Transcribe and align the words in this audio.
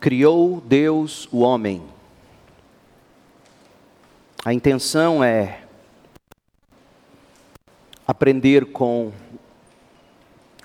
Criou 0.00 0.62
Deus 0.62 1.28
o 1.30 1.40
homem. 1.40 1.82
A 4.42 4.54
intenção 4.54 5.22
é 5.22 5.64
aprender 8.08 8.72
com 8.72 9.12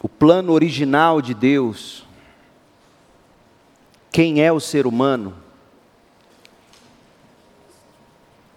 o 0.02 0.08
plano 0.08 0.54
original 0.54 1.21
de 1.21 1.34
Deus. 1.34 2.06
Quem 4.10 4.42
é 4.42 4.54
o 4.54 4.62
ser 4.62 4.88
humano? 4.88 5.34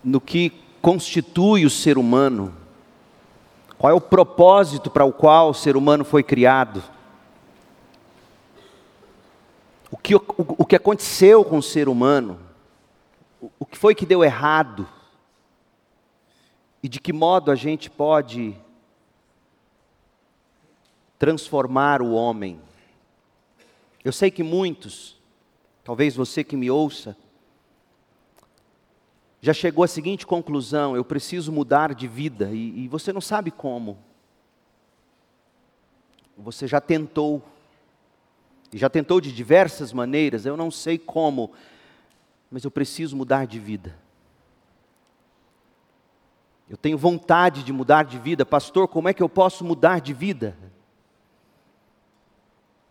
No 0.05 0.21
que 0.21 0.53
constitui 0.81 1.67
o 1.67 1.71
ser 1.71 1.99
humano? 1.99 2.55
Qual 3.77 3.91
é 3.91 3.95
o 3.95 4.01
propósito 4.01 4.89
para 4.89 5.05
o 5.05 5.13
qual 5.13 5.51
o 5.51 5.55
ser 5.55 5.77
humano 5.77 6.05
foi 6.05 6.23
criado? 6.23 6.85
O 9.91 9.97
que, 9.97 10.15
o, 10.15 10.23
o 10.37 10.67
que 10.67 10.77
aconteceu 10.77 11.45
com 11.45 11.59
o 11.59 11.63
ser 11.63 11.89
humano? 11.89 12.39
O, 13.41 13.51
o 13.61 13.67
que 13.67 13.79
foi 13.79 13.95
que 13.95 14.05
deu 14.05 14.23
errado? 14.23 14.89
E 16.83 16.89
de 16.89 17.01
que 17.01 17.13
modo 17.13 17.51
a 17.51 17.55
gente 17.55 17.91
pode 17.91 18.57
transformar 21.19 22.03
o 22.03 22.13
homem? 22.13 22.61
Eu 24.05 24.13
sei 24.13 24.31
que 24.31 24.43
muitos, 24.43 25.21
talvez 25.83 26.15
você 26.15 26.45
que 26.45 26.57
me 26.57 26.71
ouça, 26.71 27.17
já 29.41 29.53
chegou 29.53 29.85
à 29.85 29.89
seguinte 29.89 30.27
conclusão: 30.27 30.97
eu 30.97 31.05
preciso 31.05 31.53
mudar 31.53 31.95
de 31.95 32.07
vida, 32.07 32.51
e, 32.53 32.85
e 32.85 32.89
você 32.89 33.13
não 33.13 33.21
sabe 33.21 33.51
como. 33.51 33.99
Você 36.37 36.67
já 36.69 36.81
tentou, 36.81 37.43
e 38.73 38.79
já 38.79 38.89
tentou 38.89 39.21
de 39.21 39.33
diversas 39.33 39.93
maneiras, 39.93 40.45
eu 40.45 40.57
não 40.57 40.71
sei 40.71 40.99
como, 40.99 41.53
mas 42.51 42.65
eu 42.65 42.71
preciso 42.71 43.17
mudar 43.17 43.47
de 43.47 43.59
vida. 43.59 43.97
Eu 46.69 46.77
tenho 46.77 46.99
vontade 46.99 47.63
de 47.63 47.73
mudar 47.73 48.05
de 48.05 48.19
vida, 48.19 48.45
pastor, 48.45 48.89
como 48.89 49.09
é 49.09 49.15
que 49.15 49.23
eu 49.23 49.29
posso 49.29 49.65
mudar 49.65 50.01
de 50.01 50.13
vida? 50.13 50.57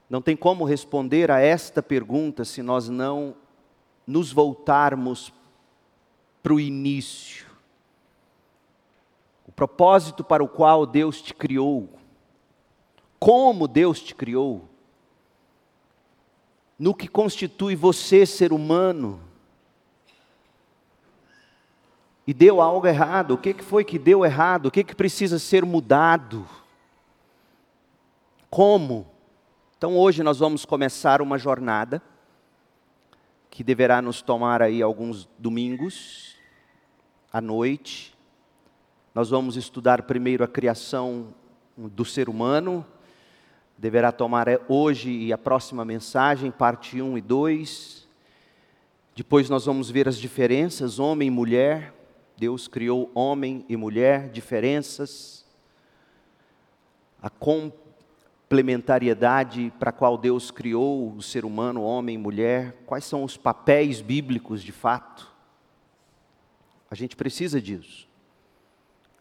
Não 0.09 0.21
tem 0.21 0.35
como 0.35 0.63
responder 0.63 1.29
a 1.29 1.39
esta 1.39 1.83
pergunta 1.83 2.43
se 2.43 2.61
nós 2.63 2.89
não 2.89 3.35
nos 4.05 4.31
voltarmos 4.31 5.33
para 6.41 6.53
o 6.53 6.59
início. 6.59 7.45
O 9.45 9.51
propósito 9.51 10.23
para 10.23 10.43
o 10.43 10.47
qual 10.47 10.85
Deus 10.85 11.21
te 11.21 11.33
criou. 11.33 11.89
Como 13.19 13.67
Deus 13.67 13.99
te 13.99 14.15
criou. 14.15 14.67
No 16.77 16.93
que 16.93 17.07
constitui 17.07 17.75
você 17.75 18.25
ser 18.25 18.53
humano. 18.53 19.19
E 22.27 22.33
deu 22.33 22.61
algo 22.61 22.85
errado. 22.85 23.31
O 23.31 23.37
que 23.37 23.53
foi 23.63 23.85
que 23.85 23.97
deu 23.97 24.25
errado? 24.25 24.67
O 24.67 24.71
que, 24.71 24.83
precisa 24.83 25.39
ser 25.39 25.65
mudado? 25.65 26.45
Como? 28.49 29.07
Então 29.77 29.97
hoje 29.97 30.23
nós 30.23 30.39
vamos 30.39 30.65
começar 30.65 31.21
uma 31.21 31.37
jornada 31.37 32.01
que 33.49 33.63
deverá 33.63 34.01
nos 34.01 34.21
tomar 34.21 34.61
aí 34.61 34.81
alguns 34.81 35.27
domingos 35.37 36.35
à 37.31 37.39
noite. 37.39 38.15
Nós 39.15 39.29
vamos 39.29 39.55
estudar 39.55 40.03
primeiro 40.03 40.43
a 40.43 40.47
criação 40.47 41.33
do 41.75 42.03
ser 42.03 42.29
humano. 42.29 42.85
Deverá 43.77 44.11
tomar 44.11 44.47
é, 44.47 44.59
hoje 44.67 45.11
e 45.11 45.31
a 45.31 45.37
próxima 45.37 45.85
mensagem, 45.85 46.49
parte 46.49 46.99
1 46.99 47.15
e 47.17 47.21
2. 47.21 48.07
Depois 49.15 49.47
nós 49.49 49.65
vamos 49.65 49.91
ver 49.91 50.07
as 50.07 50.17
diferenças, 50.17 50.97
homem 50.97 51.27
e 51.27 51.31
mulher. 51.31 51.93
Deus 52.37 52.67
criou 52.67 53.11
homem 53.13 53.63
e 53.69 53.77
mulher, 53.77 54.29
diferenças. 54.29 55.45
A 57.21 57.29
complementariedade 57.29 59.71
para 59.79 59.91
a 59.91 59.93
qual 59.93 60.17
Deus 60.17 60.49
criou 60.49 61.13
o 61.15 61.21
ser 61.21 61.45
humano, 61.45 61.83
homem 61.83 62.15
e 62.15 62.19
mulher. 62.19 62.81
Quais 62.85 63.05
são 63.05 63.23
os 63.23 63.37
papéis 63.37 64.01
bíblicos 64.01 64.63
de 64.63 64.71
fato? 64.71 65.31
A 66.89 66.95
gente 66.95 67.15
precisa 67.15 67.61
disso. 67.61 68.06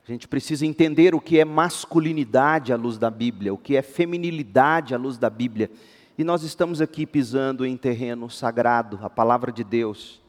A 0.08 0.12
gente 0.12 0.28
precisa 0.28 0.64
entender 0.64 1.16
o 1.16 1.20
que 1.20 1.40
é 1.40 1.44
masculinidade 1.44 2.72
à 2.72 2.76
luz 2.76 2.96
da 2.96 3.10
Bíblia, 3.10 3.52
o 3.52 3.58
que 3.58 3.74
é 3.74 3.82
feminilidade 3.82 4.94
à 4.94 4.98
luz 4.98 5.18
da 5.18 5.28
Bíblia. 5.28 5.68
E 6.16 6.22
nós 6.22 6.44
estamos 6.44 6.80
aqui 6.80 7.04
pisando 7.04 7.66
em 7.66 7.76
terreno 7.76 8.30
sagrado, 8.30 9.00
a 9.02 9.10
palavra 9.10 9.50
de 9.50 9.64
Deus. 9.64 10.22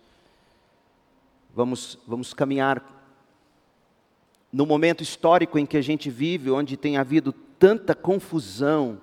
Vamos, 1.55 1.99
vamos 2.07 2.33
caminhar 2.33 2.83
no 4.51 4.65
momento 4.65 5.03
histórico 5.03 5.59
em 5.59 5.65
que 5.65 5.77
a 5.77 5.81
gente 5.81 6.09
vive, 6.09 6.49
onde 6.49 6.75
tem 6.75 6.97
havido 6.97 7.31
tanta 7.31 7.93
confusão, 7.93 8.99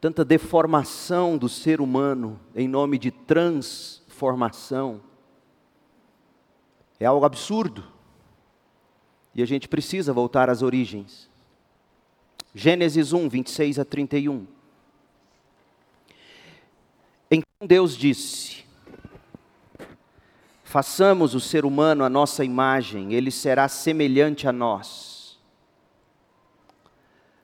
tanta 0.00 0.24
deformação 0.24 1.36
do 1.36 1.48
ser 1.48 1.78
humano 1.78 2.40
em 2.54 2.66
nome 2.66 2.96
de 2.96 3.10
transformação. 3.10 5.02
É 6.98 7.04
algo 7.04 7.26
absurdo. 7.26 7.97
E 9.38 9.42
a 9.42 9.46
gente 9.46 9.68
precisa 9.68 10.12
voltar 10.12 10.50
às 10.50 10.62
origens. 10.62 11.30
Gênesis 12.52 13.12
1, 13.12 13.28
26 13.28 13.78
a 13.78 13.84
31. 13.84 14.44
Então 17.30 17.68
Deus 17.68 17.96
disse: 17.96 18.64
Façamos 20.64 21.36
o 21.36 21.40
ser 21.40 21.64
humano 21.64 22.02
a 22.02 22.08
nossa 22.08 22.44
imagem, 22.44 23.14
ele 23.14 23.30
será 23.30 23.68
semelhante 23.68 24.48
a 24.48 24.52
nós. 24.52 25.38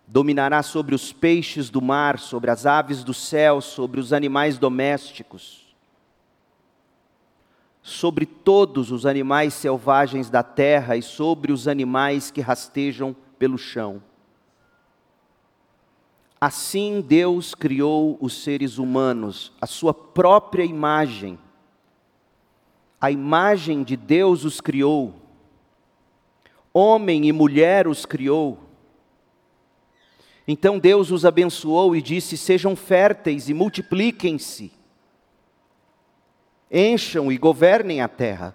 Dominará 0.05 0.65
sobre 0.65 0.97
os 0.97 1.13
peixes 1.13 1.71
do 1.71 1.81
mar, 1.81 2.19
sobre 2.19 2.51
as 2.51 2.67
aves 2.67 3.05
do 3.05 3.15
céu, 3.15 3.61
sobre 3.61 4.01
os 4.01 4.13
animais 4.13 4.59
domésticos 4.59 5.64
sobre 7.87 8.25
todos 8.25 8.91
os 8.91 9.05
animais 9.05 9.53
selvagens 9.53 10.31
da 10.31 10.43
terra 10.43 10.97
e 10.97 11.03
sobre 11.03 11.53
os 11.53 11.69
animais 11.69 12.31
que 12.31 12.41
rastejam 12.41 13.15
pelo 13.39 13.59
chão. 13.59 14.03
Assim 16.41 17.05
Deus 17.07 17.55
criou 17.55 18.17
os 18.23 18.43
seres 18.43 18.79
humanos, 18.79 19.53
a 19.61 19.67
sua 19.67 19.93
própria 19.93 20.65
imagem. 20.65 21.39
A 22.99 23.11
imagem 23.11 23.83
de 23.83 23.99
Deus 23.99 24.45
os 24.45 24.63
criou. 24.63 25.15
Homem 26.73 27.27
e 27.27 27.33
mulher 27.33 27.87
os 27.87 28.07
criou. 28.07 28.61
Então 30.49 30.79
Deus 30.79 31.11
os 31.11 31.27
abençoou 31.27 31.95
e 31.95 32.01
disse: 32.01 32.39
Sejam 32.39 32.75
férteis 32.75 33.51
e 33.51 33.55
multipliquem-se 33.55 34.73
encham 36.71 37.31
e 37.31 37.39
governem 37.39 38.01
a 38.01 38.09
terra. 38.09 38.55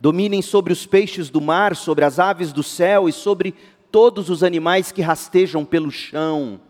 Dominem 0.00 0.42
sobre 0.42 0.72
os 0.72 0.86
peixes 0.86 1.30
do 1.30 1.40
mar, 1.40 1.74
sobre 1.74 2.04
as 2.04 2.18
aves 2.18 2.52
do 2.52 2.62
céu 2.62 3.08
e 3.08 3.12
sobre 3.12 3.54
todos 3.90 4.28
os 4.28 4.42
animais 4.42 4.92
que 4.92 5.00
rastejam 5.00 5.64
pelo 5.64 5.90
chão. 5.90 6.60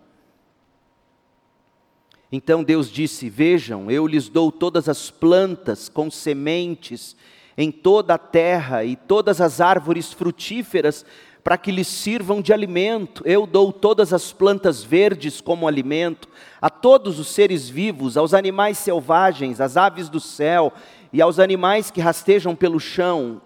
Então 2.31 2.63
Deus 2.63 2.91
disse: 2.91 3.29
Vejam, 3.29 3.91
eu 3.91 4.07
lhes 4.07 4.29
dou 4.29 4.53
todas 4.53 4.89
as 4.89 5.11
plantas 5.11 5.89
com 5.89 6.11
sementes 6.11 7.17
em 7.57 7.71
toda 7.71 8.15
a 8.15 8.19
terra 8.19 8.85
e 8.85 8.97
todas 8.97 9.41
as 9.41 9.61
árvores 9.61 10.13
frutíferas 10.13 11.05
para 11.45 11.59
que 11.59 11.71
lhes 11.71 11.87
sirvam 11.87 12.41
de 12.41 12.55
alimento. 12.55 13.23
Eu 13.27 13.47
dou 13.47 13.71
todas 13.71 14.15
as 14.15 14.33
plantas 14.33 14.83
verdes 14.83 15.43
como 15.43 15.69
alimento, 15.69 16.27
a 16.61 16.71
todos 16.71 17.19
os 17.19 17.29
seres 17.29 17.69
vivos, 17.69 18.17
aos 18.17 18.33
animais 18.33 18.79
selvagens, 18.79 19.61
às 19.61 19.77
aves 19.77 20.09
do 20.09 20.19
céu 20.19 20.73
e 21.13 21.21
aos 21.21 21.39
animais 21.39 21.91
que 21.91 22.01
rastejam 22.01 22.57
pelo 22.57 22.81
chão. 22.81 23.43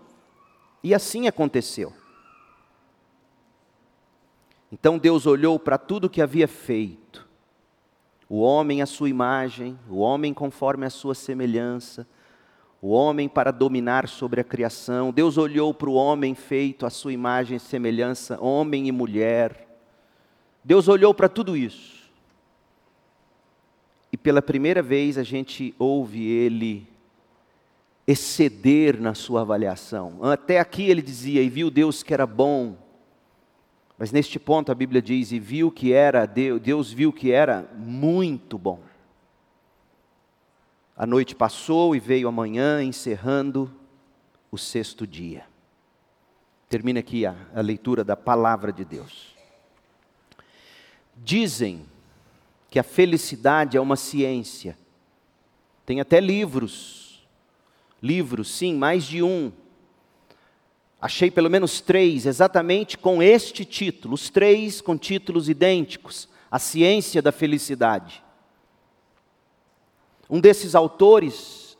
E 0.82 0.94
assim 0.94 1.26
aconteceu. 1.26 1.92
Então 4.70 4.96
Deus 4.96 5.26
olhou 5.26 5.58
para 5.58 5.76
tudo 5.76 6.04
o 6.04 6.10
que 6.10 6.22
havia 6.22 6.46
feito, 6.46 7.26
o 8.28 8.40
homem 8.40 8.80
à 8.80 8.86
sua 8.86 9.08
imagem, 9.08 9.76
o 9.88 9.98
homem 9.98 10.32
conforme 10.32 10.86
a 10.86 10.90
sua 10.90 11.14
semelhança, 11.14 12.06
o 12.80 12.90
homem 12.90 13.28
para 13.28 13.50
dominar 13.50 14.08
sobre 14.08 14.40
a 14.40 14.44
criação. 14.44 15.10
Deus 15.12 15.36
olhou 15.36 15.74
para 15.74 15.90
o 15.90 15.94
homem 15.94 16.34
feito 16.34 16.86
à 16.86 16.90
sua 16.90 17.12
imagem 17.12 17.56
e 17.56 17.60
semelhança, 17.60 18.40
homem 18.40 18.86
e 18.86 18.92
mulher. 18.92 19.66
Deus 20.62 20.88
olhou 20.88 21.12
para 21.12 21.28
tudo 21.28 21.56
isso. 21.56 21.98
E 24.12 24.16
pela 24.16 24.40
primeira 24.40 24.82
vez 24.82 25.18
a 25.18 25.22
gente 25.22 25.74
ouve 25.78 26.24
ele 26.24 26.86
exceder 28.06 29.00
na 29.00 29.12
sua 29.12 29.42
avaliação. 29.42 30.18
Até 30.22 30.58
aqui 30.58 30.88
ele 30.88 31.02
dizia: 31.02 31.42
E 31.42 31.48
viu 31.48 31.70
Deus 31.70 32.02
que 32.02 32.14
era 32.14 32.26
bom. 32.26 32.76
Mas 33.98 34.12
neste 34.12 34.38
ponto 34.38 34.70
a 34.70 34.74
Bíblia 34.74 35.02
diz: 35.02 35.32
e 35.32 35.40
viu 35.40 35.70
que 35.70 35.92
era, 35.92 36.24
Deus 36.24 36.92
viu 36.92 37.12
que 37.12 37.32
era 37.32 37.68
muito 37.76 38.56
bom. 38.56 38.80
A 40.98 41.06
noite 41.06 41.32
passou 41.32 41.94
e 41.94 42.00
veio 42.00 42.26
a 42.26 42.32
manhã, 42.32 42.82
encerrando 42.82 43.72
o 44.50 44.58
sexto 44.58 45.06
dia. 45.06 45.46
Termina 46.68 46.98
aqui 46.98 47.24
a, 47.24 47.36
a 47.54 47.60
leitura 47.60 48.02
da 48.02 48.16
palavra 48.16 48.72
de 48.72 48.84
Deus. 48.84 49.36
Dizem 51.16 51.86
que 52.68 52.80
a 52.80 52.82
felicidade 52.82 53.76
é 53.76 53.80
uma 53.80 53.94
ciência. 53.94 54.76
Tem 55.86 56.00
até 56.00 56.18
livros, 56.18 57.24
livros, 58.02 58.50
sim, 58.50 58.74
mais 58.74 59.04
de 59.04 59.22
um, 59.22 59.52
Achei 61.00 61.30
pelo 61.30 61.48
menos 61.48 61.80
três 61.80 62.26
exatamente 62.26 62.98
com 62.98 63.22
este 63.22 63.64
título, 63.64 64.14
os 64.14 64.28
três 64.28 64.80
com 64.80 64.98
títulos 64.98 65.48
idênticos: 65.48 66.28
A 66.50 66.58
Ciência 66.58 67.22
da 67.22 67.30
Felicidade. 67.30 68.20
Um 70.28 70.40
desses 70.40 70.74
autores 70.74 71.76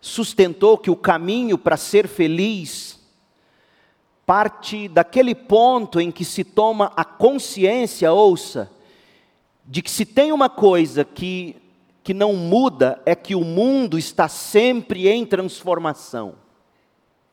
sustentou 0.00 0.78
que 0.78 0.90
o 0.90 0.96
caminho 0.96 1.58
para 1.58 1.76
ser 1.76 2.06
feliz 2.06 2.96
parte 4.24 4.88
daquele 4.88 5.34
ponto 5.34 6.00
em 6.00 6.10
que 6.10 6.24
se 6.24 6.42
toma 6.42 6.92
a 6.96 7.04
consciência, 7.04 8.12
ouça, 8.12 8.70
de 9.64 9.80
que 9.80 9.90
se 9.90 10.04
tem 10.04 10.32
uma 10.32 10.48
coisa 10.48 11.04
que, 11.04 11.56
que 12.02 12.12
não 12.12 12.34
muda, 12.34 13.00
é 13.06 13.14
que 13.14 13.36
o 13.36 13.44
mundo 13.44 13.96
está 13.96 14.28
sempre 14.28 15.08
em 15.08 15.24
transformação. 15.24 16.34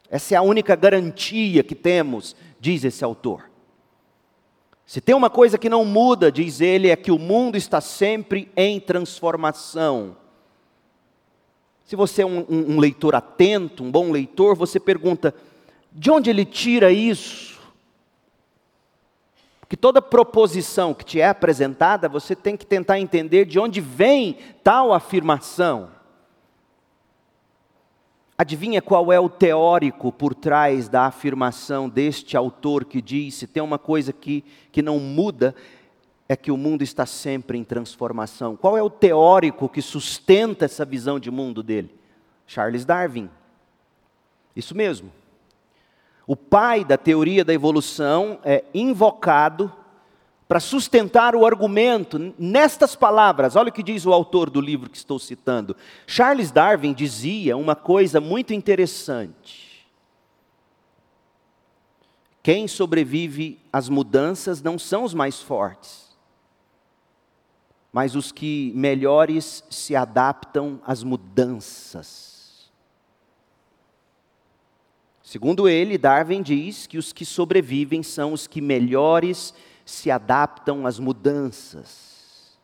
Essa 0.09 0.35
é 0.35 0.37
a 0.37 0.43
única 0.43 0.75
garantia 0.75 1.63
que 1.63 1.73
temos, 1.73 2.35
diz 2.59 2.83
esse 2.83 3.03
autor. 3.03 3.52
Se 4.85 4.99
tem 4.99 5.15
uma 5.15 5.29
coisa 5.29 5.57
que 5.57 5.69
não 5.69 5.85
muda, 5.85 6.31
diz 6.31 6.61
ele, 6.61 6.89
é 6.89 6.95
que 6.95 7.11
o 7.11 7.17
mundo 7.17 7.57
está 7.57 7.79
sempre 7.79 8.51
em 8.55 8.79
transformação. 8.79 10.17
Se 11.85 11.95
você 11.95 12.21
é 12.21 12.25
um, 12.25 12.45
um, 12.49 12.73
um 12.73 12.79
leitor 12.79 13.15
atento, 13.15 13.83
um 13.83 13.91
bom 13.91 14.11
leitor, 14.11 14.55
você 14.55 14.79
pergunta: 14.79 15.33
de 15.91 16.11
onde 16.11 16.29
ele 16.29 16.45
tira 16.45 16.91
isso? 16.91 17.53
Porque 19.61 19.77
toda 19.77 20.01
proposição 20.01 20.93
que 20.93 21.05
te 21.05 21.19
é 21.19 21.27
apresentada, 21.27 22.07
você 22.07 22.35
tem 22.35 22.55
que 22.55 22.65
tentar 22.65 22.99
entender 22.99 23.45
de 23.45 23.57
onde 23.57 23.81
vem 23.81 24.37
tal 24.63 24.93
afirmação. 24.93 25.89
Adivinha 28.37 28.81
qual 28.81 29.13
é 29.13 29.19
o 29.19 29.29
teórico 29.29 30.11
por 30.11 30.33
trás 30.33 30.89
da 30.89 31.05
afirmação 31.05 31.87
deste 31.87 32.35
autor 32.35 32.85
que 32.85 33.01
diz: 33.01 33.35
se 33.35 33.47
tem 33.47 33.61
uma 33.61 33.77
coisa 33.77 34.11
que, 34.11 34.43
que 34.71 34.81
não 34.81 34.99
muda, 34.99 35.55
é 36.27 36.35
que 36.35 36.51
o 36.51 36.57
mundo 36.57 36.81
está 36.81 37.05
sempre 37.05 37.57
em 37.57 37.63
transformação. 37.63 38.55
Qual 38.55 38.75
é 38.77 38.81
o 38.81 38.89
teórico 38.89 39.69
que 39.69 39.81
sustenta 39.81 40.65
essa 40.65 40.83
visão 40.83 41.19
de 41.19 41.29
mundo 41.29 41.61
dele? 41.61 41.93
Charles 42.47 42.85
Darwin. 42.85 43.29
Isso 44.55 44.75
mesmo. 44.75 45.11
O 46.25 46.35
pai 46.35 46.83
da 46.83 46.97
teoria 46.97 47.43
da 47.43 47.53
evolução 47.53 48.39
é 48.43 48.63
invocado 48.73 49.71
para 50.53 50.59
sustentar 50.59 51.35
o 51.35 51.47
argumento 51.47 52.31
nestas 52.37 52.95
palavras. 52.95 53.55
Olha 53.55 53.69
o 53.69 53.71
que 53.71 53.81
diz 53.81 54.05
o 54.05 54.13
autor 54.13 54.51
do 54.51 54.61
livro 54.61 54.87
que 54.87 54.95
estou 54.95 55.17
citando. 55.17 55.75
Charles 56.05 56.51
Darwin 56.51 56.93
dizia 56.93 57.57
uma 57.57 57.75
coisa 57.75 58.21
muito 58.21 58.53
interessante. 58.53 59.83
Quem 62.43 62.67
sobrevive 62.67 63.59
às 63.73 63.89
mudanças 63.89 64.61
não 64.61 64.77
são 64.77 65.03
os 65.03 65.15
mais 65.15 65.41
fortes, 65.41 66.15
mas 67.91 68.15
os 68.15 68.31
que 68.31 68.71
melhores 68.75 69.63
se 69.71 69.95
adaptam 69.95 70.79
às 70.85 71.01
mudanças. 71.01 72.71
Segundo 75.23 75.67
ele, 75.67 75.97
Darwin 75.97 76.43
diz 76.43 76.85
que 76.85 76.99
os 76.99 77.11
que 77.11 77.25
sobrevivem 77.25 78.03
são 78.03 78.33
os 78.33 78.45
que 78.45 78.61
melhores 78.61 79.47
se 79.47 79.72
se 79.85 80.09
adaptam 80.09 80.85
às 80.85 80.99
mudanças. 80.99 82.57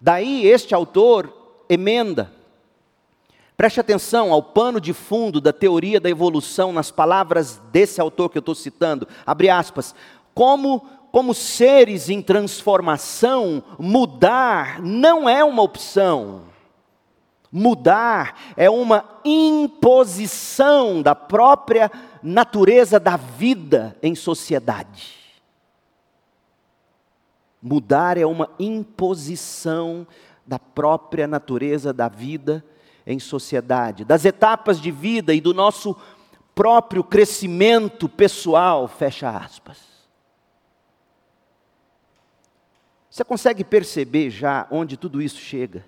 Daí 0.00 0.46
este 0.46 0.74
autor 0.74 1.32
emenda. 1.68 2.32
Preste 3.56 3.78
atenção 3.78 4.32
ao 4.32 4.42
pano 4.42 4.80
de 4.80 4.92
fundo 4.92 5.40
da 5.40 5.52
teoria 5.52 6.00
da 6.00 6.10
evolução 6.10 6.72
nas 6.72 6.90
palavras 6.90 7.60
desse 7.70 8.00
autor 8.00 8.28
que 8.28 8.38
eu 8.38 8.40
estou 8.40 8.54
citando. 8.54 9.06
Abre 9.24 9.48
aspas. 9.48 9.94
Como, 10.34 10.80
como 11.12 11.32
seres 11.32 12.08
em 12.08 12.20
transformação, 12.20 13.62
mudar 13.78 14.82
não 14.82 15.28
é 15.28 15.44
uma 15.44 15.62
opção. 15.62 16.42
Mudar 17.52 18.36
é 18.56 18.68
uma 18.68 19.04
imposição 19.24 21.00
da 21.00 21.14
própria 21.14 21.92
natureza 22.22 22.98
da 22.98 23.16
vida 23.16 23.96
em 24.02 24.16
sociedade. 24.16 25.21
Mudar 27.62 28.18
é 28.18 28.26
uma 28.26 28.50
imposição 28.58 30.04
da 30.44 30.58
própria 30.58 31.28
natureza 31.28 31.92
da 31.92 32.08
vida 32.08 32.64
em 33.06 33.20
sociedade, 33.20 34.04
das 34.04 34.24
etapas 34.24 34.80
de 34.80 34.90
vida 34.90 35.32
e 35.32 35.40
do 35.40 35.54
nosso 35.54 35.96
próprio 36.54 37.04
crescimento 37.04 38.08
pessoal, 38.08 38.88
fecha 38.88 39.30
aspas. 39.30 39.78
Você 43.08 43.22
consegue 43.24 43.62
perceber 43.62 44.30
já 44.30 44.66
onde 44.70 44.96
tudo 44.96 45.20
isso 45.20 45.38
chega? 45.38 45.84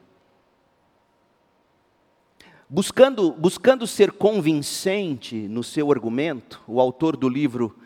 Buscando, 2.68 3.32
buscando 3.32 3.86
ser 3.86 4.12
convincente 4.12 5.48
no 5.48 5.64
seu 5.64 5.90
argumento, 5.90 6.62
o 6.66 6.80
autor 6.80 7.16
do 7.16 7.28
livro 7.28 7.78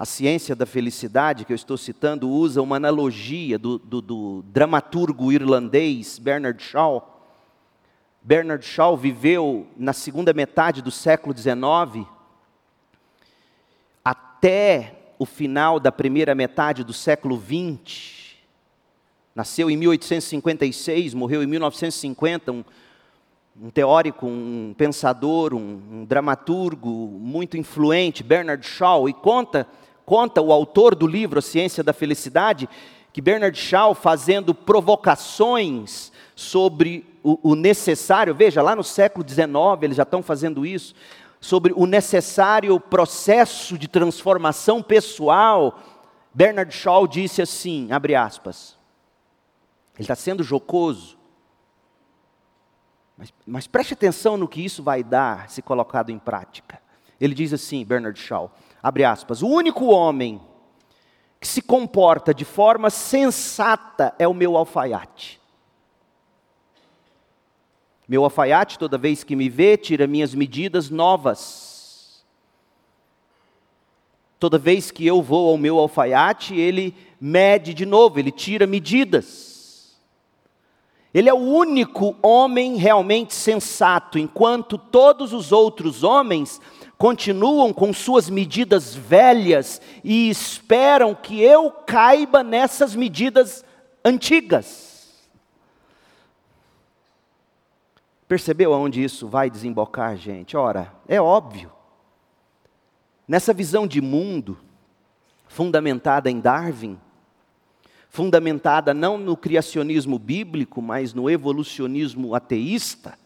a 0.00 0.06
ciência 0.06 0.56
da 0.56 0.64
felicidade, 0.64 1.44
que 1.44 1.52
eu 1.52 1.54
estou 1.54 1.76
citando, 1.76 2.26
usa 2.26 2.62
uma 2.62 2.76
analogia 2.76 3.58
do, 3.58 3.78
do, 3.78 4.00
do 4.00 4.42
dramaturgo 4.46 5.30
irlandês 5.30 6.18
Bernard 6.18 6.62
Shaw. 6.62 7.20
Bernard 8.22 8.64
Shaw 8.64 8.96
viveu 8.96 9.66
na 9.76 9.92
segunda 9.92 10.32
metade 10.32 10.80
do 10.80 10.90
século 10.90 11.36
XIX 11.36 12.08
até 14.02 14.94
o 15.18 15.26
final 15.26 15.78
da 15.78 15.92
primeira 15.92 16.34
metade 16.34 16.82
do 16.82 16.94
século 16.94 17.38
XX. 17.38 18.36
Nasceu 19.34 19.70
em 19.70 19.76
1856, 19.76 21.12
morreu 21.12 21.42
em 21.42 21.46
1950, 21.46 22.52
um, 22.52 22.64
um 23.60 23.68
teórico, 23.68 24.26
um 24.26 24.74
pensador, 24.78 25.52
um, 25.52 25.82
um 25.92 26.04
dramaturgo 26.06 26.88
muito 26.88 27.58
influente, 27.58 28.22
Bernard 28.22 28.66
Shaw, 28.66 29.06
e 29.06 29.12
conta 29.12 29.68
Conta 30.10 30.42
o 30.42 30.52
autor 30.52 30.96
do 30.96 31.06
livro 31.06 31.38
A 31.38 31.42
Ciência 31.42 31.84
da 31.84 31.92
Felicidade 31.92 32.68
que 33.12 33.20
Bernard 33.20 33.56
Shaw, 33.56 33.94
fazendo 33.94 34.52
provocações 34.52 36.10
sobre 36.34 37.06
o, 37.22 37.52
o 37.52 37.54
necessário, 37.54 38.34
veja, 38.34 38.60
lá 38.60 38.74
no 38.74 38.82
século 38.82 39.24
XIX 39.24 39.46
eles 39.82 39.96
já 39.96 40.02
estão 40.02 40.20
fazendo 40.20 40.66
isso, 40.66 40.96
sobre 41.40 41.72
o 41.76 41.86
necessário 41.86 42.80
processo 42.80 43.78
de 43.78 43.86
transformação 43.86 44.82
pessoal, 44.82 45.78
Bernard 46.34 46.74
Shaw 46.74 47.06
disse 47.06 47.40
assim, 47.40 47.92
abre 47.92 48.16
aspas, 48.16 48.76
ele 49.94 50.02
está 50.02 50.16
sendo 50.16 50.42
jocoso, 50.42 51.16
mas, 53.16 53.32
mas 53.46 53.68
preste 53.68 53.94
atenção 53.94 54.36
no 54.36 54.48
que 54.48 54.60
isso 54.60 54.82
vai 54.82 55.04
dar 55.04 55.48
se 55.48 55.62
colocado 55.62 56.10
em 56.10 56.18
prática. 56.18 56.82
Ele 57.20 57.32
diz 57.32 57.52
assim, 57.52 57.84
Bernard 57.84 58.18
Shaw, 58.18 58.50
abre 58.82 59.04
aspas, 59.04 59.42
o 59.42 59.48
único 59.48 59.86
homem 59.86 60.40
que 61.40 61.48
se 61.48 61.62
comporta 61.62 62.34
de 62.34 62.44
forma 62.44 62.90
sensata 62.90 64.14
é 64.18 64.28
o 64.28 64.34
meu 64.34 64.56
alfaiate. 64.56 65.40
Meu 68.06 68.24
alfaiate, 68.24 68.78
toda 68.78 68.98
vez 68.98 69.22
que 69.22 69.36
me 69.36 69.48
vê, 69.48 69.76
tira 69.76 70.06
minhas 70.06 70.34
medidas 70.34 70.90
novas. 70.90 72.24
Toda 74.38 74.58
vez 74.58 74.90
que 74.90 75.06
eu 75.06 75.22
vou 75.22 75.50
ao 75.50 75.56
meu 75.56 75.78
alfaiate, 75.78 76.54
ele 76.54 76.94
mede 77.20 77.72
de 77.72 77.86
novo, 77.86 78.18
ele 78.18 78.32
tira 78.32 78.66
medidas. 78.66 79.96
Ele 81.12 81.28
é 81.28 81.34
o 81.34 81.36
único 81.36 82.16
homem 82.22 82.76
realmente 82.76 83.34
sensato, 83.34 84.18
enquanto 84.18 84.78
todos 84.78 85.32
os 85.32 85.52
outros 85.52 86.02
homens 86.02 86.60
continuam 87.00 87.72
com 87.72 87.94
suas 87.94 88.28
medidas 88.28 88.94
velhas 88.94 89.80
e 90.04 90.28
esperam 90.28 91.14
que 91.14 91.40
eu 91.40 91.70
caiba 91.70 92.42
nessas 92.42 92.94
medidas 92.94 93.64
antigas. 94.04 95.18
Percebeu 98.28 98.74
aonde 98.74 99.02
isso 99.02 99.26
vai 99.26 99.48
desembocar, 99.48 100.14
gente? 100.18 100.58
Ora, 100.58 100.92
é 101.08 101.18
óbvio. 101.18 101.72
Nessa 103.26 103.54
visão 103.54 103.86
de 103.86 104.02
mundo, 104.02 104.58
fundamentada 105.48 106.30
em 106.30 106.38
Darwin, 106.38 107.00
fundamentada 108.10 108.92
não 108.92 109.16
no 109.16 109.38
criacionismo 109.38 110.18
bíblico, 110.18 110.82
mas 110.82 111.14
no 111.14 111.30
evolucionismo 111.30 112.34
ateísta. 112.34 113.18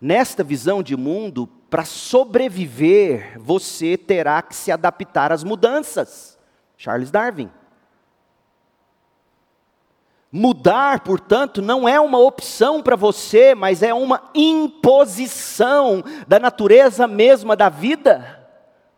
Nesta 0.00 0.44
visão 0.44 0.80
de 0.82 0.94
mundo, 0.96 1.48
para 1.68 1.84
sobreviver, 1.84 3.38
você 3.38 3.96
terá 3.96 4.40
que 4.40 4.54
se 4.54 4.70
adaptar 4.70 5.32
às 5.32 5.42
mudanças. 5.42 6.38
Charles 6.76 7.10
Darwin. 7.10 7.50
Mudar, 10.30 11.00
portanto, 11.00 11.62
não 11.62 11.88
é 11.88 11.98
uma 11.98 12.18
opção 12.18 12.82
para 12.82 12.94
você, 12.94 13.54
mas 13.54 13.82
é 13.82 13.94
uma 13.94 14.30
imposição 14.34 16.04
da 16.26 16.38
natureza 16.38 17.06
mesma 17.06 17.56
da 17.56 17.68
vida. 17.68 18.46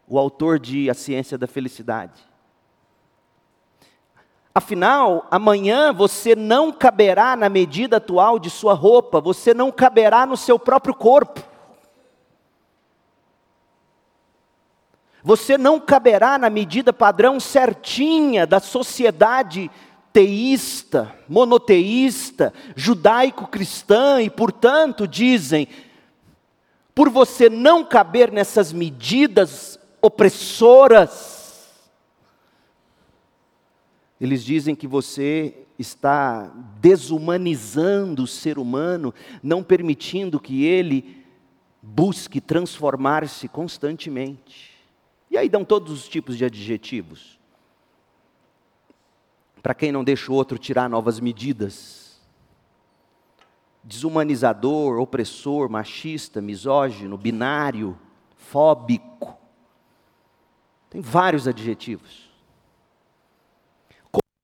O 0.07 0.19
autor 0.19 0.59
de 0.59 0.91
A 0.91 0.95
Ciência 0.95 1.39
da 1.39 1.47
Felicidade. 1.47 2.29
Afinal, 4.55 5.27
amanhã 5.31 5.93
você 5.93 6.35
não 6.35 6.73
caberá 6.73 7.37
na 7.37 7.49
medida 7.49 7.99
atual 7.99 8.41
de 8.41 8.51
sua 8.51 8.75
roupa, 8.75 9.21
você 9.21 9.55
não 9.55 9.71
caberá 9.71 10.27
no 10.27 10.37
seu 10.37 10.59
próprio 10.59 10.95
corpo. 10.95 11.48
Você 15.28 15.58
não 15.58 15.78
caberá 15.78 16.38
na 16.38 16.49
medida 16.49 16.90
padrão 16.90 17.38
certinha 17.38 18.47
da 18.47 18.61
sociedade 18.61 19.70
teísta, 20.11 21.14
monoteísta, 21.28 22.50
judaico-cristã, 22.75 24.23
e 24.23 24.30
portanto 24.30 25.06
dizem, 25.06 25.68
por 26.94 27.11
você 27.11 27.50
não 27.50 27.85
caber 27.85 28.32
nessas 28.32 28.73
medidas 28.73 29.78
opressoras, 30.00 31.68
eles 34.18 34.42
dizem 34.42 34.75
que 34.75 34.87
você 34.87 35.54
está 35.78 36.50
desumanizando 36.80 38.23
o 38.23 38.26
ser 38.26 38.58
humano, 38.58 39.12
não 39.42 39.62
permitindo 39.62 40.40
que 40.40 40.64
ele 40.64 41.23
busque 41.82 42.40
transformar-se 42.40 43.47
constantemente. 43.47 44.77
E 45.38 45.42
aí 45.42 45.49
dão 45.49 45.64
todos 45.64 45.92
os 45.92 46.09
tipos 46.09 46.37
de 46.37 46.45
adjetivos. 46.45 47.38
Para 49.62 49.73
quem 49.73 49.92
não 49.92 50.02
deixa 50.02 50.33
o 50.33 50.35
outro 50.35 50.59
tirar 50.59 50.90
novas 50.90 51.21
medidas. 51.21 52.21
Desumanizador, 53.85 54.99
opressor, 54.99 55.71
machista, 55.71 56.40
misógino, 56.40 57.16
binário, 57.16 57.97
fóbico. 58.37 59.38
Tem 60.90 61.00
vários 61.00 61.47
adjetivos 61.47 62.28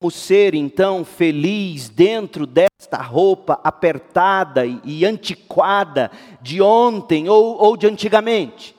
como 0.04 0.10
ser 0.10 0.54
então 0.54 1.02
feliz 1.02 1.88
dentro 1.88 2.46
desta 2.46 3.00
roupa 3.00 3.58
apertada 3.64 4.66
e 4.66 5.02
antiquada 5.02 6.10
de 6.42 6.60
ontem 6.60 7.26
ou, 7.26 7.56
ou 7.56 7.74
de 7.74 7.86
antigamente? 7.86 8.73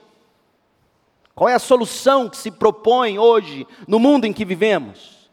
Qual 1.35 1.49
é 1.49 1.53
a 1.53 1.59
solução 1.59 2.29
que 2.29 2.37
se 2.37 2.49
propõe 2.49 3.19
hoje 3.19 3.67
no 3.87 3.99
mundo 3.99 4.25
em 4.25 4.33
que 4.33 4.45
vivemos? 4.45 5.29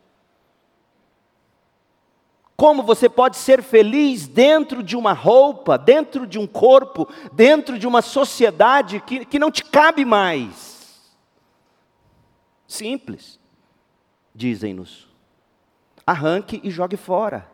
Como 2.57 2.83
você 2.83 3.09
pode 3.09 3.37
ser 3.37 3.63
feliz 3.63 4.27
dentro 4.27 4.83
de 4.83 4.97
uma 4.97 5.13
roupa, 5.13 5.79
dentro 5.79 6.27
de 6.27 6.39
um 6.39 6.47
corpo, 6.47 7.09
dentro 7.33 7.79
de 7.79 7.87
uma 7.87 8.03
sociedade 8.03 9.01
que, 9.01 9.25
que 9.25 9.39
não 9.39 9.51
te 9.51 9.65
cabe 9.65 10.05
mais? 10.05 11.17
Simples, 12.67 13.39
dizem-nos 14.35 15.13
arranque 16.07 16.61
e 16.63 16.71
jogue 16.71 16.97
fora. 16.97 17.49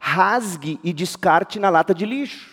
Rasgue 0.00 0.80
e 0.82 0.92
descarte 0.92 1.58
na 1.58 1.70
lata 1.70 1.94
de 1.94 2.06
lixo. 2.06 2.50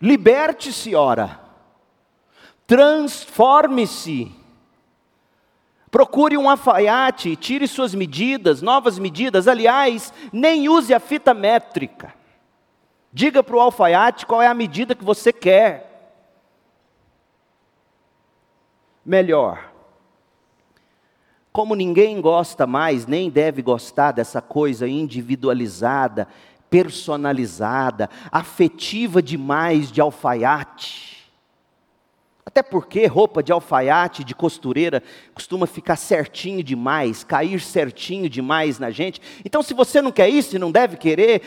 Liberte-se, 0.00 0.94
ora. 0.94 1.47
Transforme-se. 2.68 4.30
Procure 5.90 6.36
um 6.36 6.50
alfaiate, 6.50 7.34
tire 7.34 7.66
suas 7.66 7.94
medidas, 7.94 8.60
novas 8.60 8.98
medidas. 8.98 9.48
Aliás, 9.48 10.12
nem 10.30 10.68
use 10.68 10.92
a 10.92 11.00
fita 11.00 11.32
métrica. 11.32 12.12
Diga 13.10 13.42
para 13.42 13.56
o 13.56 13.60
alfaiate 13.60 14.26
qual 14.26 14.42
é 14.42 14.46
a 14.46 14.52
medida 14.52 14.94
que 14.94 15.02
você 15.02 15.32
quer. 15.32 16.12
Melhor, 19.02 19.72
como 21.50 21.74
ninguém 21.74 22.20
gosta 22.20 22.66
mais, 22.66 23.06
nem 23.06 23.30
deve 23.30 23.62
gostar 23.62 24.12
dessa 24.12 24.42
coisa 24.42 24.86
individualizada, 24.86 26.28
personalizada, 26.68 28.10
afetiva 28.30 29.22
demais 29.22 29.90
de 29.90 30.02
alfaiate. 30.02 31.17
Até 32.48 32.62
porque 32.62 33.04
roupa 33.04 33.42
de 33.42 33.52
alfaiate, 33.52 34.24
de 34.24 34.34
costureira, 34.34 35.02
costuma 35.34 35.66
ficar 35.66 35.96
certinho 35.96 36.64
demais, 36.64 37.22
cair 37.22 37.60
certinho 37.60 38.26
demais 38.26 38.78
na 38.78 38.90
gente. 38.90 39.20
Então, 39.44 39.62
se 39.62 39.74
você 39.74 40.00
não 40.00 40.10
quer 40.10 40.30
isso 40.30 40.56
e 40.56 40.58
não 40.58 40.72
deve 40.72 40.96
querer, 40.96 41.42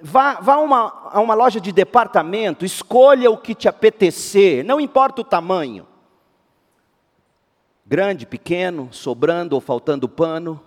vá, 0.00 0.40
vá 0.40 0.56
uma, 0.56 1.10
a 1.12 1.20
uma 1.20 1.34
loja 1.34 1.60
de 1.60 1.70
departamento, 1.70 2.64
escolha 2.64 3.30
o 3.30 3.36
que 3.36 3.54
te 3.54 3.68
apetecer, 3.68 4.64
não 4.64 4.80
importa 4.80 5.20
o 5.20 5.24
tamanho 5.24 5.86
grande, 7.84 8.24
pequeno, 8.24 8.88
sobrando 8.90 9.54
ou 9.54 9.60
faltando 9.60 10.08
pano. 10.08 10.58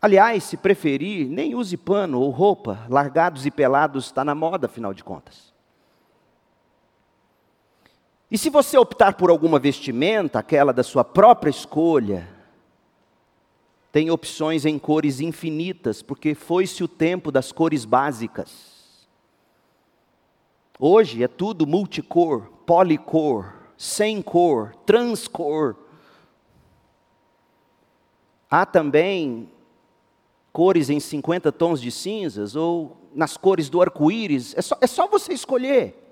Aliás, 0.00 0.44
se 0.44 0.56
preferir, 0.56 1.28
nem 1.28 1.54
use 1.54 1.76
pano 1.76 2.22
ou 2.22 2.30
roupa, 2.30 2.86
largados 2.88 3.44
e 3.44 3.50
pelados 3.50 4.06
está 4.06 4.24
na 4.24 4.34
moda, 4.34 4.64
afinal 4.64 4.94
de 4.94 5.04
contas. 5.04 5.53
E 8.34 8.36
se 8.36 8.50
você 8.50 8.76
optar 8.76 9.14
por 9.14 9.30
alguma 9.30 9.60
vestimenta, 9.60 10.40
aquela 10.40 10.72
da 10.72 10.82
sua 10.82 11.04
própria 11.04 11.50
escolha, 11.50 12.28
tem 13.92 14.10
opções 14.10 14.66
em 14.66 14.76
cores 14.76 15.20
infinitas, 15.20 16.02
porque 16.02 16.34
foi-se 16.34 16.82
o 16.82 16.88
tempo 16.88 17.30
das 17.30 17.52
cores 17.52 17.84
básicas. 17.84 19.06
Hoje 20.80 21.22
é 21.22 21.28
tudo 21.28 21.64
multicor, 21.64 22.50
policor, 22.66 23.54
sem 23.78 24.20
cor, 24.20 24.74
transcor. 24.84 25.76
Há 28.50 28.66
também 28.66 29.48
cores 30.52 30.90
em 30.90 30.98
50 30.98 31.52
tons 31.52 31.80
de 31.80 31.92
cinzas 31.92 32.56
ou 32.56 32.96
nas 33.14 33.36
cores 33.36 33.70
do 33.70 33.80
arco-íris, 33.80 34.56
é 34.56 34.60
só, 34.60 34.76
é 34.80 34.88
só 34.88 35.06
você 35.06 35.32
escolher. 35.32 36.03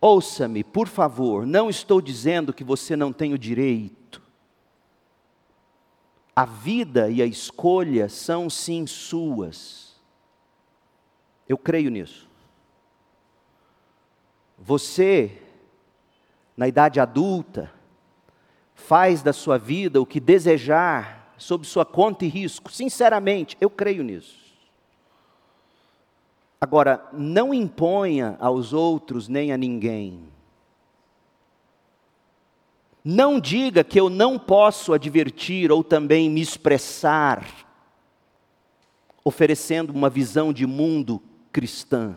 Ouça-me, 0.00 0.62
por 0.62 0.88
favor, 0.88 1.46
não 1.46 1.70
estou 1.70 2.00
dizendo 2.00 2.52
que 2.52 2.62
você 2.62 2.94
não 2.94 3.12
tem 3.12 3.32
o 3.32 3.38
direito. 3.38 4.22
A 6.34 6.44
vida 6.44 7.08
e 7.08 7.22
a 7.22 7.26
escolha 7.26 8.08
são 8.08 8.50
sim 8.50 8.86
suas. 8.86 9.98
Eu 11.48 11.56
creio 11.56 11.90
nisso. 11.90 12.28
Você, 14.58 15.40
na 16.56 16.68
idade 16.68 17.00
adulta, 17.00 17.72
faz 18.74 19.22
da 19.22 19.32
sua 19.32 19.58
vida 19.58 20.00
o 20.00 20.06
que 20.06 20.20
desejar, 20.20 21.34
sob 21.38 21.66
sua 21.66 21.84
conta 21.84 22.24
e 22.24 22.28
risco. 22.28 22.70
Sinceramente, 22.70 23.56
eu 23.60 23.70
creio 23.70 24.02
nisso. 24.02 24.45
Agora, 26.60 27.06
não 27.12 27.52
imponha 27.52 28.36
aos 28.40 28.72
outros 28.72 29.28
nem 29.28 29.52
a 29.52 29.56
ninguém. 29.56 30.20
Não 33.04 33.38
diga 33.38 33.84
que 33.84 34.00
eu 34.00 34.10
não 34.10 34.38
posso 34.38 34.92
advertir 34.92 35.70
ou 35.70 35.84
também 35.84 36.28
me 36.28 36.40
expressar, 36.40 37.46
oferecendo 39.22 39.92
uma 39.92 40.10
visão 40.10 40.52
de 40.52 40.66
mundo 40.66 41.22
cristã. 41.52 42.16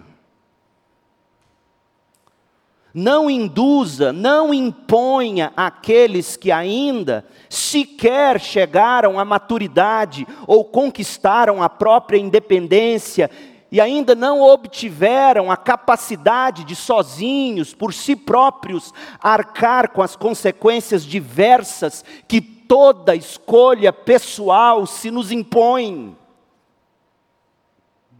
Não 2.91 3.29
induza, 3.29 4.11
não 4.11 4.51
imponha 4.51 5.53
aqueles 5.55 6.35
que 6.35 6.51
ainda 6.51 7.23
sequer 7.47 8.39
chegaram 8.39 9.19
à 9.19 9.25
maturidade 9.25 10.25
ou 10.47 10.65
conquistaram 10.65 11.61
a 11.61 11.69
própria 11.69 12.17
independência 12.17 13.29
e 13.71 13.79
ainda 13.79 14.15
não 14.15 14.41
obtiveram 14.41 15.51
a 15.51 15.57
capacidade 15.57 16.63
de 16.63 16.75
sozinhos, 16.75 17.73
por 17.73 17.93
si 17.93 18.15
próprios, 18.15 18.93
arcar 19.19 19.89
com 19.89 20.01
as 20.01 20.15
consequências 20.15 21.03
diversas 21.03 22.03
que 22.27 22.41
toda 22.41 23.15
escolha 23.15 23.93
pessoal 23.93 24.85
se 24.85 25.11
nos 25.11 25.31
impõe. 25.31 26.17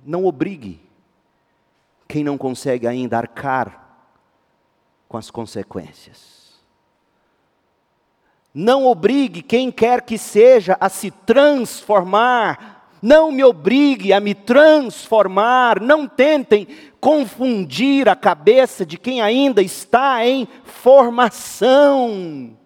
Não 0.05 0.25
obrigue 0.25 0.81
quem 2.07 2.23
não 2.23 2.37
consegue 2.37 2.87
ainda 2.87 3.17
arcar 3.17 3.87
com 5.07 5.17
as 5.17 5.29
consequências. 5.29 6.39
Não 8.53 8.87
obrigue 8.87 9.41
quem 9.41 9.71
quer 9.71 10.01
que 10.01 10.17
seja 10.17 10.75
a 10.79 10.89
se 10.89 11.11
transformar. 11.11 12.78
Não 13.01 13.31
me 13.31 13.43
obrigue 13.43 14.13
a 14.13 14.19
me 14.19 14.33
transformar. 14.33 15.79
Não 15.79 16.07
tentem 16.07 16.67
confundir 16.99 18.09
a 18.09 18.15
cabeça 18.15 18.83
de 18.85 18.97
quem 18.97 19.21
ainda 19.21 19.61
está 19.61 20.25
em 20.25 20.47
formação. 20.63 22.57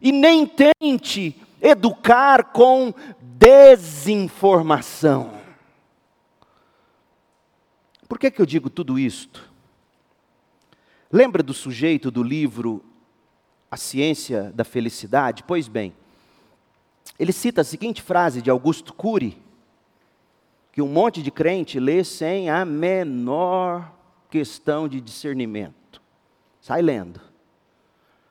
E 0.00 0.12
nem 0.12 0.46
tente 0.46 1.34
educar 1.60 2.52
com 2.52 2.94
desinformação. 3.20 5.38
Por 8.08 8.18
que, 8.18 8.30
que 8.30 8.40
eu 8.40 8.46
digo 8.46 8.70
tudo 8.70 8.98
isto? 8.98 9.46
Lembra 11.12 11.42
do 11.42 11.52
sujeito 11.52 12.10
do 12.10 12.22
livro 12.22 12.82
A 13.70 13.76
Ciência 13.76 14.50
da 14.54 14.64
Felicidade? 14.64 15.42
Pois 15.42 15.68
bem, 15.68 15.92
ele 17.18 17.32
cita 17.32 17.60
a 17.60 17.64
seguinte 17.64 18.00
frase 18.00 18.40
de 18.40 18.50
Augusto 18.50 18.94
Cury, 18.94 19.36
que 20.78 20.82
um 20.82 20.86
monte 20.86 21.24
de 21.24 21.32
crente 21.32 21.80
lê 21.80 22.04
sem 22.04 22.48
a 22.48 22.64
menor 22.64 23.92
questão 24.30 24.86
de 24.86 25.00
discernimento. 25.00 26.00
Sai 26.60 26.80
lendo. 26.80 27.20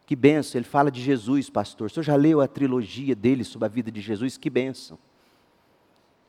Que 0.05 0.15
benção, 0.15 0.57
ele 0.57 0.65
fala 0.65 0.89
de 0.89 1.01
Jesus, 1.01 1.49
pastor. 1.49 1.87
O 1.87 1.89
senhor 1.89 2.03
já 2.03 2.15
leu 2.15 2.39
a 2.39 2.47
trilogia 2.47 3.13
dele 3.13 3.43
sobre 3.43 3.65
a 3.65 3.67
vida 3.67 3.91
de 3.91 3.99
Jesus? 3.99 4.37
Que 4.37 4.49
benção. 4.49 4.97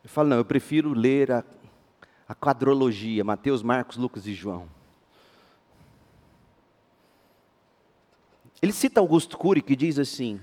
Ele 0.03 0.13
fala, 0.13 0.31
não, 0.31 0.39
eu 0.39 0.45
prefiro 0.45 0.93
ler 0.93 1.31
a, 1.31 1.45
a 2.29 2.35
quadrologia, 2.35 3.23
Mateus, 3.23 3.63
Marcos, 3.63 3.97
Lucas 3.97 4.27
e 4.27 4.35
João. 4.35 4.69
Ele 8.61 8.73
cita 8.73 8.99
Augusto 8.99 9.39
Cury, 9.39 9.63
que 9.63 9.77
diz 9.77 10.01
assim: 10.01 10.41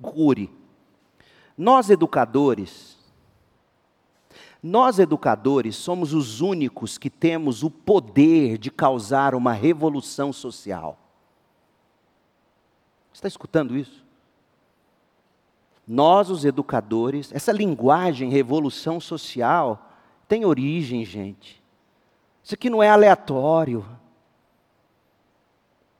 Cury, 0.00 0.48
nós 1.58 1.90
educadores, 1.90 2.95
nós 4.62 4.98
educadores 4.98 5.76
somos 5.76 6.12
os 6.12 6.40
únicos 6.40 6.98
que 6.98 7.10
temos 7.10 7.62
o 7.62 7.70
poder 7.70 8.58
de 8.58 8.70
causar 8.70 9.34
uma 9.34 9.52
revolução 9.52 10.32
social. 10.32 10.98
Está 13.12 13.28
escutando 13.28 13.76
isso? 13.76 14.04
Nós, 15.86 16.30
os 16.30 16.44
educadores, 16.44 17.30
essa 17.32 17.52
linguagem 17.52 18.28
revolução 18.28 19.00
social 19.00 19.90
tem 20.26 20.44
origem, 20.44 21.04
gente. 21.04 21.62
Isso 22.42 22.54
aqui 22.54 22.68
não 22.68 22.82
é 22.82 22.88
aleatório. 22.88 23.86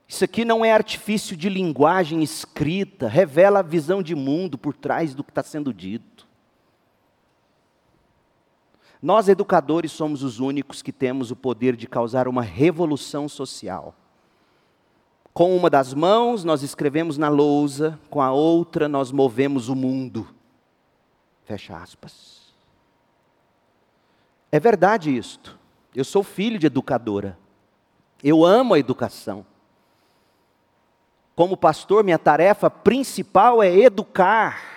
Isso 0.09 0.25
aqui 0.25 0.45
não 0.45 0.65
é 0.65 0.73
artifício 0.73 1.37
de 1.37 1.49
linguagem 1.49 2.23
escrita, 2.23 3.09
revela 3.09 3.59
a 3.59 3.63
visão 3.63 4.03
de 4.03 4.15
mundo 4.15 4.57
por 4.57 4.75
trás 4.75 5.15
do 5.15 5.25
que 5.25 5.31
está 5.31 5.43
sendo 5.43 5.75
dito. 5.75 6.16
Nós, 9.03 9.29
educadores, 9.29 9.93
somos 9.93 10.23
os 10.23 10.41
únicos 10.41 10.83
que 10.83 10.93
temos 10.93 11.31
o 11.31 11.37
poder 11.37 11.76
de 11.76 11.87
causar 11.87 12.26
uma 12.26 12.43
revolução 12.43 13.29
social. 13.29 13.95
Com 15.35 15.55
uma 15.55 15.69
das 15.69 15.93
mãos 15.93 16.45
nós 16.45 16.62
escrevemos 16.62 17.19
na 17.19 17.29
lousa, 17.29 18.00
com 18.09 18.23
a 18.23 18.33
outra 18.33 18.88
nós 18.88 19.12
movemos 19.12 19.69
o 19.69 19.76
mundo. 19.76 20.26
Fecha 21.45 21.76
aspas. 21.76 22.55
É 24.50 24.59
verdade 24.59 25.15
isto. 25.15 25.59
Eu 25.95 26.05
sou 26.05 26.23
filho 26.23 26.59
de 26.59 26.67
educadora. 26.67 27.38
Eu 28.25 28.45
amo 28.45 28.73
a 28.75 28.79
educação. 28.79 29.45
Como 31.35 31.55
pastor, 31.55 32.03
minha 32.03 32.19
tarefa 32.19 32.71
principal 32.71 33.62
é 33.62 33.71
educar. 33.76 34.75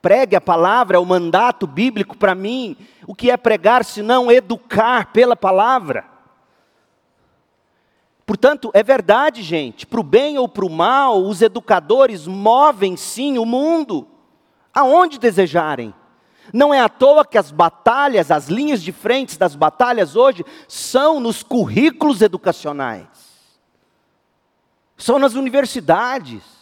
Pregue 0.00 0.36
a 0.36 0.40
palavra, 0.40 0.96
é 0.96 1.00
o 1.00 1.04
mandato 1.04 1.66
bíblico 1.66 2.16
para 2.16 2.34
mim. 2.34 2.76
O 3.06 3.14
que 3.14 3.30
é 3.30 3.36
pregar 3.36 3.84
se 3.84 4.02
não 4.02 4.30
educar 4.30 5.12
pela 5.12 5.34
palavra? 5.34 6.04
Portanto, 8.24 8.70
é 8.74 8.82
verdade, 8.82 9.42
gente, 9.42 9.86
para 9.86 10.00
o 10.00 10.02
bem 10.02 10.36
ou 10.36 10.46
para 10.46 10.66
o 10.66 10.70
mal, 10.70 11.22
os 11.22 11.40
educadores 11.40 12.26
movem 12.26 12.94
sim 12.94 13.38
o 13.38 13.46
mundo 13.46 14.06
aonde 14.74 15.18
desejarem. 15.18 15.94
Não 16.52 16.72
é 16.72 16.80
à 16.80 16.88
toa 16.88 17.24
que 17.24 17.38
as 17.38 17.50
batalhas, 17.50 18.30
as 18.30 18.48
linhas 18.48 18.82
de 18.82 18.92
frente 18.92 19.38
das 19.38 19.56
batalhas 19.56 20.14
hoje 20.14 20.44
são 20.68 21.20
nos 21.20 21.42
currículos 21.42 22.22
educacionais, 22.22 23.08
são 24.96 25.18
nas 25.18 25.34
universidades. 25.34 26.57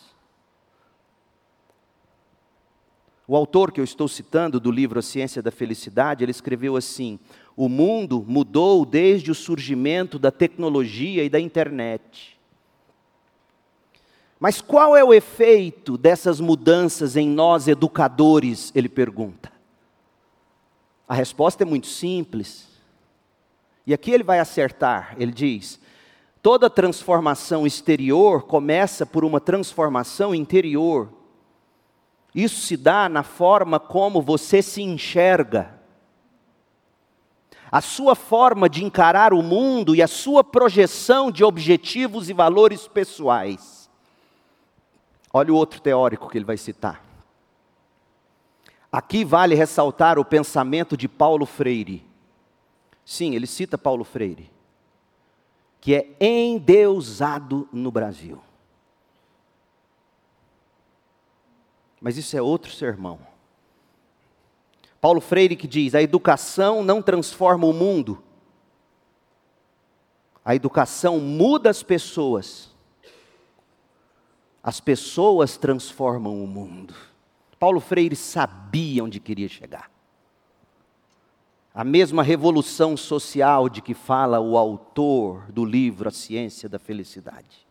O 3.28 3.34
autor 3.34 3.72
que 3.72 3.80
eu 3.80 3.84
estou 3.84 4.06
citando 4.06 4.60
do 4.60 4.70
livro 4.70 5.00
A 5.00 5.02
Ciência 5.02 5.42
da 5.42 5.50
Felicidade, 5.50 6.22
ele 6.22 6.30
escreveu 6.30 6.76
assim: 6.76 7.18
o 7.56 7.68
mundo 7.68 8.24
mudou 8.26 8.84
desde 8.84 9.30
o 9.30 9.34
surgimento 9.34 10.18
da 10.18 10.30
tecnologia 10.30 11.24
e 11.24 11.28
da 11.28 11.40
internet. 11.40 12.38
Mas 14.38 14.60
qual 14.60 14.96
é 14.96 15.02
o 15.02 15.14
efeito 15.14 15.96
dessas 15.96 16.40
mudanças 16.40 17.16
em 17.16 17.26
nós 17.28 17.66
educadores? 17.66 18.70
Ele 18.74 18.88
pergunta. 18.88 19.50
A 21.08 21.14
resposta 21.14 21.62
é 21.62 21.66
muito 21.66 21.86
simples. 21.86 22.68
E 23.86 23.94
aqui 23.94 24.10
ele 24.10 24.24
vai 24.24 24.38
acertar. 24.38 25.16
Ele 25.18 25.32
diz: 25.32 25.80
toda 26.42 26.68
transformação 26.68 27.66
exterior 27.66 28.42
começa 28.42 29.06
por 29.06 29.24
uma 29.24 29.40
transformação 29.40 30.34
interior. 30.34 31.08
Isso 32.36 32.60
se 32.60 32.76
dá 32.76 33.08
na 33.08 33.22
forma 33.22 33.80
como 33.80 34.20
você 34.20 34.60
se 34.60 34.82
enxerga 34.82 35.74
a 37.72 37.80
sua 37.80 38.14
forma 38.14 38.68
de 38.68 38.84
encarar 38.84 39.32
o 39.32 39.42
mundo 39.42 39.94
e 39.94 40.02
a 40.02 40.06
sua 40.06 40.44
projeção 40.44 41.30
de 41.30 41.42
objetivos 41.42 42.28
e 42.28 42.34
valores 42.34 42.86
pessoais. 42.86 43.90
Olha 45.32 45.50
o 45.50 45.56
outro 45.56 45.80
teórico 45.80 46.28
que 46.28 46.36
ele 46.36 46.44
vai 46.44 46.58
citar. 46.58 47.02
Aqui 48.92 49.24
vale 49.24 49.54
ressaltar 49.54 50.18
o 50.18 50.24
pensamento 50.24 50.94
de 50.94 51.08
Paulo 51.08 51.46
Freire. 51.46 52.06
Sim, 53.02 53.34
ele 53.34 53.46
cita 53.46 53.78
Paulo 53.78 54.04
Freire, 54.04 54.50
que 55.80 55.94
é 55.94 56.16
endeusado 56.20 57.66
no 57.72 57.90
Brasil. 57.90 58.45
Mas 62.06 62.16
isso 62.16 62.36
é 62.36 62.40
outro 62.40 62.70
sermão. 62.70 63.18
Paulo 65.00 65.20
Freire 65.20 65.56
que 65.56 65.66
diz: 65.66 65.92
a 65.92 66.00
educação 66.00 66.80
não 66.84 67.02
transforma 67.02 67.66
o 67.66 67.72
mundo, 67.72 68.22
a 70.44 70.54
educação 70.54 71.18
muda 71.18 71.68
as 71.68 71.82
pessoas, 71.82 72.72
as 74.62 74.78
pessoas 74.78 75.56
transformam 75.56 76.44
o 76.44 76.46
mundo. 76.46 76.94
Paulo 77.58 77.80
Freire 77.80 78.14
sabia 78.14 79.02
onde 79.02 79.18
queria 79.18 79.48
chegar. 79.48 79.90
A 81.74 81.82
mesma 81.82 82.22
revolução 82.22 82.96
social 82.96 83.68
de 83.68 83.82
que 83.82 83.94
fala 83.94 84.38
o 84.38 84.56
autor 84.56 85.50
do 85.50 85.64
livro 85.64 86.08
A 86.08 86.12
Ciência 86.12 86.68
da 86.68 86.78
Felicidade. 86.78 87.65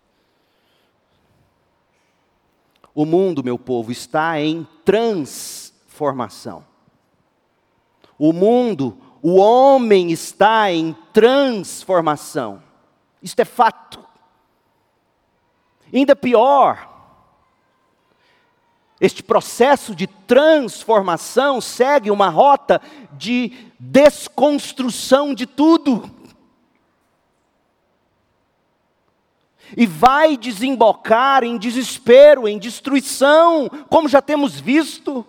O 2.95 3.05
mundo, 3.05 3.43
meu 3.43 3.59
povo, 3.59 3.91
está 3.91 4.39
em 4.39 4.65
transformação. 4.85 6.65
O 8.17 8.31
mundo, 8.31 8.97
o 9.21 9.35
homem 9.35 10.11
está 10.11 10.71
em 10.71 10.95
transformação. 11.11 12.63
Isto 13.21 13.41
é 13.41 13.45
fato. 13.45 14.03
Ainda 15.93 16.15
pior, 16.15 16.95
este 18.99 19.21
processo 19.21 19.93
de 19.93 20.07
transformação 20.07 21.59
segue 21.59 22.09
uma 22.09 22.29
rota 22.29 22.81
de 23.13 23.51
desconstrução 23.79 25.33
de 25.33 25.45
tudo. 25.45 26.09
E 29.75 29.85
vai 29.85 30.37
desembocar 30.37 31.43
em 31.43 31.57
desespero, 31.57 32.47
em 32.47 32.59
destruição, 32.59 33.69
como 33.89 34.09
já 34.09 34.21
temos 34.21 34.59
visto. 34.59 35.25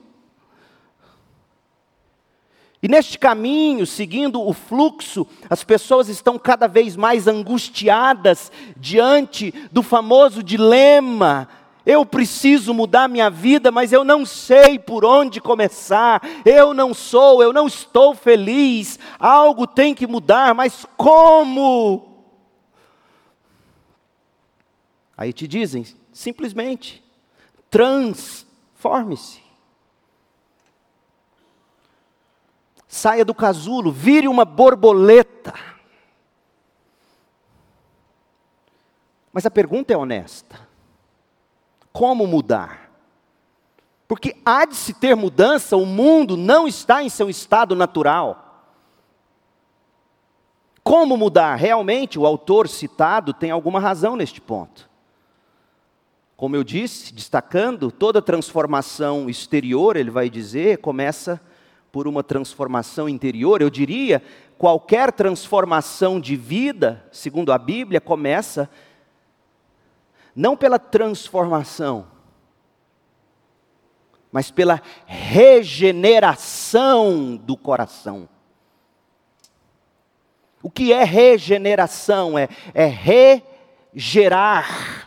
E 2.83 2.89
neste 2.89 3.19
caminho, 3.19 3.87
seguindo 3.87 4.41
o 4.41 4.53
fluxo, 4.53 5.27
as 5.49 5.65
pessoas 5.65 6.09
estão 6.09 6.39
cada 6.39 6.69
vez 6.69 6.95
mais 6.95 7.27
angustiadas 7.27 8.53
diante 8.77 9.53
do 9.73 9.83
famoso 9.83 10.43
dilema. 10.43 11.49
Eu 11.87 12.05
preciso 12.05 12.75
mudar 12.75 13.09
minha 13.09 13.31
vida, 13.31 13.71
mas 13.71 13.93
eu 13.93 14.05
não 14.05 14.27
sei 14.27 14.79
por 14.79 15.05
onde 15.05 15.41
começar. 15.41 16.21
Eu 16.45 16.75
não 16.75 16.93
sou, 16.93 17.43
eu 17.43 17.53
não 17.53 17.67
estou 17.67 18.15
feliz. 18.15 18.99
Algo 19.19 19.67
tem 19.67 19.95
que 19.95 20.07
mudar, 20.07 20.55
mas 20.55 20.85
como? 20.97 22.16
Aí 25.17 25.33
te 25.33 25.49
dizem, 25.49 25.87
simplesmente, 26.13 27.03
transforme-se. 27.71 29.41
Saia 32.87 33.25
do 33.25 33.35
casulo, 33.35 33.91
vire 33.91 34.29
uma 34.29 34.45
borboleta. 34.45 35.55
Mas 39.33 39.45
a 39.45 39.51
pergunta 39.51 39.93
é 39.93 39.97
honesta: 39.97 40.67
como 41.93 42.27
mudar? 42.27 42.91
Porque 44.09 44.37
há 44.45 44.65
de 44.65 44.77
se 44.77 44.95
ter 44.95 45.17
mudança, 45.17 45.77
o 45.77 45.85
mundo 45.85 46.37
não 46.37 46.69
está 46.69 47.03
em 47.03 47.09
seu 47.09 47.29
estado 47.29 47.75
natural. 47.75 48.47
Como 50.83 51.17
mudar? 51.17 51.57
Realmente, 51.57 52.19
o 52.19 52.25
autor 52.25 52.69
citado 52.69 53.35
tem 53.35 53.51
alguma 53.51 53.81
razão 53.81 54.15
neste 54.15 54.41
ponto. 54.41 54.89
Como 56.37 56.55
eu 56.55 56.63
disse, 56.63 57.15
destacando, 57.15 57.91
toda 57.91 58.21
transformação 58.21 59.31
exterior, 59.31 59.97
ele 59.97 60.11
vai 60.11 60.29
dizer, 60.29 60.77
começa 60.79 61.41
por 61.91 62.07
uma 62.07 62.23
transformação 62.23 63.09
interior. 63.09 63.63
Eu 63.63 63.71
diria, 63.71 64.23
qualquer 64.59 65.11
transformação 65.13 66.21
de 66.21 66.37
vida, 66.37 67.03
segundo 67.11 67.53
a 67.53 67.59
Bíblia, 67.59 68.03
começa 68.03 68.69
não 70.35 70.55
pela 70.55 70.79
transformação, 70.79 72.07
mas 74.31 74.51
pela 74.51 74.83
regeneração 75.07 77.35
do 77.35 77.57
coração. 77.57 78.29
O 80.63 80.71
que 80.71 80.93
é 80.93 81.03
regeneração? 81.03 82.39
É, 82.39 82.51
é 82.75 83.41
regerar 83.95 85.06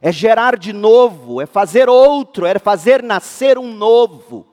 é 0.00 0.10
gerar 0.10 0.56
de 0.56 0.72
novo, 0.72 1.40
é 1.40 1.46
fazer 1.46 1.88
outro, 1.88 2.46
é 2.46 2.58
fazer 2.58 3.02
nascer 3.02 3.58
um 3.58 3.72
novo. 3.72 4.46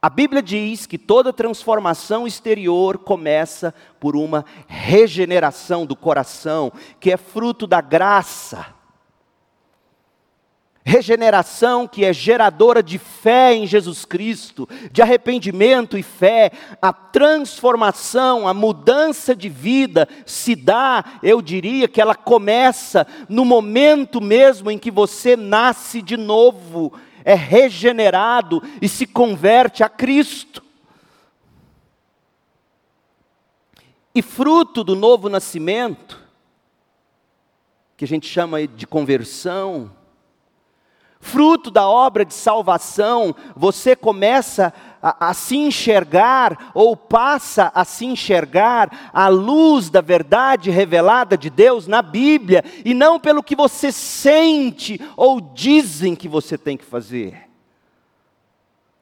A 0.00 0.08
Bíblia 0.08 0.40
diz 0.40 0.86
que 0.86 0.96
toda 0.96 1.32
transformação 1.32 2.26
exterior 2.26 2.98
começa 2.98 3.74
por 3.98 4.14
uma 4.14 4.44
regeneração 4.68 5.84
do 5.84 5.96
coração, 5.96 6.72
que 7.00 7.10
é 7.10 7.16
fruto 7.16 7.66
da 7.66 7.80
graça 7.80 8.77
regeneração 10.88 11.86
que 11.86 12.02
é 12.02 12.14
geradora 12.14 12.82
de 12.82 12.96
fé 12.98 13.54
em 13.54 13.66
Jesus 13.66 14.06
Cristo, 14.06 14.66
de 14.90 15.02
arrependimento 15.02 15.98
e 15.98 16.02
fé, 16.02 16.50
a 16.80 16.94
transformação, 16.94 18.48
a 18.48 18.54
mudança 18.54 19.36
de 19.36 19.50
vida 19.50 20.08
se 20.24 20.56
dá, 20.56 21.04
eu 21.22 21.42
diria 21.42 21.86
que 21.86 22.00
ela 22.00 22.14
começa 22.14 23.06
no 23.28 23.44
momento 23.44 24.18
mesmo 24.18 24.70
em 24.70 24.78
que 24.78 24.90
você 24.90 25.36
nasce 25.36 26.00
de 26.00 26.16
novo, 26.16 26.94
é 27.22 27.34
regenerado 27.34 28.62
e 28.80 28.88
se 28.88 29.06
converte 29.06 29.84
a 29.84 29.90
Cristo. 29.90 30.64
E 34.14 34.22
fruto 34.22 34.82
do 34.82 34.96
novo 34.96 35.28
nascimento, 35.28 36.18
que 37.94 38.06
a 38.06 38.08
gente 38.08 38.26
chama 38.26 38.66
de 38.66 38.86
conversão, 38.86 39.97
fruto 41.20 41.70
da 41.70 41.88
obra 41.88 42.24
de 42.24 42.34
salvação, 42.34 43.34
você 43.56 43.96
começa 43.96 44.72
a, 45.02 45.30
a, 45.30 45.34
se 45.34 45.56
enxergar, 45.56 46.70
ou 46.74 46.96
passa 46.96 47.70
a 47.74 47.84
se 47.84 48.06
enxergar, 48.06 49.10
a 49.12 49.28
luz 49.28 49.90
da 49.90 50.00
verdade 50.00 50.70
revelada 50.70 51.36
de 51.36 51.50
Deus 51.50 51.86
na 51.86 52.02
Bíblia, 52.02 52.64
e 52.84 52.94
não 52.94 53.18
pelo 53.18 53.42
que 53.42 53.56
você 53.56 53.90
sente 53.90 55.00
ou 55.16 55.40
dizem 55.40 56.14
que 56.14 56.28
você 56.28 56.56
tem 56.56 56.76
que 56.76 56.84
fazer. 56.84 57.48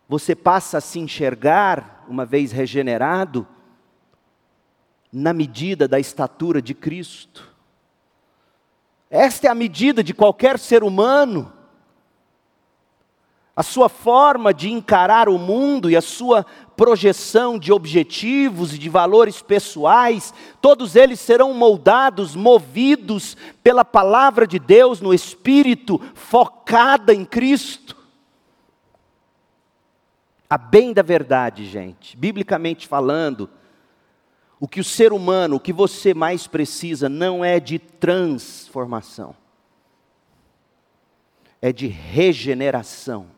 Você 0.08 0.34
passa 0.34 0.78
a 0.78 0.80
se 0.80 0.98
enxergar, 0.98 2.04
uma 2.08 2.24
vez 2.24 2.52
regenerado, 2.52 3.46
na 5.12 5.32
medida 5.32 5.88
da 5.88 5.98
estatura 5.98 6.62
de 6.62 6.74
Cristo. 6.74 7.54
Esta 9.10 9.46
é 9.46 9.50
a 9.50 9.54
medida 9.54 10.02
de 10.02 10.12
qualquer 10.12 10.58
ser 10.58 10.82
humano 10.82 11.52
a 13.56 13.62
sua 13.62 13.88
forma 13.88 14.52
de 14.52 14.70
encarar 14.70 15.30
o 15.30 15.38
mundo 15.38 15.90
e 15.90 15.96
a 15.96 16.02
sua 16.02 16.44
projeção 16.76 17.58
de 17.58 17.72
objetivos 17.72 18.74
e 18.74 18.78
de 18.78 18.90
valores 18.90 19.40
pessoais, 19.40 20.34
todos 20.60 20.94
eles 20.94 21.18
serão 21.18 21.54
moldados, 21.54 22.36
movidos 22.36 23.34
pela 23.62 23.82
palavra 23.82 24.46
de 24.46 24.58
Deus 24.58 25.00
no 25.00 25.14
espírito, 25.14 25.98
focada 26.14 27.14
em 27.14 27.24
Cristo. 27.24 27.96
A 30.50 30.58
bem 30.58 30.92
da 30.92 31.02
verdade, 31.02 31.64
gente, 31.64 32.14
biblicamente 32.14 32.86
falando, 32.86 33.48
o 34.60 34.68
que 34.68 34.80
o 34.80 34.84
ser 34.84 35.14
humano, 35.14 35.56
o 35.56 35.60
que 35.60 35.72
você 35.72 36.12
mais 36.12 36.46
precisa, 36.46 37.08
não 37.08 37.42
é 37.42 37.58
de 37.58 37.78
transformação, 37.78 39.34
é 41.62 41.72
de 41.72 41.86
regeneração 41.86 43.34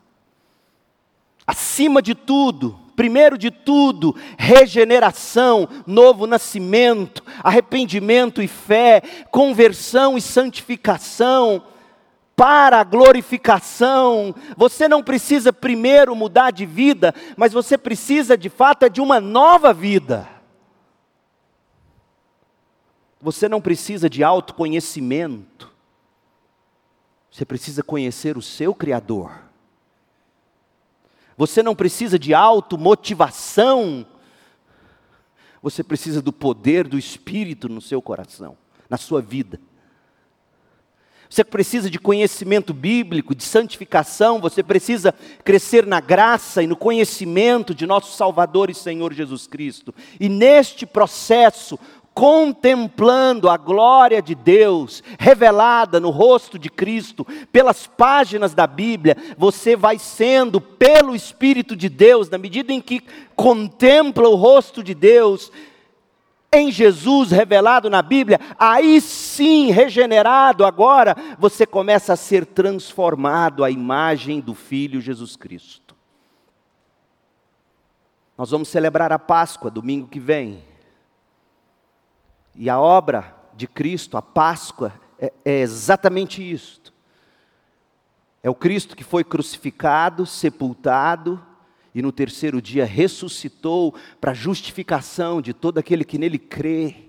acima 1.49 1.99
de 1.99 2.13
tudo, 2.13 2.79
primeiro 2.95 3.35
de 3.35 3.49
tudo, 3.49 4.15
regeneração, 4.37 5.67
novo 5.87 6.27
nascimento, 6.27 7.23
arrependimento 7.43 8.39
e 8.39 8.47
fé, 8.47 9.01
conversão 9.31 10.15
e 10.15 10.21
santificação, 10.21 11.63
para 12.35 12.79
a 12.79 12.83
glorificação. 12.83 14.35
Você 14.55 14.87
não 14.87 15.01
precisa 15.01 15.51
primeiro 15.51 16.15
mudar 16.15 16.51
de 16.51 16.67
vida, 16.67 17.15
mas 17.35 17.51
você 17.51 17.79
precisa 17.79 18.37
de 18.37 18.47
fato 18.47 18.85
é 18.85 18.89
de 18.89 19.01
uma 19.01 19.19
nova 19.19 19.73
vida. 19.73 20.29
Você 23.19 23.49
não 23.49 23.59
precisa 23.59 24.07
de 24.07 24.23
autoconhecimento, 24.23 25.73
você 27.31 27.43
precisa 27.43 27.81
conhecer 27.81 28.37
o 28.37 28.41
seu 28.41 28.75
Criador. 28.75 29.48
Você 31.39 31.63
não 31.63 31.73
precisa 31.73 32.19
de 32.19 32.33
automotivação. 32.33 34.05
Você 35.63 35.81
precisa 35.81 36.21
do 36.21 36.33
poder 36.33 36.85
do 36.85 36.97
Espírito 36.97 37.69
no 37.69 37.79
seu 37.79 38.01
coração, 38.01 38.57
na 38.89 38.97
sua 38.97 39.21
vida. 39.21 39.57
Você 41.29 41.41
precisa 41.45 41.89
de 41.89 41.97
conhecimento 41.97 42.73
bíblico, 42.73 43.33
de 43.33 43.43
santificação, 43.43 44.41
você 44.41 44.61
precisa 44.61 45.13
crescer 45.41 45.85
na 45.85 46.01
graça 46.01 46.61
e 46.61 46.67
no 46.67 46.75
conhecimento 46.75 47.73
de 47.73 47.85
nosso 47.85 48.17
Salvador 48.17 48.69
e 48.69 48.75
Senhor 48.75 49.13
Jesus 49.13 49.47
Cristo. 49.47 49.95
E 50.19 50.27
neste 50.27 50.85
processo, 50.85 51.79
contemplando 52.13 53.49
a 53.49 53.57
glória 53.57 54.21
de 54.21 54.35
Deus 54.35 55.01
revelada 55.17 55.99
no 55.99 56.09
rosto 56.09 56.59
de 56.59 56.69
Cristo, 56.69 57.25
pelas 57.51 57.87
páginas 57.87 58.53
da 58.53 58.67
Bíblia, 58.67 59.15
você 59.37 59.75
vai 59.75 59.97
sendo, 59.97 60.59
pelo 60.59 61.15
Espírito 61.15 61.75
de 61.75 61.87
Deus, 61.87 62.29
na 62.29 62.37
medida 62.37 62.73
em 62.73 62.81
que 62.81 63.01
contempla 63.35 64.27
o 64.27 64.35
rosto 64.35 64.83
de 64.83 64.93
Deus, 64.93 65.51
em 66.51 66.71
Jesus 66.71 67.31
revelado 67.31 67.89
na 67.89 68.01
Bíblia, 68.01 68.39
aí 68.57 68.99
sim, 68.99 69.69
regenerado 69.71 70.65
agora, 70.65 71.15
você 71.37 71.65
começa 71.65 72.13
a 72.13 72.17
ser 72.17 72.45
transformado 72.45 73.63
à 73.63 73.69
imagem 73.69 74.41
do 74.41 74.55
Filho 74.55 74.99
Jesus 74.99 75.35
Cristo. 75.35 75.95
Nós 78.37 78.51
vamos 78.51 78.69
celebrar 78.69 79.11
a 79.11 79.19
Páscoa 79.19 79.69
domingo 79.69 80.07
que 80.07 80.19
vem. 80.19 80.63
E 82.59 82.69
a 82.69 82.77
obra 82.77 83.33
de 83.55 83.65
Cristo, 83.65 84.17
a 84.17 84.21
Páscoa, 84.21 84.91
é, 85.17 85.31
é 85.45 85.61
exatamente 85.61 86.43
isto. 86.43 86.93
É 88.43 88.49
o 88.49 88.53
Cristo 88.53 88.97
que 88.97 89.03
foi 89.03 89.23
crucificado, 89.23 90.25
sepultado 90.25 91.41
e 91.95 92.01
no 92.01 92.11
terceiro 92.11 92.61
dia 92.61 92.85
ressuscitou 92.85 93.95
para 94.19 94.33
justificação 94.33 95.41
de 95.41 95.53
todo 95.53 95.77
aquele 95.77 96.03
que 96.03 96.17
nele 96.17 96.37
crê. 96.37 97.07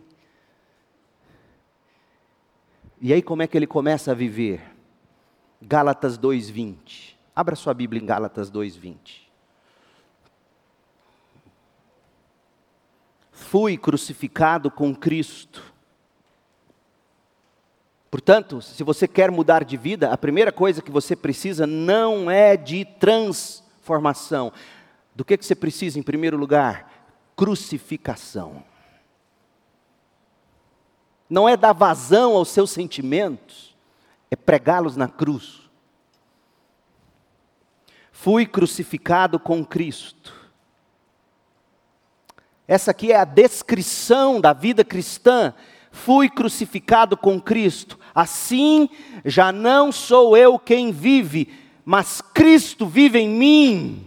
E 3.01 3.13
aí 3.13 3.21
como 3.21 3.43
é 3.43 3.49
que 3.49 3.59
ele 3.59 3.67
começa 3.67 4.13
a 4.13 4.15
viver? 4.15 4.63
Gálatas 5.61 6.17
2:20. 6.17 7.19
Abra 7.35 7.57
sua 7.57 7.75
Bíblia 7.75 8.01
em 8.01 8.07
Gálatas 8.07 8.53
2:20. 8.53 9.30
Fui 13.51 13.77
crucificado 13.77 14.71
com 14.71 14.95
Cristo. 14.95 15.61
Portanto, 18.09 18.63
se 18.63 18.85
você 18.85 19.09
quer 19.09 19.29
mudar 19.29 19.65
de 19.65 19.77
vida, 19.77 20.13
a 20.13 20.17
primeira 20.17 20.53
coisa 20.53 20.81
que 20.81 20.91
você 20.91 21.17
precisa 21.17 21.67
não 21.67 22.31
é 22.31 22.57
de 22.57 22.85
transformação. 22.85 24.53
Do 25.17 25.25
que, 25.25 25.37
que 25.37 25.45
você 25.45 25.57
precisa 25.57 25.99
em 25.99 26.03
primeiro 26.03 26.37
lugar? 26.37 27.09
Crucificação. 27.35 28.63
Não 31.29 31.49
é 31.49 31.57
dar 31.57 31.73
vazão 31.73 32.37
aos 32.37 32.51
seus 32.51 32.71
sentimentos, 32.71 33.77
é 34.31 34.37
pregá-los 34.37 34.97
na 34.97 35.09
cruz. 35.09 35.69
Fui 38.13 38.47
crucificado 38.47 39.41
com 39.41 39.65
Cristo. 39.65 40.40
Essa 42.71 42.93
aqui 42.93 43.11
é 43.11 43.17
a 43.17 43.25
descrição 43.25 44.41
da 44.41 44.53
vida 44.53 44.85
cristã. 44.85 45.53
Fui 45.91 46.29
crucificado 46.29 47.17
com 47.17 47.41
Cristo. 47.41 47.99
Assim, 48.15 48.89
já 49.25 49.51
não 49.51 49.91
sou 49.91 50.37
eu 50.37 50.57
quem 50.57 50.93
vive, 50.93 51.53
mas 51.85 52.21
Cristo 52.21 52.87
vive 52.87 53.19
em 53.19 53.29
mim. 53.29 54.07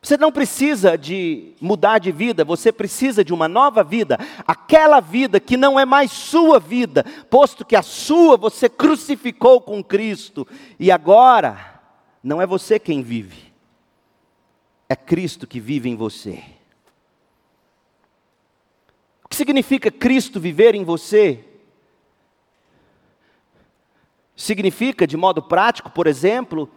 Você 0.00 0.16
não 0.16 0.30
precisa 0.30 0.96
de 0.96 1.52
mudar 1.60 1.98
de 1.98 2.12
vida, 2.12 2.44
você 2.44 2.70
precisa 2.70 3.24
de 3.24 3.34
uma 3.34 3.48
nova 3.48 3.82
vida, 3.82 4.16
aquela 4.46 5.00
vida 5.00 5.40
que 5.40 5.56
não 5.56 5.80
é 5.80 5.84
mais 5.84 6.12
sua 6.12 6.60
vida, 6.60 7.04
posto 7.28 7.64
que 7.64 7.74
a 7.74 7.82
sua 7.82 8.36
você 8.36 8.68
crucificou 8.68 9.60
com 9.60 9.82
Cristo, 9.82 10.46
e 10.78 10.92
agora 10.92 11.80
não 12.22 12.40
é 12.40 12.46
você 12.46 12.78
quem 12.78 13.02
vive, 13.02 13.53
é 14.88 14.96
Cristo 14.96 15.46
que 15.46 15.60
vive 15.60 15.88
em 15.88 15.96
você. 15.96 16.42
O 19.24 19.28
que 19.28 19.36
significa 19.36 19.90
Cristo 19.90 20.38
viver 20.38 20.74
em 20.74 20.84
você? 20.84 21.44
Significa, 24.36 25.06
de 25.06 25.16
modo 25.16 25.42
prático, 25.42 25.90
por 25.90 26.06
exemplo, 26.06 26.68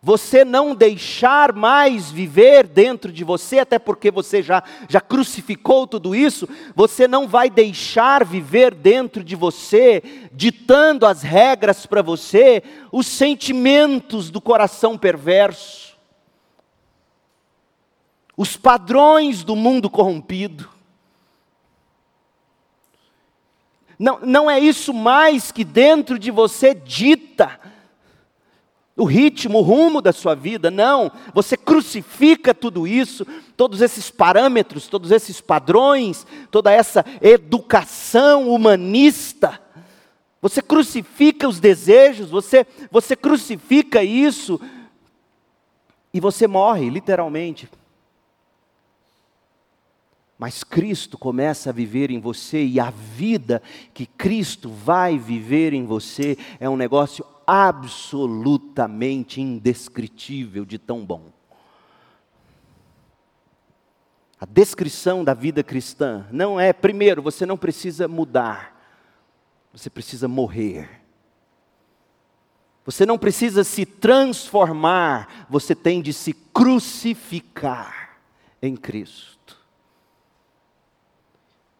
você 0.00 0.44
não 0.44 0.74
deixar 0.74 1.52
mais 1.52 2.10
viver 2.10 2.66
dentro 2.66 3.10
de 3.10 3.24
você, 3.24 3.58
até 3.58 3.78
porque 3.78 4.10
você 4.10 4.42
já, 4.42 4.62
já 4.88 5.00
crucificou 5.00 5.86
tudo 5.86 6.14
isso, 6.14 6.48
você 6.74 7.08
não 7.08 7.26
vai 7.26 7.50
deixar 7.50 8.24
viver 8.24 8.74
dentro 8.74 9.24
de 9.24 9.34
você, 9.34 10.02
ditando 10.32 11.04
as 11.04 11.22
regras 11.22 11.84
para 11.84 12.02
você, 12.02 12.62
os 12.92 13.06
sentimentos 13.06 14.30
do 14.30 14.40
coração 14.40 14.96
perverso, 14.96 15.87
os 18.38 18.56
padrões 18.56 19.42
do 19.42 19.56
mundo 19.56 19.90
corrompido. 19.90 20.70
Não, 23.98 24.20
não 24.20 24.48
é 24.48 24.60
isso 24.60 24.94
mais 24.94 25.50
que 25.50 25.64
dentro 25.64 26.16
de 26.16 26.30
você 26.30 26.72
dita 26.72 27.58
o 28.96 29.04
ritmo, 29.04 29.58
o 29.58 29.62
rumo 29.62 30.00
da 30.00 30.12
sua 30.12 30.36
vida, 30.36 30.70
não. 30.70 31.10
Você 31.34 31.56
crucifica 31.56 32.54
tudo 32.54 32.86
isso, 32.86 33.26
todos 33.56 33.80
esses 33.80 34.08
parâmetros, 34.08 34.86
todos 34.86 35.10
esses 35.10 35.40
padrões, 35.40 36.24
toda 36.48 36.70
essa 36.70 37.04
educação 37.20 38.50
humanista. 38.50 39.60
Você 40.40 40.62
crucifica 40.62 41.48
os 41.48 41.58
desejos, 41.58 42.30
você, 42.30 42.64
você 42.88 43.16
crucifica 43.16 44.00
isso 44.00 44.60
e 46.14 46.20
você 46.20 46.46
morre, 46.46 46.88
literalmente. 46.88 47.68
Mas 50.38 50.62
Cristo 50.62 51.18
começa 51.18 51.70
a 51.70 51.72
viver 51.72 52.12
em 52.12 52.20
você 52.20 52.64
e 52.64 52.78
a 52.78 52.90
vida 52.90 53.60
que 53.92 54.06
Cristo 54.06 54.70
vai 54.70 55.18
viver 55.18 55.72
em 55.72 55.84
você 55.84 56.38
é 56.60 56.70
um 56.70 56.76
negócio 56.76 57.26
absolutamente 57.44 59.40
indescritível 59.40 60.64
de 60.64 60.78
tão 60.78 61.04
bom. 61.04 61.32
A 64.40 64.46
descrição 64.46 65.24
da 65.24 65.34
vida 65.34 65.64
cristã 65.64 66.24
não 66.30 66.60
é, 66.60 66.72
primeiro, 66.72 67.20
você 67.20 67.44
não 67.44 67.56
precisa 67.56 68.06
mudar, 68.06 68.80
você 69.72 69.90
precisa 69.90 70.28
morrer. 70.28 71.02
Você 72.84 73.04
não 73.04 73.18
precisa 73.18 73.64
se 73.64 73.84
transformar, 73.84 75.46
você 75.50 75.74
tem 75.74 76.00
de 76.00 76.12
se 76.12 76.32
crucificar 76.32 78.20
em 78.62 78.76
Cristo. 78.76 79.37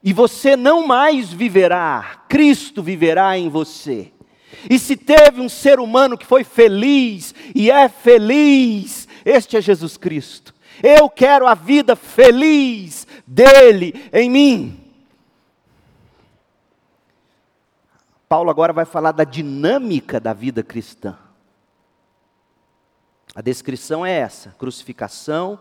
E 0.03 0.13
você 0.13 0.57
não 0.57 0.87
mais 0.87 1.33
viverá, 1.33 2.25
Cristo 2.29 2.83
viverá 2.83 3.37
em 3.37 3.49
você. 3.49 4.13
E 4.69 4.79
se 4.79 4.97
teve 4.97 5.41
um 5.41 5.49
ser 5.49 5.79
humano 5.81 6.17
que 6.17 6.27
foi 6.27 6.45
feliz 6.45 7.35
e 7.55 7.71
é 7.71 7.89
feliz, 7.89 9.09
este 9.25 9.57
é 9.57 9.61
Jesus 9.61 9.97
Cristo. 9.97 10.55
Eu 10.83 11.11
quero 11.11 11.47
a 11.47 11.55
vida 11.55 11.97
feliz 11.97 13.07
dele 13.27 14.09
em 14.13 14.31
mim. 14.31 14.85
Paulo 18.29 18.51
agora 18.51 18.73
vai 18.73 18.85
falar 18.85 19.13
da 19.13 19.25
dinâmica 19.25 20.21
da 20.21 20.33
vida 20.33 20.63
cristã. 20.63 21.19
A 23.35 23.41
descrição 23.41 24.05
é 24.05 24.13
essa: 24.13 24.51
crucificação, 24.59 25.59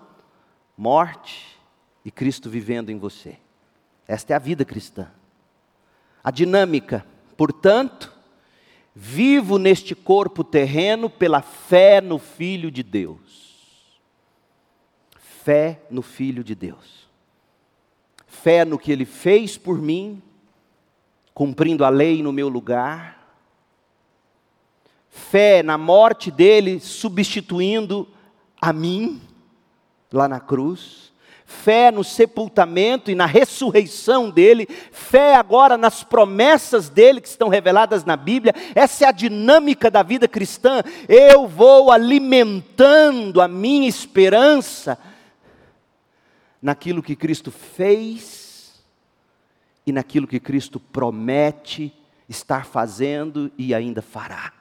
morte 0.77 1.57
e 2.03 2.11
Cristo 2.11 2.49
vivendo 2.49 2.89
em 2.89 2.97
você. 2.97 3.37
Esta 4.07 4.33
é 4.33 4.35
a 4.35 4.39
vida 4.39 4.63
cristã. 4.63 5.11
A 6.23 6.31
dinâmica, 6.31 7.05
portanto, 7.35 8.17
Vivo 8.99 9.59
neste 9.59 9.93
corpo 9.93 10.43
terreno 10.43 11.07
pela 11.07 11.43
fé 11.43 12.01
no 12.01 12.17
Filho 12.17 12.71
de 12.71 12.81
Deus. 12.81 13.95
Fé 15.19 15.83
no 15.91 16.01
Filho 16.01 16.43
de 16.43 16.55
Deus. 16.55 17.07
Fé 18.25 18.65
no 18.65 18.79
que 18.79 18.91
Ele 18.91 19.05
fez 19.05 19.55
por 19.55 19.79
mim, 19.79 20.19
cumprindo 21.31 21.85
a 21.85 21.89
lei 21.89 22.23
no 22.23 22.33
meu 22.33 22.49
lugar. 22.49 23.37
Fé 25.09 25.61
na 25.61 25.77
morte 25.77 26.31
dele, 26.31 26.79
substituindo 26.79 28.07
a 28.59 28.73
mim, 28.73 29.21
lá 30.11 30.27
na 30.27 30.39
cruz 30.39 31.06
fé 31.47 31.89
no 31.91 32.03
sepultamento 32.03 33.09
e 33.09 33.15
na 33.15 33.25
ressurreição 33.25 34.29
dele, 34.29 34.67
fé 34.91 35.33
agora 35.33 35.77
nas 35.77 36.03
promessas 36.03 36.89
dele 36.89 37.21
que 37.21 37.27
estão 37.29 37.47
reveladas 37.47 38.03
na 38.03 38.17
Bíblia. 38.17 38.53
Essa 38.75 39.05
é 39.05 39.07
a 39.07 39.13
dinâmica 39.13 39.89
da 39.89 40.03
vida 40.03 40.27
cristã. 40.27 40.83
Eu 41.07 41.47
vou 41.47 41.89
alimentando 41.89 43.39
a 43.39 43.47
minha 43.47 43.87
esperança 43.87 44.99
naquilo 46.61 47.01
que 47.01 47.15
Cristo 47.15 47.49
fez 47.49 48.83
e 49.85 49.93
naquilo 49.93 50.27
que 50.27 50.41
Cristo 50.41 50.81
promete 50.81 51.93
estar 52.27 52.65
fazendo 52.65 53.49
e 53.57 53.73
ainda 53.73 54.01
fará. 54.01 54.51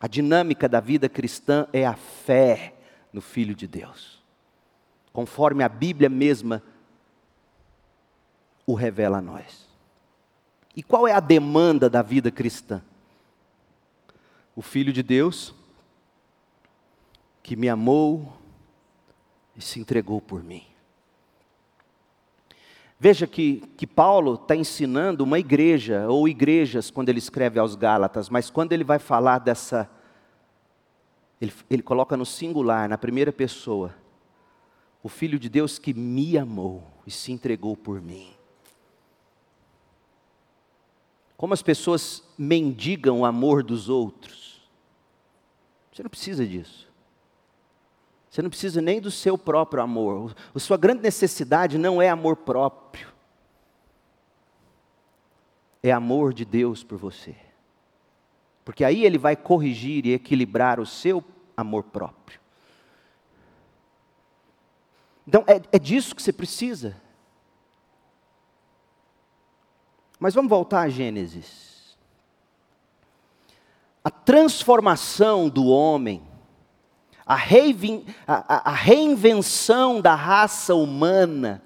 A 0.00 0.08
dinâmica 0.08 0.66
da 0.70 0.80
vida 0.80 1.06
cristã 1.06 1.66
é 1.70 1.84
a 1.84 1.94
fé 1.94 2.72
no 3.12 3.20
Filho 3.20 3.54
de 3.54 3.66
Deus 3.66 4.15
conforme 5.16 5.64
a 5.64 5.68
Bíblia 5.70 6.10
mesma 6.10 6.62
o 8.66 8.74
revela 8.74 9.16
a 9.16 9.22
nós. 9.22 9.66
E 10.76 10.82
qual 10.82 11.08
é 11.08 11.12
a 11.12 11.20
demanda 11.20 11.88
da 11.88 12.02
vida 12.02 12.30
cristã? 12.30 12.82
O 14.54 14.60
Filho 14.60 14.92
de 14.92 15.02
Deus, 15.02 15.54
que 17.42 17.56
me 17.56 17.66
amou 17.66 18.30
e 19.56 19.62
se 19.62 19.80
entregou 19.80 20.20
por 20.20 20.44
mim. 20.44 20.66
Veja 23.00 23.26
que, 23.26 23.62
que 23.74 23.86
Paulo 23.86 24.34
está 24.34 24.54
ensinando 24.54 25.24
uma 25.24 25.38
igreja, 25.38 26.06
ou 26.10 26.28
igrejas, 26.28 26.90
quando 26.90 27.08
ele 27.08 27.20
escreve 27.20 27.58
aos 27.58 27.74
Gálatas, 27.74 28.28
mas 28.28 28.50
quando 28.50 28.72
ele 28.74 28.84
vai 28.84 28.98
falar 28.98 29.38
dessa. 29.38 29.90
Ele, 31.40 31.54
ele 31.70 31.82
coloca 31.82 32.18
no 32.18 32.26
singular, 32.26 32.86
na 32.86 32.98
primeira 32.98 33.32
pessoa 33.32 33.94
o 35.06 35.08
Filho 35.08 35.38
de 35.38 35.48
Deus 35.48 35.78
que 35.78 35.94
me 35.94 36.36
amou 36.36 36.82
e 37.06 37.12
se 37.12 37.30
entregou 37.30 37.76
por 37.76 38.00
mim. 38.02 38.34
Como 41.36 41.54
as 41.54 41.62
pessoas 41.62 42.24
mendigam 42.36 43.20
o 43.20 43.24
amor 43.24 43.62
dos 43.62 43.88
outros. 43.88 44.68
Você 45.92 46.02
não 46.02 46.10
precisa 46.10 46.44
disso. 46.44 46.90
Você 48.28 48.42
não 48.42 48.50
precisa 48.50 48.80
nem 48.80 49.00
do 49.00 49.10
seu 49.10 49.38
próprio 49.38 49.80
amor. 49.80 50.34
A 50.52 50.58
sua 50.58 50.76
grande 50.76 51.02
necessidade 51.02 51.78
não 51.78 52.02
é 52.02 52.08
amor 52.08 52.38
próprio. 52.38 53.06
É 55.84 55.92
amor 55.92 56.34
de 56.34 56.44
Deus 56.44 56.82
por 56.82 56.98
você. 56.98 57.36
Porque 58.64 58.82
aí 58.82 59.04
ele 59.04 59.18
vai 59.18 59.36
corrigir 59.36 60.04
e 60.04 60.14
equilibrar 60.14 60.80
o 60.80 60.86
seu 60.86 61.22
amor 61.56 61.84
próprio. 61.84 62.40
Então 65.26 65.44
é, 65.46 65.60
é 65.72 65.78
disso 65.78 66.14
que 66.14 66.22
você 66.22 66.32
precisa. 66.32 66.96
Mas 70.18 70.34
vamos 70.34 70.48
voltar 70.48 70.82
a 70.82 70.88
Gênesis. 70.88 71.96
A 74.02 74.10
transformação 74.10 75.48
do 75.48 75.66
homem, 75.66 76.22
a, 77.26 77.34
a, 77.34 78.70
a 78.70 78.72
reinvenção 78.72 80.00
da 80.00 80.14
raça 80.14 80.74
humana, 80.74 81.62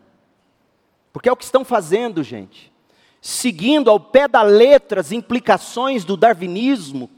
porque 1.12 1.28
é 1.28 1.32
o 1.32 1.36
que 1.36 1.44
estão 1.44 1.64
fazendo, 1.64 2.22
gente. 2.22 2.72
seguindo 3.20 3.90
ao 3.90 4.00
pé 4.00 4.26
da 4.26 4.42
letra 4.42 5.00
as 5.00 5.12
implicações 5.12 6.04
do 6.04 6.16
darwinismo, 6.16 7.10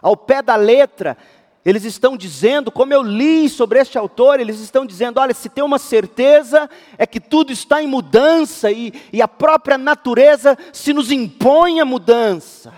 ao 0.00 0.16
pé 0.16 0.40
da 0.40 0.56
letra, 0.56 1.16
eles 1.64 1.84
estão 1.84 2.16
dizendo, 2.16 2.70
como 2.70 2.94
eu 2.94 3.02
li 3.02 3.48
sobre 3.48 3.80
este 3.80 3.98
autor, 3.98 4.40
eles 4.40 4.60
estão 4.60 4.86
dizendo: 4.86 5.20
olha, 5.20 5.34
se 5.34 5.48
tem 5.48 5.62
uma 5.62 5.78
certeza, 5.78 6.68
é 6.96 7.06
que 7.06 7.20
tudo 7.20 7.52
está 7.52 7.82
em 7.82 7.86
mudança 7.86 8.70
e, 8.70 8.92
e 9.12 9.20
a 9.20 9.28
própria 9.28 9.76
natureza 9.76 10.56
se 10.72 10.92
nos 10.92 11.10
impõe 11.10 11.80
a 11.80 11.84
mudança. 11.84 12.72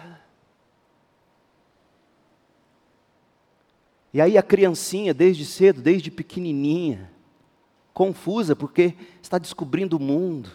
E 4.13 4.21
aí 4.21 4.37
a 4.37 4.43
criancinha, 4.43 5.15
desde 5.15 5.45
cedo, 5.45 5.81
desde 5.81 6.11
pequenininha, 6.11 7.11
confusa 7.95 8.57
porque 8.57 8.95
está 9.23 9.39
descobrindo 9.39 9.97
o 9.97 10.01
mundo. 10.01 10.51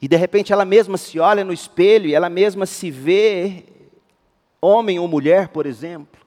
E 0.00 0.06
de 0.06 0.16
repente 0.16 0.52
ela 0.52 0.64
mesma 0.64 0.96
se 0.96 1.18
olha 1.18 1.42
no 1.42 1.52
espelho 1.52 2.06
e 2.06 2.14
ela 2.14 2.28
mesma 2.28 2.66
se 2.66 2.90
vê, 2.90 3.64
homem 4.66 4.98
ou 4.98 5.06
mulher, 5.06 5.48
por 5.48 5.66
exemplo. 5.66 6.20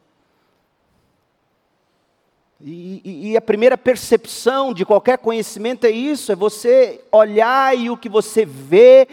E, 2.62 3.02
e, 3.06 3.32
e, 3.32 3.38
a 3.38 3.41
primeira 3.41 3.78
percepção 3.78 4.73
de 4.73 4.86
qualquer 4.86 5.17
conhecimento 5.17 5.86
é 5.86 5.91
isso: 5.91 6.32
é 6.32 6.36
você 6.36 7.02
olhar 7.12 7.78
e 7.78 7.89
o 7.89 7.95
que 7.95 8.10
você 8.10 8.45
vê 8.45 9.08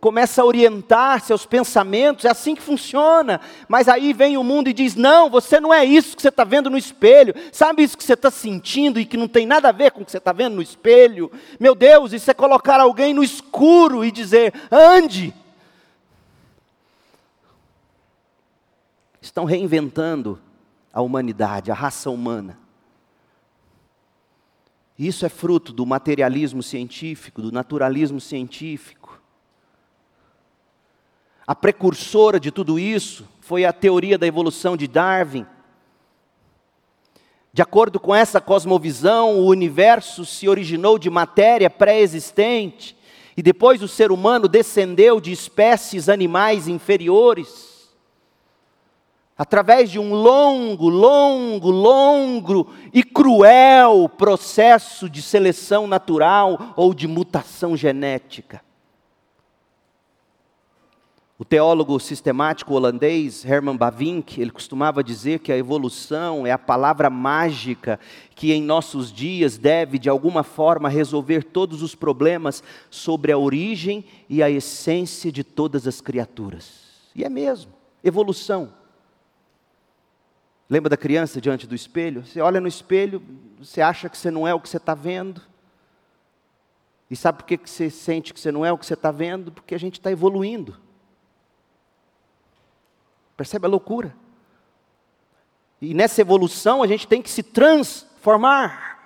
começa 0.00 0.40
a 0.40 0.44
orientar 0.44 1.20
seus 1.20 1.44
pensamentos, 1.44 2.24
é 2.24 2.30
assim 2.30 2.54
que 2.54 2.62
funciona. 2.62 3.40
Mas 3.66 3.88
aí 3.88 4.12
vem 4.12 4.36
o 4.36 4.44
mundo 4.44 4.68
e 4.68 4.72
diz: 4.72 4.94
não, 4.94 5.28
você 5.28 5.60
não 5.60 5.72
é 5.72 5.84
isso 5.84 6.16
que 6.16 6.22
você 6.22 6.28
está 6.28 6.44
vendo 6.44 6.70
no 6.70 6.78
espelho. 6.78 7.34
Sabe 7.52 7.82
isso 7.82 7.96
que 7.96 8.04
você 8.04 8.14
está 8.14 8.30
sentindo 8.30 9.00
e 9.00 9.04
que 9.04 9.16
não 9.16 9.28
tem 9.28 9.46
nada 9.46 9.68
a 9.68 9.72
ver 9.72 9.90
com 9.90 10.02
o 10.02 10.04
que 10.04 10.10
você 10.10 10.18
está 10.18 10.32
vendo 10.32 10.54
no 10.54 10.62
espelho? 10.62 11.30
Meu 11.58 11.74
Deus, 11.74 12.12
isso 12.12 12.30
é 12.30 12.34
colocar 12.34 12.80
alguém 12.80 13.12
no 13.12 13.22
escuro 13.22 14.04
e 14.04 14.10
dizer: 14.10 14.52
ande. 14.70 15.34
Estão 19.28 19.44
reinventando 19.44 20.40
a 20.92 21.00
humanidade, 21.02 21.70
a 21.70 21.74
raça 21.74 22.10
humana. 22.10 22.58
Isso 24.98 25.24
é 25.24 25.28
fruto 25.28 25.72
do 25.72 25.86
materialismo 25.86 26.62
científico, 26.62 27.42
do 27.42 27.52
naturalismo 27.52 28.20
científico 28.20 29.18
a 31.48 31.54
precursora 31.54 32.38
de 32.38 32.50
tudo 32.50 32.78
isso 32.78 33.26
foi 33.40 33.64
a 33.64 33.72
teoria 33.72 34.18
da 34.18 34.26
evolução 34.26 34.76
de 34.76 34.86
Darwin. 34.86 35.46
De 37.54 37.62
acordo 37.62 37.98
com 37.98 38.14
essa 38.14 38.38
cosmovisão, 38.38 39.38
o 39.38 39.46
universo 39.46 40.26
se 40.26 40.46
originou 40.46 40.98
de 40.98 41.08
matéria 41.08 41.70
pré-existente 41.70 42.94
e 43.34 43.42
depois 43.42 43.82
o 43.82 43.88
ser 43.88 44.12
humano 44.12 44.46
descendeu 44.46 45.22
de 45.22 45.32
espécies 45.32 46.10
animais 46.10 46.68
inferiores. 46.68 47.77
Através 49.38 49.88
de 49.88 50.00
um 50.00 50.12
longo, 50.12 50.88
longo, 50.88 51.70
longo 51.70 52.72
e 52.92 53.04
cruel 53.04 54.08
processo 54.08 55.08
de 55.08 55.22
seleção 55.22 55.86
natural 55.86 56.74
ou 56.76 56.92
de 56.92 57.06
mutação 57.06 57.76
genética. 57.76 58.60
O 61.38 61.44
teólogo 61.44 62.00
sistemático 62.00 62.74
holandês 62.74 63.44
Herman 63.44 63.76
Bavinck, 63.76 64.40
ele 64.40 64.50
costumava 64.50 65.04
dizer 65.04 65.38
que 65.38 65.52
a 65.52 65.56
evolução 65.56 66.44
é 66.44 66.50
a 66.50 66.58
palavra 66.58 67.08
mágica 67.08 68.00
que 68.34 68.52
em 68.52 68.60
nossos 68.60 69.12
dias 69.12 69.56
deve 69.56 70.00
de 70.00 70.08
alguma 70.08 70.42
forma 70.42 70.88
resolver 70.88 71.44
todos 71.44 71.80
os 71.80 71.94
problemas 71.94 72.60
sobre 72.90 73.30
a 73.30 73.38
origem 73.38 74.04
e 74.28 74.42
a 74.42 74.50
essência 74.50 75.30
de 75.30 75.44
todas 75.44 75.86
as 75.86 76.00
criaturas. 76.00 76.88
E 77.14 77.22
é 77.22 77.28
mesmo, 77.28 77.70
evolução. 78.02 78.76
Lembra 80.70 80.90
da 80.90 80.96
criança 80.96 81.40
diante 81.40 81.66
do 81.66 81.74
espelho? 81.74 82.24
Você 82.24 82.40
olha 82.40 82.60
no 82.60 82.68
espelho, 82.68 83.22
você 83.58 83.80
acha 83.80 84.08
que 84.08 84.18
você 84.18 84.30
não 84.30 84.46
é 84.46 84.52
o 84.52 84.60
que 84.60 84.68
você 84.68 84.76
está 84.76 84.94
vendo. 84.94 85.40
E 87.10 87.16
sabe 87.16 87.38
por 87.38 87.46
que 87.46 87.56
você 87.56 87.88
sente 87.88 88.34
que 88.34 88.40
você 88.40 88.52
não 88.52 88.64
é 88.66 88.72
o 88.72 88.76
que 88.76 88.84
você 88.84 88.92
está 88.92 89.10
vendo? 89.10 89.50
Porque 89.50 89.74
a 89.74 89.78
gente 89.78 89.94
está 89.94 90.10
evoluindo. 90.10 90.76
Percebe 93.34 93.66
a 93.66 93.68
loucura? 93.68 94.14
E 95.80 95.94
nessa 95.94 96.20
evolução 96.20 96.82
a 96.82 96.86
gente 96.86 97.06
tem 97.06 97.22
que 97.22 97.30
se 97.30 97.42
transformar. 97.42 98.98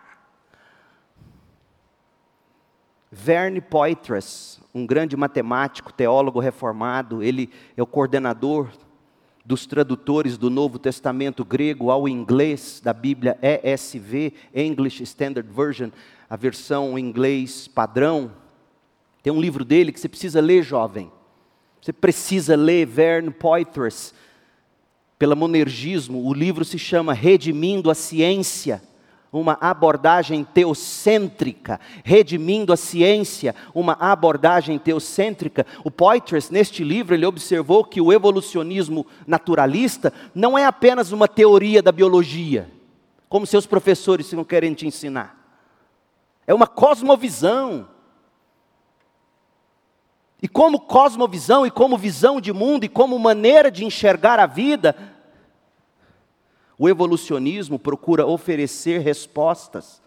Verne 3.11 3.61
Poitras, 3.61 4.59
um 4.75 4.87
grande 4.87 5.16
matemático, 5.16 5.92
teólogo 5.92 6.40
reformado, 6.40 7.22
ele 7.22 7.53
é 7.77 7.83
o 7.83 7.87
coordenador 7.87 8.70
dos 9.45 9.67
tradutores 9.67 10.39
do 10.39 10.49
Novo 10.49 10.79
Testamento 10.79 11.45
grego 11.45 11.91
ao 11.91 12.09
inglês 12.09 12.81
da 12.83 12.93
Bíblia 12.93 13.39
ESV, 13.43 14.33
English 14.55 15.03
Standard 15.03 15.49
Version, 15.51 15.91
a 16.29 16.37
versão 16.37 16.99
em 16.99 17.05
inglês 17.05 17.67
padrão. 17.67 18.33
Tem 19.23 19.33
um 19.33 19.41
livro 19.41 19.65
dele 19.65 19.93
que 19.93 20.01
você 20.01 20.09
precisa 20.09 20.41
ler, 20.41 20.63
jovem. 20.63 21.11
Você 21.81 21.93
precisa 21.93 22.55
ler 22.55 22.87
Verne 22.87 23.31
Poitras, 23.31 24.15
pela 25.23 25.37
monergismo, 25.37 26.27
o 26.27 26.35
livro 26.35 26.65
se 26.65 26.77
chama 26.77 27.13
Redimindo 27.13 27.89
a 27.93 27.95
Ciência, 27.95 28.83
uma 29.33 29.57
abordagem 29.59 30.45
teocêntrica, 30.45 31.81
redimindo 32.05 32.71
a 32.71 32.77
ciência, 32.77 33.55
uma 33.75 33.95
abordagem 33.95 34.79
teocêntrica. 34.79 35.66
O 35.83 35.90
Poitras, 35.90 36.51
neste 36.51 36.85
livro, 36.85 37.14
ele 37.14 37.25
observou 37.25 37.83
que 37.83 38.01
o 38.01 38.12
evolucionismo 38.12 39.07
naturalista 39.27 40.12
não 40.35 40.59
é 40.59 40.66
apenas 40.66 41.12
uma 41.12 41.27
teoria 41.27 41.81
da 41.81 41.90
biologia, 41.90 42.71
como 43.27 43.47
seus 43.47 43.64
professores 43.64 44.31
não 44.35 44.45
querem 44.45 44.75
te 44.75 44.87
ensinar. 44.87 45.42
É 46.47 46.53
uma 46.53 46.66
cosmovisão. 46.66 47.88
E 50.42 50.49
como 50.49 50.81
cosmovisão, 50.81 51.64
e 51.64 51.71
como 51.71 51.97
visão 51.97 52.40
de 52.40 52.53
mundo, 52.53 52.85
e 52.85 52.88
como 52.88 53.18
maneira 53.18 53.71
de 53.71 53.85
enxergar 53.85 54.38
a 54.40 54.47
vida, 54.47 54.95
o 56.83 56.88
evolucionismo 56.88 57.79
procura 57.79 58.27
oferecer 58.27 59.03
respostas 59.03 60.03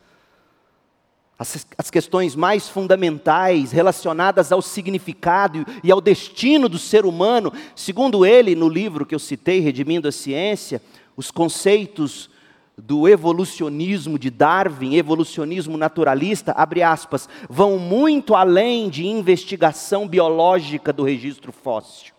às 1.78 1.90
questões 1.90 2.36
mais 2.36 2.68
fundamentais 2.68 3.72
relacionadas 3.72 4.52
ao 4.52 4.62
significado 4.62 5.66
e 5.82 5.90
ao 5.90 6.02
destino 6.02 6.68
do 6.68 6.78
ser 6.78 7.06
humano. 7.06 7.54
Segundo 7.78 8.26
ele, 8.26 8.56
no 8.56 8.68
livro 8.68 9.06
que 9.06 9.16
eu 9.16 9.20
citei, 9.20 9.62
Redimindo 9.62 10.10
a 10.10 10.12
Ciência, 10.12 10.82
os 11.16 11.32
conceitos 11.32 12.30
do 12.78 13.08
evolucionismo 13.08 14.20
de 14.20 14.30
Darwin, 14.30 14.96
evolucionismo 14.96 15.78
naturalista, 15.78 16.52
abre 16.58 16.84
aspas, 16.84 17.30
vão 17.50 17.80
muito 17.80 18.36
além 18.36 18.90
de 18.90 19.08
investigação 19.08 20.06
biológica 20.10 20.92
do 20.92 21.04
registro 21.04 21.54
fóssil. 21.54 22.14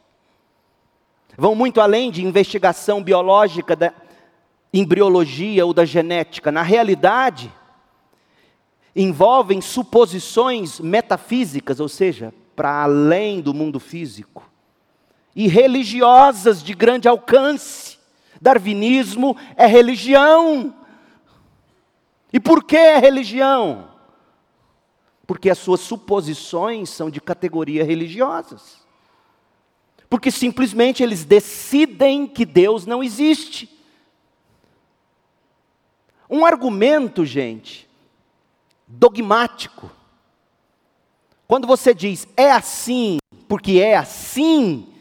Vão 1.36 1.54
muito 1.54 1.78
além 1.78 2.10
de 2.10 2.24
investigação 2.24 3.02
biológica 3.02 3.76
da, 3.76 3.92
embriologia 4.78 5.64
ou 5.64 5.72
da 5.72 5.84
genética. 5.84 6.52
Na 6.52 6.62
realidade, 6.62 7.52
envolvem 8.94 9.60
suposições 9.60 10.80
metafísicas, 10.80 11.80
ou 11.80 11.88
seja, 11.88 12.32
para 12.54 12.82
além 12.82 13.40
do 13.40 13.52
mundo 13.52 13.78
físico, 13.78 14.50
e 15.34 15.48
religiosas 15.48 16.62
de 16.62 16.72
grande 16.72 17.06
alcance. 17.06 17.98
Darwinismo 18.40 19.36
é 19.54 19.66
religião. 19.66 20.74
E 22.32 22.40
por 22.40 22.64
que 22.64 22.76
é 22.76 22.98
religião? 22.98 23.88
Porque 25.26 25.50
as 25.50 25.58
suas 25.58 25.80
suposições 25.80 26.88
são 26.88 27.10
de 27.10 27.20
categoria 27.20 27.84
religiosas. 27.84 28.78
Porque 30.08 30.30
simplesmente 30.30 31.02
eles 31.02 31.24
decidem 31.24 32.26
que 32.26 32.46
Deus 32.46 32.86
não 32.86 33.02
existe. 33.02 33.75
Um 36.28 36.44
argumento, 36.44 37.24
gente, 37.24 37.88
dogmático. 38.86 39.90
Quando 41.46 41.66
você 41.66 41.94
diz 41.94 42.26
é 42.36 42.50
assim, 42.50 43.18
porque 43.48 43.78
é 43.80 43.96
assim, 43.96 44.92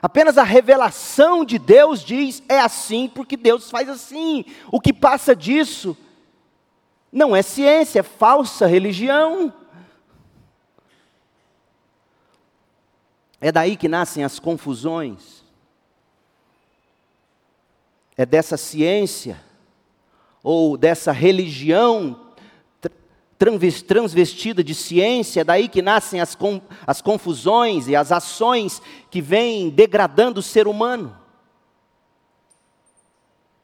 apenas 0.00 0.38
a 0.38 0.42
revelação 0.42 1.44
de 1.44 1.58
Deus 1.58 2.02
diz 2.02 2.42
é 2.48 2.60
assim, 2.60 3.08
porque 3.08 3.36
Deus 3.36 3.70
faz 3.70 3.88
assim. 3.88 4.44
O 4.72 4.80
que 4.80 4.92
passa 4.92 5.36
disso 5.36 5.96
não 7.12 7.36
é 7.36 7.42
ciência, 7.42 8.00
é 8.00 8.02
falsa 8.02 8.66
religião. 8.66 9.52
É 13.40 13.52
daí 13.52 13.76
que 13.76 13.86
nascem 13.86 14.24
as 14.24 14.38
confusões 14.38 15.37
é 18.18 18.26
dessa 18.26 18.56
ciência 18.56 19.40
ou 20.42 20.76
dessa 20.76 21.12
religião 21.12 22.20
transvestida 23.86 24.64
de 24.64 24.74
ciência, 24.74 25.42
é 25.42 25.44
daí 25.44 25.68
que 25.68 25.80
nascem 25.80 26.20
as, 26.20 26.36
as 26.84 27.00
confusões 27.00 27.86
e 27.86 27.94
as 27.94 28.10
ações 28.10 28.82
que 29.08 29.22
vêm 29.22 29.70
degradando 29.70 30.40
o 30.40 30.42
ser 30.42 30.66
humano. 30.66 31.16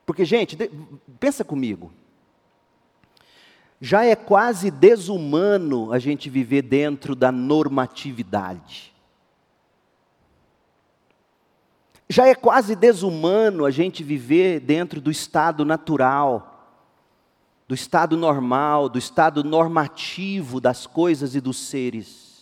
Porque, 0.06 0.24
gente, 0.24 0.56
pensa 1.18 1.42
comigo. 1.42 1.92
Já 3.80 4.04
é 4.04 4.14
quase 4.14 4.70
desumano 4.70 5.92
a 5.92 5.98
gente 5.98 6.30
viver 6.30 6.62
dentro 6.62 7.16
da 7.16 7.32
normatividade. 7.32 8.93
Já 12.08 12.26
é 12.26 12.34
quase 12.34 12.76
desumano 12.76 13.64
a 13.64 13.70
gente 13.70 14.02
viver 14.04 14.60
dentro 14.60 15.00
do 15.00 15.10
estado 15.10 15.64
natural 15.64 16.54
do 17.66 17.74
estado 17.74 18.16
normal, 18.16 18.88
do 18.88 18.98
estado 18.98 19.42
normativo 19.42 20.60
das 20.60 20.86
coisas 20.86 21.34
e 21.34 21.40
dos 21.40 21.58
seres. 21.58 22.34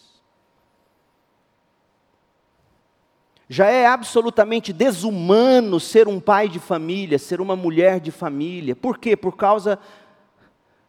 Já 3.49 3.67
é 3.67 3.87
absolutamente 3.87 4.73
desumano 4.73 5.79
ser 5.79 6.09
um 6.09 6.19
pai 6.19 6.49
de 6.49 6.59
família, 6.59 7.19
ser 7.19 7.41
uma 7.41 7.55
mulher 7.55 8.01
de 8.01 8.11
família. 8.11 8.75
Por 8.75 8.99
quê? 8.99 9.17
Por 9.17 9.37
causa 9.37 9.79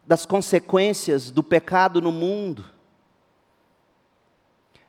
das 0.05 0.25
consequências 0.25 1.29
do 1.29 1.43
pecado 1.43 2.01
no 2.01 2.11
mundo. 2.11 2.65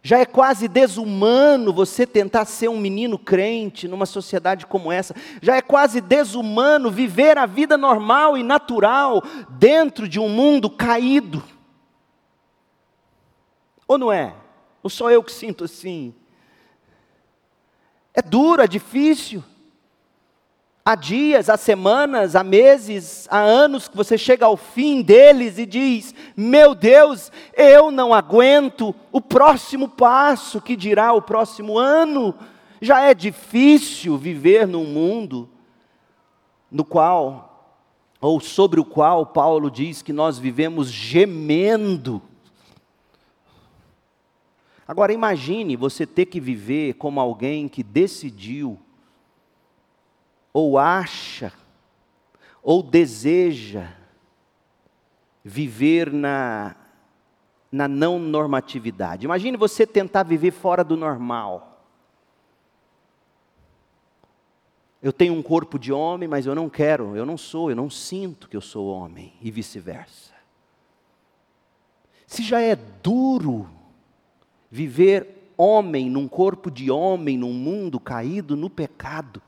Já 0.07 0.19
é 0.19 0.27
quase 0.27 0.69
desumano 0.69 1.73
você 1.73 2.07
tentar 2.07 2.45
ser 2.45 2.69
um 2.69 2.79
menino 2.79 3.19
crente 3.19 3.89
numa 3.89 4.05
sociedade 4.05 4.67
como 4.67 4.93
essa. 4.93 5.17
Já 5.41 5.57
é 5.57 5.63
quase 5.63 5.99
desumano 5.99 6.91
viver 6.91 7.39
a 7.39 7.47
vida 7.47 7.79
normal 7.79 8.37
e 8.37 8.43
natural 8.43 9.23
dentro 9.49 10.07
de 10.07 10.21
um 10.21 10.29
mundo 10.29 10.69
caído. 10.69 11.43
Ou 13.89 13.97
não 13.97 14.13
é? 14.13 14.35
Ou 14.83 14.91
só 14.91 15.11
eu 15.11 15.23
que 15.23 15.33
sinto 15.33 15.65
assim? 15.65 16.15
É 18.13 18.21
duro, 18.21 18.61
é 18.61 18.67
difícil. 18.67 19.43
Há 20.87 20.97
dias, 20.97 21.49
há 21.49 21.57
semanas, 21.57 22.37
há 22.37 22.45
meses, 22.45 23.27
há 23.31 23.39
anos 23.39 23.89
que 23.89 23.97
você 23.97 24.19
chega 24.19 24.45
ao 24.45 24.55
fim 24.55 25.01
deles 25.01 25.57
e 25.57 25.65
diz: 25.65 26.15
Meu 26.37 26.75
Deus, 26.75 27.33
eu 27.55 27.91
não 27.91 28.13
aguento 28.13 28.95
o 29.11 29.19
próximo 29.19 29.89
passo, 29.89 30.61
que 30.61 30.77
dirá 30.77 31.15
o 31.15 31.23
próximo 31.23 31.79
ano. 31.79 32.35
Já 32.83 33.01
é 33.01 33.15
difícil 33.15 34.19
viver 34.19 34.67
num 34.67 34.85
mundo 34.85 35.49
no 36.71 36.85
qual, 36.85 37.81
ou 38.21 38.39
sobre 38.39 38.79
o 38.79 38.85
qual 38.85 39.25
Paulo 39.25 39.71
diz 39.71 40.03
que 40.03 40.13
nós 40.13 40.39
vivemos 40.39 40.91
gemendo. 40.91 42.21
Agora 44.87 45.15
imagine 45.15 45.77
você 45.77 46.07
ter 46.07 46.27
que 46.27 46.39
viver 46.39 46.93
como 46.95 47.19
alguém 47.19 47.69
que 47.69 47.83
decidiu 47.83 48.79
ou 50.55 50.79
acha, 50.79 51.53
ou 52.63 52.81
deseja 52.81 53.93
viver 55.43 56.13
na, 56.13 56.77
na 57.71 57.89
não 57.89 58.21
normatividade. 58.21 59.25
Imagine 59.25 59.57
você 59.57 59.85
tentar 59.85 60.23
viver 60.23 60.53
fora 60.53 60.85
do 60.85 60.97
normal. 60.97 61.83
Eu 65.03 65.13
tenho 65.13 65.35
um 65.35 65.43
corpo 65.43 65.79
de 65.79 65.93
homem, 65.93 66.29
mas 66.29 66.47
eu 66.47 66.55
não 66.55 66.71
quero, 66.71 67.17
eu 67.17 67.27
não 67.27 67.37
sou, 67.37 67.69
eu 67.69 67.77
não 67.77 67.91
sinto 67.91 68.49
que 68.49 68.57
eu 68.57 68.63
sou 68.63 68.87
homem, 68.87 69.35
e 69.43 69.51
vice-versa. 69.51 70.33
Se 72.27 72.43
já 72.43 72.61
é 72.61 72.75
duro 72.75 73.69
viver 74.71 75.53
homem 75.59 76.09
num 76.09 76.27
corpo 76.27 76.71
de 76.71 76.91
homem, 76.91 77.37
num 77.37 77.53
mundo 77.53 78.01
caído 78.01 78.57
no 78.57 78.71
pecado, 78.71 79.43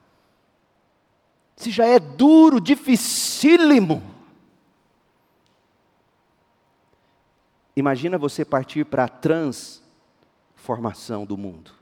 se 1.56 1.70
já 1.70 1.86
é 1.86 1.98
duro, 1.98 2.60
dificílimo. 2.60 4.02
Imagina 7.74 8.18
você 8.18 8.44
partir 8.44 8.84
para 8.84 9.04
a 9.04 9.08
transformação 9.08 11.24
do 11.24 11.36
mundo. 11.36 11.72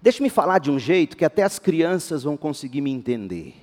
Deixe-me 0.00 0.30
falar 0.30 0.58
de 0.58 0.70
um 0.70 0.78
jeito 0.78 1.16
que 1.16 1.24
até 1.24 1.42
as 1.42 1.58
crianças 1.58 2.22
vão 2.22 2.36
conseguir 2.36 2.82
me 2.82 2.92
entender. 2.92 3.56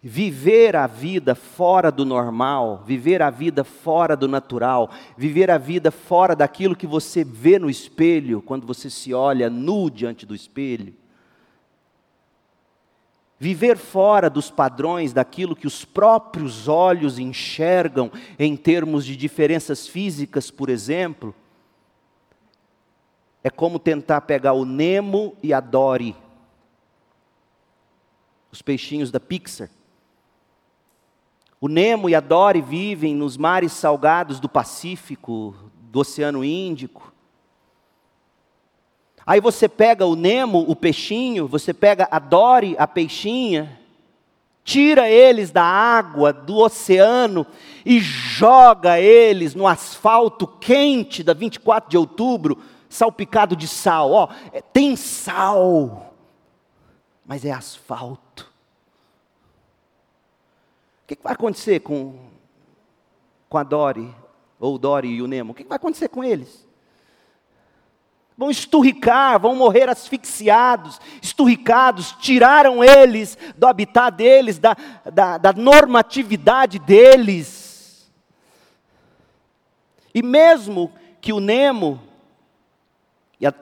Viver 0.00 0.76
a 0.76 0.86
vida 0.86 1.34
fora 1.34 1.90
do 1.90 2.04
normal, 2.04 2.84
viver 2.86 3.20
a 3.22 3.30
vida 3.30 3.64
fora 3.64 4.16
do 4.16 4.28
natural, 4.28 4.88
viver 5.16 5.50
a 5.50 5.58
vida 5.58 5.90
fora 5.90 6.36
daquilo 6.36 6.76
que 6.76 6.86
você 6.86 7.24
vê 7.24 7.58
no 7.58 7.68
espelho, 7.70 8.40
quando 8.42 8.64
você 8.66 8.90
se 8.90 9.14
olha 9.14 9.50
nu 9.50 9.90
diante 9.90 10.26
do 10.26 10.34
espelho, 10.34 10.94
Viver 13.44 13.76
fora 13.76 14.30
dos 14.30 14.50
padrões 14.50 15.12
daquilo 15.12 15.54
que 15.54 15.66
os 15.66 15.84
próprios 15.84 16.66
olhos 16.66 17.18
enxergam 17.18 18.10
em 18.38 18.56
termos 18.56 19.04
de 19.04 19.14
diferenças 19.14 19.86
físicas, 19.86 20.50
por 20.50 20.70
exemplo, 20.70 21.34
é 23.42 23.50
como 23.50 23.78
tentar 23.78 24.22
pegar 24.22 24.54
o 24.54 24.64
Nemo 24.64 25.36
e 25.42 25.52
a 25.52 25.60
Dory, 25.60 26.16
os 28.50 28.62
peixinhos 28.62 29.10
da 29.10 29.20
Pixar. 29.20 29.68
O 31.60 31.68
Nemo 31.68 32.08
e 32.08 32.14
a 32.14 32.20
Dory 32.20 32.62
vivem 32.62 33.14
nos 33.14 33.36
mares 33.36 33.72
salgados 33.72 34.40
do 34.40 34.48
Pacífico, 34.48 35.54
do 35.90 36.00
Oceano 36.00 36.42
Índico. 36.42 37.13
Aí 39.26 39.40
você 39.40 39.68
pega 39.68 40.04
o 40.04 40.14
Nemo, 40.14 40.64
o 40.68 40.76
peixinho, 40.76 41.48
você 41.48 41.72
pega 41.72 42.06
a 42.10 42.18
Dory, 42.18 42.76
a 42.78 42.86
peixinha, 42.86 43.80
tira 44.62 45.08
eles 45.08 45.50
da 45.50 45.62
água, 45.62 46.32
do 46.32 46.58
oceano 46.58 47.46
e 47.86 48.00
joga 48.00 49.00
eles 49.00 49.54
no 49.54 49.66
asfalto 49.66 50.46
quente 50.46 51.22
da 51.22 51.32
24 51.32 51.88
de 51.88 51.96
outubro, 51.96 52.58
salpicado 52.88 53.56
de 53.56 53.66
sal. 53.66 54.10
Ó, 54.10 54.28
é, 54.52 54.60
tem 54.60 54.94
sal, 54.94 56.14
mas 57.24 57.44
é 57.44 57.52
asfalto. 57.52 58.52
O 61.02 61.06
que, 61.06 61.16
que 61.16 61.22
vai 61.22 61.34
acontecer 61.34 61.80
com, 61.80 62.18
com 63.48 63.58
a 63.58 63.62
Dory, 63.62 64.14
ou 64.58 64.78
Dory 64.78 65.08
e 65.08 65.22
o 65.22 65.26
Nemo? 65.26 65.52
O 65.52 65.54
que, 65.54 65.62
que 65.62 65.68
vai 65.68 65.76
acontecer 65.76 66.08
com 66.08 66.24
eles? 66.24 66.63
Vão 68.36 68.50
esturricar, 68.50 69.38
vão 69.38 69.54
morrer 69.54 69.88
asfixiados, 69.88 71.00
esturricados, 71.22 72.12
tiraram 72.12 72.82
eles 72.82 73.38
do 73.56 73.66
habitat 73.66 74.16
deles, 74.16 74.58
da, 74.58 74.76
da, 75.12 75.38
da 75.38 75.52
normatividade 75.52 76.78
deles. 76.78 78.10
E 80.14 80.22
mesmo 80.22 80.92
que 81.20 81.32
o 81.32 81.40
Nemo, 81.40 82.00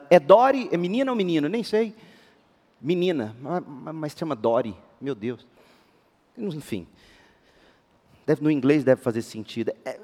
é 0.09 0.19
Dory, 0.19 0.69
é 0.71 0.77
menina 0.77 1.11
ou 1.11 1.17
menino? 1.17 1.49
Nem 1.49 1.63
sei. 1.63 1.95
Menina, 2.79 3.35
mas 3.93 4.13
chama 4.13 4.35
Dory, 4.35 4.75
meu 4.99 5.15
Deus. 5.15 5.45
Enfim, 6.37 6.87
deve, 8.25 8.43
no 8.43 8.51
inglês 8.51 8.83
deve 8.83 9.01
fazer 9.01 9.21
sentido. 9.21 9.71
É, 9.85 9.99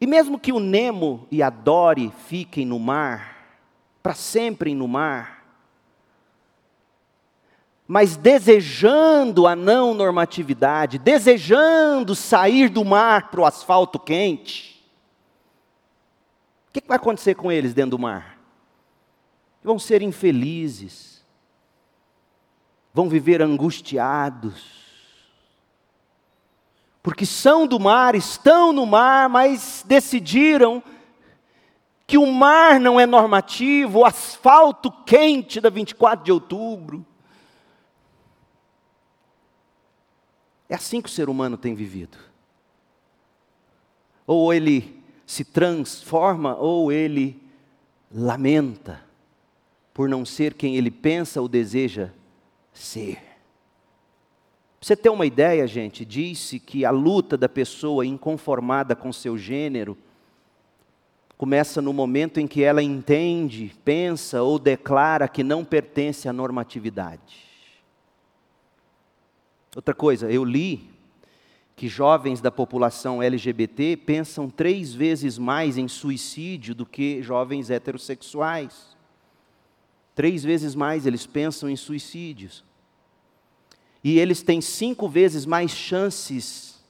e 0.00 0.06
mesmo 0.06 0.38
que 0.38 0.52
o 0.52 0.58
Nemo 0.58 1.26
e 1.30 1.42
a 1.42 1.50
Dory 1.50 2.12
fiquem 2.26 2.66
no 2.66 2.78
mar, 2.78 3.31
para 4.02 4.14
sempre 4.14 4.74
no 4.74 4.88
mar, 4.88 5.42
mas 7.86 8.16
desejando 8.16 9.46
a 9.46 9.54
não 9.54 9.94
normatividade, 9.94 10.98
desejando 10.98 12.14
sair 12.14 12.68
do 12.68 12.84
mar 12.84 13.30
para 13.30 13.40
o 13.40 13.44
asfalto 13.44 13.98
quente, 13.98 14.82
o 16.68 16.72
que, 16.72 16.80
que 16.80 16.88
vai 16.88 16.96
acontecer 16.96 17.34
com 17.34 17.52
eles 17.52 17.74
dentro 17.74 17.92
do 17.92 17.98
mar? 17.98 18.38
Vão 19.62 19.78
ser 19.78 20.00
infelizes, 20.00 21.22
vão 22.94 23.08
viver 23.08 23.42
angustiados, 23.42 24.82
porque 27.02 27.26
são 27.26 27.66
do 27.66 27.78
mar, 27.78 28.14
estão 28.14 28.72
no 28.72 28.86
mar, 28.86 29.28
mas 29.28 29.84
decidiram 29.86 30.82
que 32.06 32.18
o 32.18 32.26
mar 32.26 32.78
não 32.78 32.98
é 32.98 33.06
normativo, 33.06 34.00
o 34.00 34.04
asfalto 34.04 34.90
quente 35.04 35.60
da 35.60 35.70
24 35.70 36.24
de 36.24 36.32
outubro. 36.32 37.06
É 40.68 40.74
assim 40.74 41.00
que 41.00 41.08
o 41.08 41.12
ser 41.12 41.28
humano 41.28 41.56
tem 41.56 41.74
vivido. 41.74 42.16
Ou 44.26 44.52
ele 44.52 45.02
se 45.26 45.44
transforma, 45.44 46.56
ou 46.56 46.90
ele 46.90 47.40
lamenta 48.10 49.02
por 49.94 50.08
não 50.08 50.24
ser 50.24 50.54
quem 50.54 50.76
ele 50.76 50.90
pensa 50.90 51.40
ou 51.40 51.48
deseja 51.48 52.10
ser. 52.72 53.18
você 54.80 54.96
ter 54.96 55.10
uma 55.10 55.26
ideia, 55.26 55.66
gente, 55.66 56.04
disse 56.04 56.58
que 56.58 56.84
a 56.84 56.90
luta 56.90 57.36
da 57.36 57.48
pessoa 57.48 58.06
inconformada 58.06 58.96
com 58.96 59.12
seu 59.12 59.36
gênero 59.36 59.96
começa 61.42 61.82
no 61.82 61.92
momento 61.92 62.38
em 62.38 62.46
que 62.46 62.62
ela 62.62 62.80
entende, 62.80 63.74
pensa 63.84 64.44
ou 64.44 64.60
declara 64.60 65.26
que 65.26 65.42
não 65.42 65.64
pertence 65.64 66.28
à 66.28 66.32
normatividade. 66.32 67.44
Outra 69.74 69.92
coisa, 69.92 70.30
eu 70.30 70.44
li 70.44 70.88
que 71.74 71.88
jovens 71.88 72.40
da 72.40 72.52
população 72.52 73.20
LGBT 73.20 73.96
pensam 73.96 74.48
três 74.48 74.94
vezes 74.94 75.36
mais 75.36 75.76
em 75.76 75.88
suicídio 75.88 76.76
do 76.76 76.86
que 76.86 77.20
jovens 77.24 77.70
heterossexuais. 77.70 78.96
Três 80.14 80.44
vezes 80.44 80.76
mais 80.76 81.06
eles 81.06 81.26
pensam 81.26 81.68
em 81.68 81.74
suicídios. 81.74 82.62
E 84.04 84.16
eles 84.16 84.44
têm 84.44 84.60
cinco 84.60 85.08
vezes 85.08 85.44
mais 85.44 85.72
chances 85.72 86.80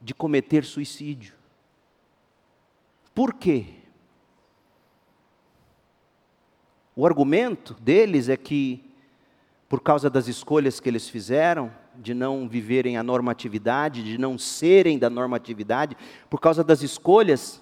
de 0.00 0.12
cometer 0.12 0.64
suicídio. 0.64 1.38
Por 3.20 3.34
quê? 3.34 3.66
O 6.96 7.04
argumento 7.04 7.74
deles 7.74 8.30
é 8.30 8.36
que, 8.38 8.82
por 9.68 9.82
causa 9.82 10.08
das 10.08 10.26
escolhas 10.26 10.80
que 10.80 10.88
eles 10.88 11.06
fizeram, 11.06 11.70
de 11.96 12.14
não 12.14 12.48
viverem 12.48 12.96
a 12.96 13.02
normatividade, 13.02 14.02
de 14.02 14.16
não 14.16 14.38
serem 14.38 14.98
da 14.98 15.10
normatividade, 15.10 15.98
por 16.30 16.40
causa 16.40 16.64
das 16.64 16.80
escolhas, 16.80 17.60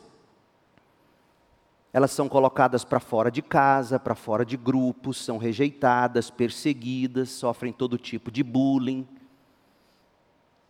elas 1.92 2.12
são 2.12 2.28
colocadas 2.28 2.84
para 2.84 3.00
fora 3.00 3.28
de 3.28 3.42
casa, 3.42 3.98
para 3.98 4.14
fora 4.14 4.46
de 4.46 4.56
grupos, 4.56 5.16
são 5.24 5.38
rejeitadas, 5.38 6.30
perseguidas, 6.30 7.30
sofrem 7.30 7.72
todo 7.72 7.98
tipo 7.98 8.30
de 8.30 8.44
bullying. 8.44 9.04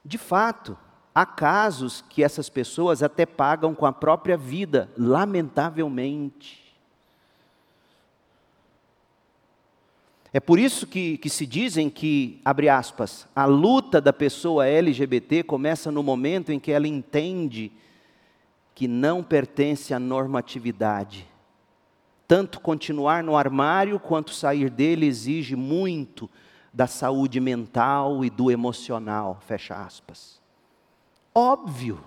De 0.03 0.17
fato, 0.17 0.79
há 1.19 1.27
casos 1.27 2.05
que 2.09 2.23
essas 2.23 2.49
pessoas 2.49 3.03
até 3.03 3.27
pagam 3.27 3.75
com 3.75 3.85
a 3.85 3.93
própria 3.93 4.37
vida, 4.37 4.89
lamentavelmente. 4.97 6.77
É 10.33 10.39
por 10.39 10.61
isso 10.61 10.87
que, 10.87 11.19
que 11.19 11.29
se 11.29 11.45
dizem 11.45 11.91
que, 11.91 12.41
abre 12.45 12.69
aspas, 12.69 13.27
a 13.35 13.47
luta 13.47 14.01
da 14.01 14.13
pessoa 14.13 14.69
LGBT 14.69 15.43
começa 15.43 15.91
no 15.91 16.05
momento 16.05 16.53
em 16.53 16.61
que 16.61 16.71
ela 16.71 16.87
entende 16.87 17.73
que 18.73 18.87
não 18.87 19.21
pertence 19.21 19.93
à 19.93 19.99
normatividade. 19.99 21.27
Tanto 22.29 22.61
continuar 22.61 23.25
no 23.25 23.37
armário 23.37 23.99
quanto 23.99 24.33
sair 24.33 24.71
dele 24.71 25.07
exige 25.07 25.57
muito 25.57 26.31
da 26.73 26.87
saúde 26.87 27.41
mental 27.41 28.25
e 28.25 28.31
do 28.31 28.53
emocional, 28.53 29.41
fecha 29.45 29.75
aspas. 29.75 30.38
Óbvio. 31.35 32.03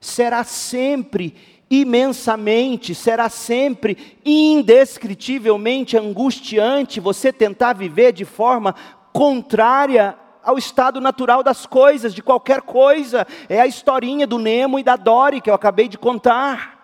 Será 0.00 0.44
sempre 0.44 1.36
imensamente, 1.70 2.94
será 2.94 3.28
sempre 3.28 4.18
indescritivelmente 4.24 5.96
angustiante 5.96 6.98
você 6.98 7.32
tentar 7.32 7.74
viver 7.74 8.12
de 8.12 8.24
forma 8.24 8.74
contrária 9.12 10.18
ao 10.42 10.58
estado 10.58 11.00
natural 11.00 11.42
das 11.42 11.66
coisas, 11.66 12.14
de 12.14 12.22
qualquer 12.22 12.62
coisa. 12.62 13.26
É 13.48 13.60
a 13.60 13.66
historinha 13.66 14.26
do 14.26 14.38
Nemo 14.38 14.78
e 14.78 14.82
da 14.82 14.96
Dory 14.96 15.40
que 15.40 15.50
eu 15.50 15.54
acabei 15.54 15.86
de 15.88 15.98
contar. 15.98 16.80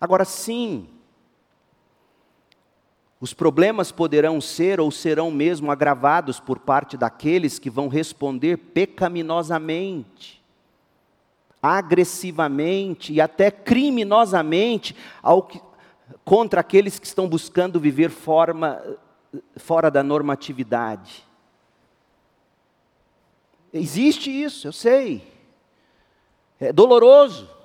Agora 0.00 0.24
sim, 0.24 0.88
os 3.20 3.34
problemas 3.34 3.90
poderão 3.90 4.40
ser 4.40 4.80
ou 4.80 4.90
serão 4.90 5.30
mesmo 5.30 5.70
agravados 5.70 6.38
por 6.38 6.58
parte 6.58 6.96
daqueles 6.96 7.58
que 7.58 7.68
vão 7.68 7.88
responder 7.88 8.56
pecaminosamente, 8.56 10.40
agressivamente 11.60 13.12
e 13.12 13.20
até 13.20 13.50
criminosamente 13.50 14.94
que, 15.48 15.60
contra 16.24 16.60
aqueles 16.60 16.98
que 16.98 17.06
estão 17.06 17.28
buscando 17.28 17.80
viver 17.80 18.10
forma 18.10 18.80
fora 19.56 19.90
da 19.90 20.02
normatividade. 20.02 21.26
Existe 23.72 24.30
isso, 24.30 24.68
eu 24.68 24.72
sei. 24.72 25.26
É 26.60 26.72
doloroso. 26.72 27.57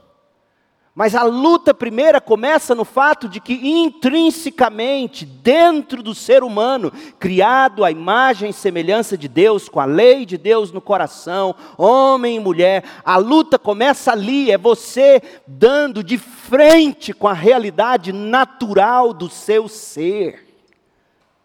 Mas 0.95 1.15
a 1.15 1.23
luta 1.23 1.73
primeira 1.73 2.21
começa 2.21 2.75
no 2.75 2.85
fato 2.85 3.27
de 3.27 3.39
que 3.39 3.53
intrinsecamente, 3.53 5.25
dentro 5.25 6.03
do 6.03 6.13
ser 6.13 6.43
humano, 6.43 6.91
criado 7.17 7.83
à 7.83 7.89
imagem 7.89 8.51
e 8.51 8.53
semelhança 8.53 9.17
de 9.17 9.27
Deus, 9.27 9.67
com 9.67 9.79
a 9.79 9.85
lei 9.85 10.23
de 10.23 10.37
Deus 10.37 10.71
no 10.71 10.79
coração, 10.79 11.55
homem 11.79 12.35
e 12.35 12.39
mulher, 12.39 12.83
a 13.03 13.17
luta 13.17 13.57
começa 13.57 14.11
ali, 14.11 14.51
é 14.51 14.57
você 14.57 15.19
dando 15.47 16.03
de 16.03 16.19
frente 16.19 17.11
com 17.11 17.27
a 17.27 17.33
realidade 17.33 18.13
natural 18.13 19.13
do 19.13 19.29
seu 19.29 19.67
ser. 19.67 20.47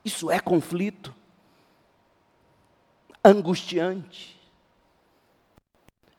Isso 0.04 0.30
é 0.30 0.40
conflito. 0.40 1.14
Angustiante. 3.24 4.37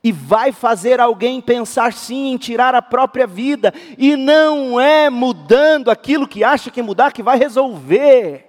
E 0.02 0.10
vai 0.12 0.50
fazer 0.50 0.98
alguém 0.98 1.40
pensar 1.40 1.92
sim 1.92 2.32
em 2.32 2.38
tirar 2.38 2.74
a 2.74 2.80
própria 2.80 3.26
vida, 3.26 3.72
e 3.98 4.16
não 4.16 4.80
é 4.80 5.10
mudando 5.10 5.90
aquilo 5.90 6.26
que 6.26 6.42
acha 6.42 6.70
que 6.70 6.82
mudar 6.82 7.12
que 7.12 7.22
vai 7.22 7.38
resolver. 7.38 8.46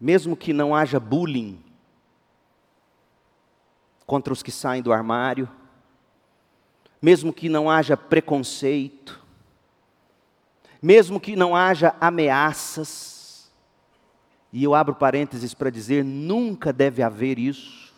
Mesmo 0.00 0.36
que 0.36 0.52
não 0.52 0.74
haja 0.74 1.00
bullying 1.00 1.62
contra 4.04 4.32
os 4.32 4.42
que 4.42 4.52
saem 4.52 4.82
do 4.82 4.92
armário, 4.92 5.48
mesmo 7.00 7.32
que 7.32 7.48
não 7.48 7.70
haja 7.70 7.96
preconceito, 7.96 9.24
mesmo 10.82 11.18
que 11.20 11.34
não 11.36 11.54
haja 11.56 11.94
ameaças, 12.00 13.15
e 14.56 14.64
eu 14.64 14.74
abro 14.74 14.94
parênteses 14.94 15.52
para 15.52 15.68
dizer: 15.68 16.02
nunca 16.02 16.72
deve 16.72 17.02
haver 17.02 17.38
isso, 17.38 17.92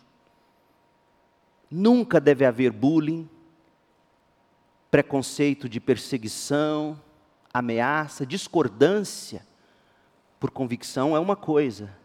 nunca 1.71 2.19
deve 2.19 2.43
haver 2.43 2.69
bullying, 2.69 3.29
preconceito 4.91 5.69
de 5.69 5.79
perseguição, 5.79 6.99
ameaça, 7.53 8.25
discordância 8.25 9.47
por 10.37 10.51
convicção 10.51 11.15
é 11.15 11.19
uma 11.19 11.37
coisa, 11.37 11.95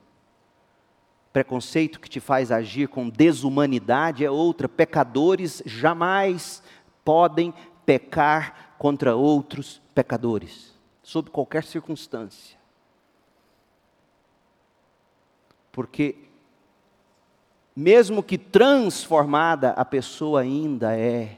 preconceito 1.33 1.99
que 1.99 2.09
te 2.09 2.21
faz 2.21 2.53
agir 2.53 2.87
com 2.87 3.09
desumanidade 3.09 4.25
é 4.25 4.31
outra. 4.31 4.69
Pecadores 4.69 5.65
jamais 5.67 6.63
podem 7.05 7.53
pecar 7.85 8.77
contra 8.79 9.17
outros 9.17 9.83
pecadores 9.93 10.73
sob 11.03 11.29
qualquer 11.29 11.65
circunstância. 11.65 12.64
Porque, 15.75 16.15
mesmo 17.75 18.23
que 18.23 18.39
transformada, 18.39 19.71
a 19.71 19.85
pessoa 19.85 20.43
ainda 20.43 20.97
é 20.97 21.37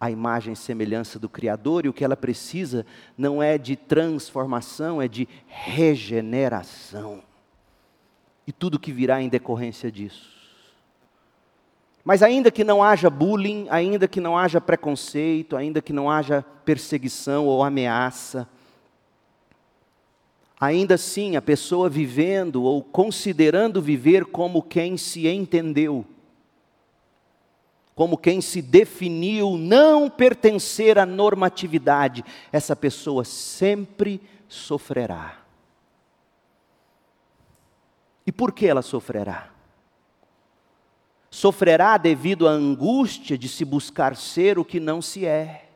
a 0.00 0.08
imagem 0.08 0.52
e 0.52 0.56
semelhança 0.56 1.18
do 1.18 1.28
Criador, 1.28 1.84
e 1.84 1.88
o 1.88 1.92
que 1.92 2.04
ela 2.04 2.16
precisa 2.16 2.86
não 3.18 3.42
é 3.42 3.58
de 3.58 3.74
transformação, 3.74 5.02
é 5.02 5.08
de 5.08 5.28
regeneração. 5.48 7.24
E 8.46 8.52
tudo 8.52 8.78
que 8.78 8.92
virá 8.92 9.20
em 9.20 9.28
decorrência 9.28 9.90
disso. 9.90 10.30
Mas 12.04 12.22
ainda 12.22 12.52
que 12.52 12.62
não 12.62 12.84
haja 12.84 13.10
bullying, 13.10 13.66
ainda 13.68 14.06
que 14.06 14.20
não 14.20 14.38
haja 14.38 14.60
preconceito, 14.60 15.56
ainda 15.56 15.82
que 15.82 15.92
não 15.92 16.08
haja 16.08 16.44
perseguição 16.64 17.46
ou 17.46 17.64
ameaça, 17.64 18.48
ainda 20.62 20.94
assim 20.94 21.34
a 21.34 21.42
pessoa 21.42 21.88
vivendo 21.88 22.62
ou 22.62 22.84
considerando 22.84 23.82
viver 23.82 24.26
como 24.26 24.62
quem 24.62 24.96
se 24.96 25.26
entendeu, 25.26 26.06
como 27.96 28.16
quem 28.16 28.40
se 28.40 28.62
definiu 28.62 29.56
não 29.56 30.08
pertencer 30.08 31.00
à 31.00 31.04
normatividade, 31.04 32.24
essa 32.52 32.76
pessoa 32.76 33.24
sempre 33.24 34.20
sofrerá. 34.46 35.40
E 38.24 38.30
por 38.30 38.52
que 38.52 38.64
ela 38.64 38.82
sofrerá? 38.82 39.50
sofrerá 41.28 41.96
devido 41.96 42.46
à 42.46 42.50
angústia 42.50 43.38
de 43.38 43.48
se 43.48 43.64
buscar 43.64 44.14
ser 44.14 44.58
o 44.58 44.64
que 44.66 44.78
não 44.78 45.00
se 45.00 45.24
é. 45.24 45.66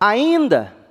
Ainda 0.00 0.81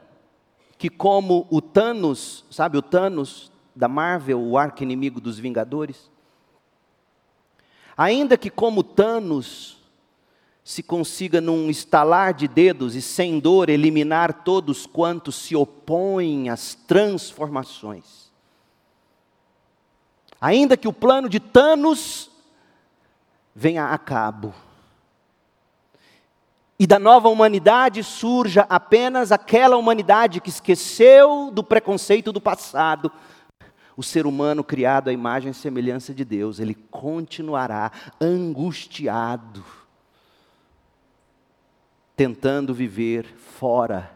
que, 0.81 0.89
como 0.89 1.45
o 1.51 1.61
Thanos, 1.61 2.43
sabe 2.49 2.75
o 2.75 2.81
Thanos 2.81 3.51
da 3.75 3.87
Marvel, 3.87 4.41
o 4.41 4.57
arco-inimigo 4.57 5.21
dos 5.21 5.37
Vingadores? 5.37 6.09
Ainda 7.95 8.35
que, 8.35 8.49
como 8.49 8.83
Thanos, 8.83 9.77
se 10.63 10.81
consiga, 10.81 11.39
num 11.39 11.69
estalar 11.69 12.33
de 12.33 12.47
dedos 12.47 12.95
e 12.95 13.01
sem 13.01 13.39
dor, 13.39 13.69
eliminar 13.69 14.41
todos 14.43 14.87
quantos 14.87 15.35
se 15.35 15.55
opõem 15.55 16.49
às 16.49 16.73
transformações. 16.73 18.31
Ainda 20.41 20.75
que 20.75 20.87
o 20.87 20.93
plano 20.93 21.29
de 21.29 21.39
Thanos 21.39 22.31
venha 23.53 23.85
a 23.85 23.99
cabo. 23.99 24.51
E 26.81 26.87
da 26.87 26.97
nova 26.97 27.29
humanidade 27.29 28.03
surja 28.03 28.65
apenas 28.67 29.31
aquela 29.31 29.77
humanidade 29.77 30.41
que 30.41 30.49
esqueceu 30.49 31.51
do 31.51 31.63
preconceito 31.63 32.31
do 32.31 32.41
passado. 32.41 33.11
O 33.95 34.01
ser 34.01 34.25
humano 34.25 34.63
criado 34.63 35.07
à 35.07 35.13
imagem 35.13 35.51
e 35.51 35.53
semelhança 35.53 36.11
de 36.11 36.25
Deus, 36.25 36.59
ele 36.59 36.73
continuará 36.73 37.91
angustiado 38.19 39.63
tentando 42.15 42.73
viver 42.73 43.27
fora 43.37 44.11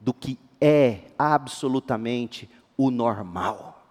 do 0.00 0.14
que 0.14 0.38
é 0.60 1.00
absolutamente 1.18 2.48
o 2.76 2.88
normal. 2.88 3.84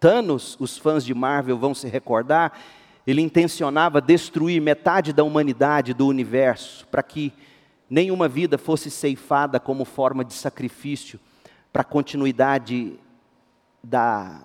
Thanos, 0.00 0.56
os 0.58 0.76
fãs 0.76 1.04
de 1.04 1.14
Marvel 1.14 1.56
vão 1.56 1.72
se 1.72 1.86
recordar, 1.86 2.52
ele 3.06 3.20
intencionava 3.20 4.00
destruir 4.00 4.60
metade 4.60 5.12
da 5.12 5.24
humanidade, 5.24 5.94
do 5.94 6.06
universo, 6.06 6.86
para 6.88 7.02
que 7.02 7.32
nenhuma 7.88 8.28
vida 8.28 8.56
fosse 8.56 8.90
ceifada 8.90 9.58
como 9.58 9.84
forma 9.84 10.24
de 10.24 10.34
sacrifício 10.34 11.18
para 11.72 11.82
a 11.82 11.84
continuidade 11.84 12.98
da, 13.82 14.42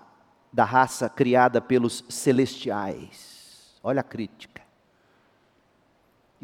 da 0.52 0.64
raça 0.64 1.10
criada 1.10 1.62
pelos 1.62 2.04
celestiais. 2.10 3.80
Olha 3.84 4.02
a 4.02 4.04
crítica 4.04 4.56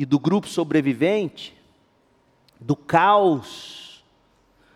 e 0.02 0.06
do 0.06 0.18
grupo 0.18 0.48
sobrevivente, 0.48 1.56
do 2.60 2.76
caos, 2.76 3.91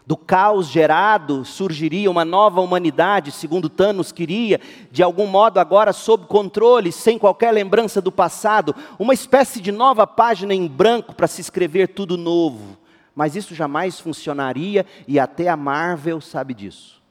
do 0.05 0.15
caos 0.15 0.67
gerado, 0.67 1.43
surgiria 1.43 2.11
uma 2.11 2.23
nova 2.23 2.61
humanidade, 2.61 3.31
segundo 3.31 3.69
Thanos 3.69 4.11
queria, 4.11 4.61
de 4.91 5.01
algum 5.01 5.25
modo 5.25 5.57
agora 5.57 5.91
sob 5.91 6.27
controle, 6.27 6.91
sem 6.91 7.17
qualquer 7.17 7.51
lembrança 7.51 7.99
do 7.99 8.11
passado, 8.11 8.75
uma 8.99 9.13
espécie 9.13 9.59
de 9.59 9.71
nova 9.71 10.05
página 10.05 10.53
em 10.53 10.67
branco 10.67 11.15
para 11.15 11.27
se 11.27 11.41
escrever 11.41 11.87
tudo 11.87 12.17
novo. 12.17 12.77
Mas 13.15 13.35
isso 13.35 13.55
jamais 13.55 13.99
funcionaria 13.99 14.85
e 15.07 15.17
até 15.19 15.47
a 15.47 15.57
Marvel 15.57 16.21
sabe 16.21 16.53
disso. 16.53 17.01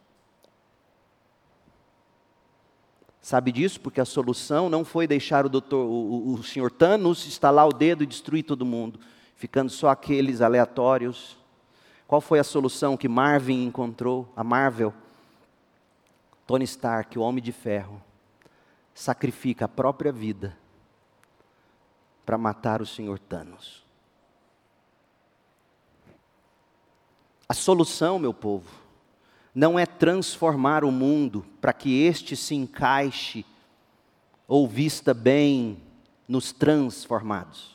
Sabe 3.21 3.51
disso? 3.51 3.81
Porque 3.81 4.03
a 4.03 4.05
solução 4.05 4.69
não 4.69 4.85
foi 4.85 5.07
deixar 5.07 5.47
o, 5.47 5.49
doutor, 5.49 5.87
o, 5.87 6.35
o, 6.35 6.43
senhor 6.45 6.71
Thanos 6.71 7.27
estalar 7.27 7.67
o 7.67 7.73
dedo 7.73 8.05
e 8.05 8.07
destruir 8.07 8.43
todo 8.43 8.67
mundo, 8.67 9.01
ficando 9.35 9.71
só 9.71 9.89
aqueles 9.89 10.43
aleatórios. 10.43 11.39
Qual 12.07 12.21
foi 12.21 12.39
a 12.39 12.45
solução 12.45 12.97
que 12.97 13.09
Marvin 13.09 13.65
encontrou? 13.65 14.29
A 14.37 14.45
Marvel. 14.45 14.93
Tony 16.47 16.65
Stark, 16.65 17.19
o 17.19 17.23
Homem 17.23 17.43
de 17.43 17.53
Ferro, 17.53 18.03
sacrifica 18.95 19.65
a 19.65 19.69
própria 19.69 20.13
vida 20.13 20.57
para 22.25 22.39
matar 22.39 22.83
o 22.83 22.87
senhor 22.87 23.19
Thanos. 23.19 23.85
A 27.49 27.55
solução, 27.55 28.19
meu 28.19 28.33
povo, 28.33 28.71
não 29.55 29.79
é 29.79 29.87
transformar 29.87 30.85
o 30.85 30.91
mundo 30.91 31.45
para 31.61 31.73
que 31.73 32.03
este 32.03 32.37
se 32.37 32.55
encaixe 32.55 33.45
ou 34.49 34.67
vista 34.67 35.15
bem 35.15 35.81
nos 36.29 36.53
transformados. 36.53 37.74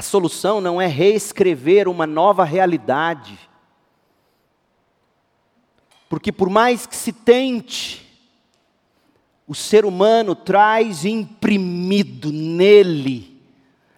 A 0.00 0.02
solução 0.02 0.62
não 0.62 0.80
é 0.80 0.86
reescrever 0.86 1.86
uma 1.86 2.06
nova 2.06 2.42
realidade. 2.42 3.38
Porque 6.08 6.32
por 6.32 6.48
mais 6.48 6.86
que 6.86 6.96
se 6.96 7.12
tente, 7.12 8.10
o 9.46 9.54
ser 9.54 9.84
humano 9.84 10.34
traz 10.34 11.04
imprimido 11.04 12.32
nele 12.32 13.42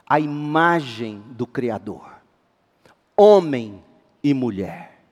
a 0.04 0.18
imagem 0.18 1.22
do 1.28 1.46
Criador, 1.46 2.10
homem 3.16 3.80
e 4.24 4.34
mulher. 4.34 5.04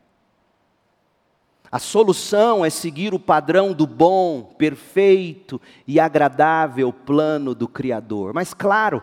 A 1.71 1.79
solução 1.79 2.65
é 2.65 2.69
seguir 2.69 3.15
o 3.15 3.21
padrão 3.21 3.73
do 3.73 3.87
bom, 3.87 4.43
perfeito 4.43 5.61
e 5.87 6.01
agradável 6.01 6.93
plano 6.93 7.55
do 7.55 7.69
Criador. 7.69 8.35
Mas, 8.35 8.53
claro, 8.53 9.01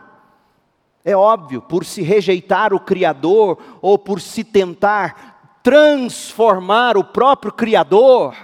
é 1.08 1.16
óbvio, 1.16 1.62
por 1.62 1.86
se 1.86 2.02
rejeitar 2.02 2.74
o 2.74 2.82
Criador 2.82 3.58
ou 3.82 3.98
por 3.98 4.20
se 4.20 4.44
tentar 4.44 5.60
transformar 5.64 6.98
o 6.98 7.04
próprio 7.04 7.50
Criador, 7.50 8.36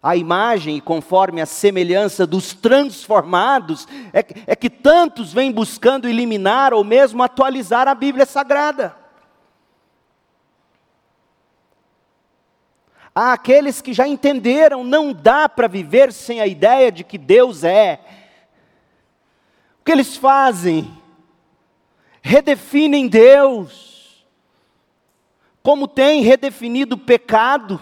a 0.00 0.14
imagem 0.14 0.76
e 0.76 0.80
conforme 0.80 1.40
a 1.40 1.46
semelhança 1.46 2.24
dos 2.24 2.54
transformados, 2.54 3.88
é, 4.12 4.24
é 4.46 4.54
que 4.54 4.70
tantos 4.70 5.32
vêm 5.32 5.50
buscando 5.50 6.08
eliminar 6.08 6.72
ou 6.72 6.84
mesmo 6.84 7.24
atualizar 7.24 7.88
a 7.88 7.94
Bíblia 7.96 8.24
Sagrada. 8.24 8.94
Há 13.12 13.32
aqueles 13.32 13.80
que 13.80 13.92
já 13.92 14.06
entenderam, 14.06 14.84
não 14.84 15.12
dá 15.12 15.48
para 15.48 15.66
viver 15.66 16.12
sem 16.12 16.40
a 16.40 16.46
ideia 16.46 16.92
de 16.92 17.02
que 17.02 17.18
Deus 17.18 17.64
é. 17.64 18.23
O 19.84 19.86
que 19.86 19.92
eles 19.92 20.16
fazem? 20.16 20.90
Redefinem 22.22 23.06
Deus. 23.06 24.24
Como 25.62 25.86
tem 25.86 26.22
redefinido 26.22 26.94
o 26.94 26.98
pecado, 26.98 27.78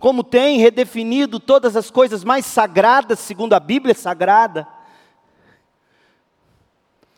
como 0.00 0.24
tem 0.24 0.58
redefinido 0.58 1.38
todas 1.38 1.76
as 1.76 1.92
coisas 1.92 2.24
mais 2.24 2.44
sagradas, 2.44 3.20
segundo 3.20 3.52
a 3.52 3.60
Bíblia 3.60 3.94
sagrada. 3.94 4.66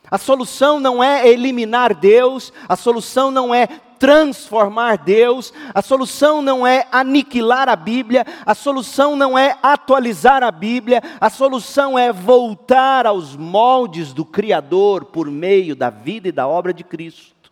A 0.05 0.19
solução 0.19 0.79
não 0.79 1.03
é 1.03 1.27
eliminar 1.27 1.95
Deus, 1.95 2.53
a 2.69 2.75
solução 2.75 3.31
não 3.31 3.55
é 3.55 3.67
transformar 4.03 4.97
Deus, 4.97 5.53
a 5.73 5.81
solução 5.81 6.41
não 6.41 6.67
é 6.67 6.85
aniquilar 6.91 7.69
a 7.69 7.75
Bíblia, 7.77 8.25
a 8.45 8.53
solução 8.53 9.15
não 9.15 9.37
é 9.37 9.57
atualizar 9.63 10.43
a 10.43 10.51
Bíblia, 10.51 11.01
a 11.21 11.29
solução 11.29 11.97
é 11.97 12.11
voltar 12.11 13.07
aos 13.07 13.37
moldes 13.37 14.11
do 14.11 14.25
Criador 14.25 15.05
por 15.05 15.31
meio 15.31 15.73
da 15.73 15.89
vida 15.89 16.27
e 16.27 16.33
da 16.33 16.45
obra 16.45 16.73
de 16.73 16.83
Cristo. 16.83 17.49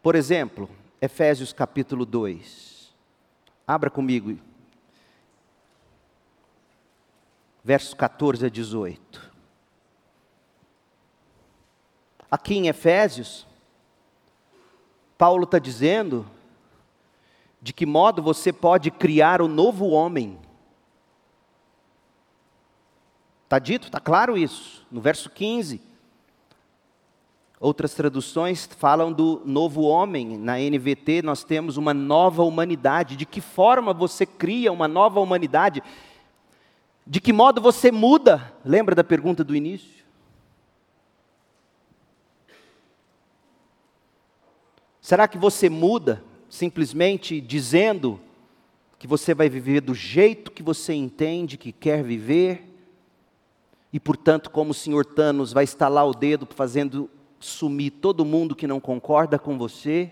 Por 0.00 0.14
exemplo, 0.14 0.70
Efésios 1.02 1.52
capítulo 1.52 2.06
2. 2.06 2.94
Abra 3.66 3.90
comigo. 3.90 4.38
Versos 7.64 7.92
14 7.92 8.46
a 8.46 8.48
18. 8.48 9.29
Aqui 12.30 12.54
em 12.54 12.68
Efésios, 12.68 13.46
Paulo 15.18 15.44
está 15.44 15.58
dizendo 15.58 16.24
de 17.60 17.72
que 17.72 17.84
modo 17.84 18.22
você 18.22 18.52
pode 18.52 18.90
criar 18.90 19.42
o 19.42 19.48
novo 19.48 19.88
homem. 19.88 20.38
Está 23.44 23.58
dito, 23.58 23.88
está 23.88 23.98
claro 23.98 24.38
isso, 24.38 24.86
no 24.90 25.00
verso 25.00 25.28
15. 25.28 25.82
Outras 27.58 27.92
traduções 27.92 28.66
falam 28.78 29.12
do 29.12 29.42
novo 29.44 29.82
homem. 29.82 30.38
Na 30.38 30.56
NVT 30.56 31.20
nós 31.22 31.44
temos 31.44 31.76
uma 31.76 31.92
nova 31.92 32.42
humanidade. 32.42 33.16
De 33.16 33.26
que 33.26 33.40
forma 33.40 33.92
você 33.92 34.24
cria 34.24 34.72
uma 34.72 34.88
nova 34.88 35.20
humanidade? 35.20 35.82
De 37.06 37.20
que 37.20 37.32
modo 37.32 37.60
você 37.60 37.90
muda? 37.92 38.54
Lembra 38.64 38.94
da 38.94 39.04
pergunta 39.04 39.44
do 39.44 39.54
início? 39.54 39.99
Será 45.00 45.26
que 45.26 45.38
você 45.38 45.70
muda 45.70 46.22
simplesmente 46.48 47.40
dizendo 47.40 48.20
que 48.98 49.06
você 49.06 49.32
vai 49.32 49.48
viver 49.48 49.80
do 49.80 49.94
jeito 49.94 50.50
que 50.50 50.62
você 50.62 50.92
entende 50.92 51.56
que 51.56 51.72
quer 51.72 52.04
viver? 52.04 52.66
E 53.92 53.98
portanto, 53.98 54.50
como 54.50 54.72
o 54.72 54.74
senhor 54.74 55.06
Thanos 55.06 55.52
vai 55.52 55.64
estalar 55.64 56.06
o 56.06 56.12
dedo 56.12 56.46
fazendo 56.50 57.08
sumir 57.38 57.92
todo 57.92 58.26
mundo 58.26 58.54
que 58.54 58.66
não 58.66 58.78
concorda 58.78 59.38
com 59.38 59.56
você? 59.56 60.10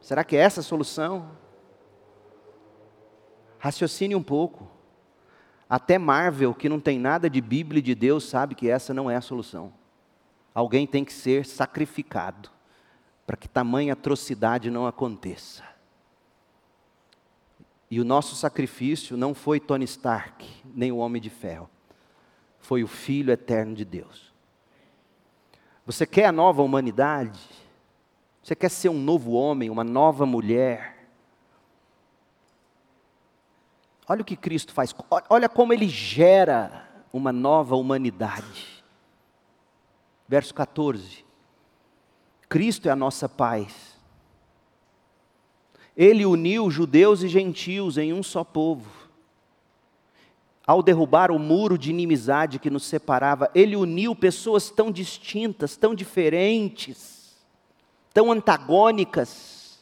Será 0.00 0.24
que 0.24 0.34
é 0.34 0.40
essa 0.40 0.60
a 0.60 0.64
solução? 0.64 1.30
Raciocine 3.58 4.16
um 4.16 4.22
pouco. 4.22 4.68
Até 5.68 5.98
Marvel, 5.98 6.52
que 6.52 6.68
não 6.68 6.80
tem 6.80 6.98
nada 6.98 7.30
de 7.30 7.40
Bíblia 7.40 7.78
e 7.78 7.82
de 7.82 7.94
Deus, 7.94 8.24
sabe 8.24 8.56
que 8.56 8.68
essa 8.68 8.92
não 8.92 9.08
é 9.08 9.14
a 9.14 9.20
solução. 9.20 9.72
Alguém 10.52 10.84
tem 10.84 11.04
que 11.04 11.12
ser 11.12 11.46
sacrificado 11.46 12.50
para 13.30 13.36
que 13.36 13.48
tamanha 13.48 13.92
atrocidade 13.92 14.72
não 14.72 14.88
aconteça. 14.88 15.62
E 17.88 18.00
o 18.00 18.04
nosso 18.04 18.34
sacrifício 18.34 19.16
não 19.16 19.34
foi 19.34 19.60
Tony 19.60 19.84
Stark, 19.84 20.44
nem 20.64 20.90
o 20.90 20.96
Homem 20.96 21.22
de 21.22 21.30
Ferro. 21.30 21.70
Foi 22.58 22.82
o 22.82 22.88
Filho 22.88 23.32
eterno 23.32 23.72
de 23.72 23.84
Deus. 23.84 24.34
Você 25.86 26.04
quer 26.04 26.24
a 26.24 26.32
nova 26.32 26.60
humanidade? 26.60 27.38
Você 28.42 28.56
quer 28.56 28.68
ser 28.68 28.88
um 28.88 29.00
novo 29.00 29.30
homem, 29.30 29.70
uma 29.70 29.84
nova 29.84 30.26
mulher? 30.26 31.06
Olha 34.08 34.22
o 34.22 34.24
que 34.24 34.34
Cristo 34.34 34.72
faz, 34.72 34.92
olha 35.28 35.48
como 35.48 35.72
ele 35.72 35.88
gera 35.88 36.84
uma 37.12 37.32
nova 37.32 37.76
humanidade. 37.76 38.84
Verso 40.26 40.52
14. 40.52 41.29
Cristo 42.50 42.88
é 42.88 42.90
a 42.90 42.96
nossa 42.96 43.28
paz. 43.28 43.96
Ele 45.96 46.26
uniu 46.26 46.68
judeus 46.68 47.22
e 47.22 47.28
gentios 47.28 47.96
em 47.96 48.12
um 48.12 48.24
só 48.24 48.42
povo. 48.42 48.90
Ao 50.66 50.82
derrubar 50.82 51.30
o 51.30 51.38
muro 51.38 51.78
de 51.78 51.90
inimizade 51.90 52.58
que 52.58 52.68
nos 52.68 52.84
separava, 52.84 53.48
ele 53.54 53.76
uniu 53.76 54.16
pessoas 54.16 54.68
tão 54.68 54.90
distintas, 54.90 55.76
tão 55.76 55.94
diferentes, 55.94 57.38
tão 58.12 58.32
antagônicas, 58.32 59.78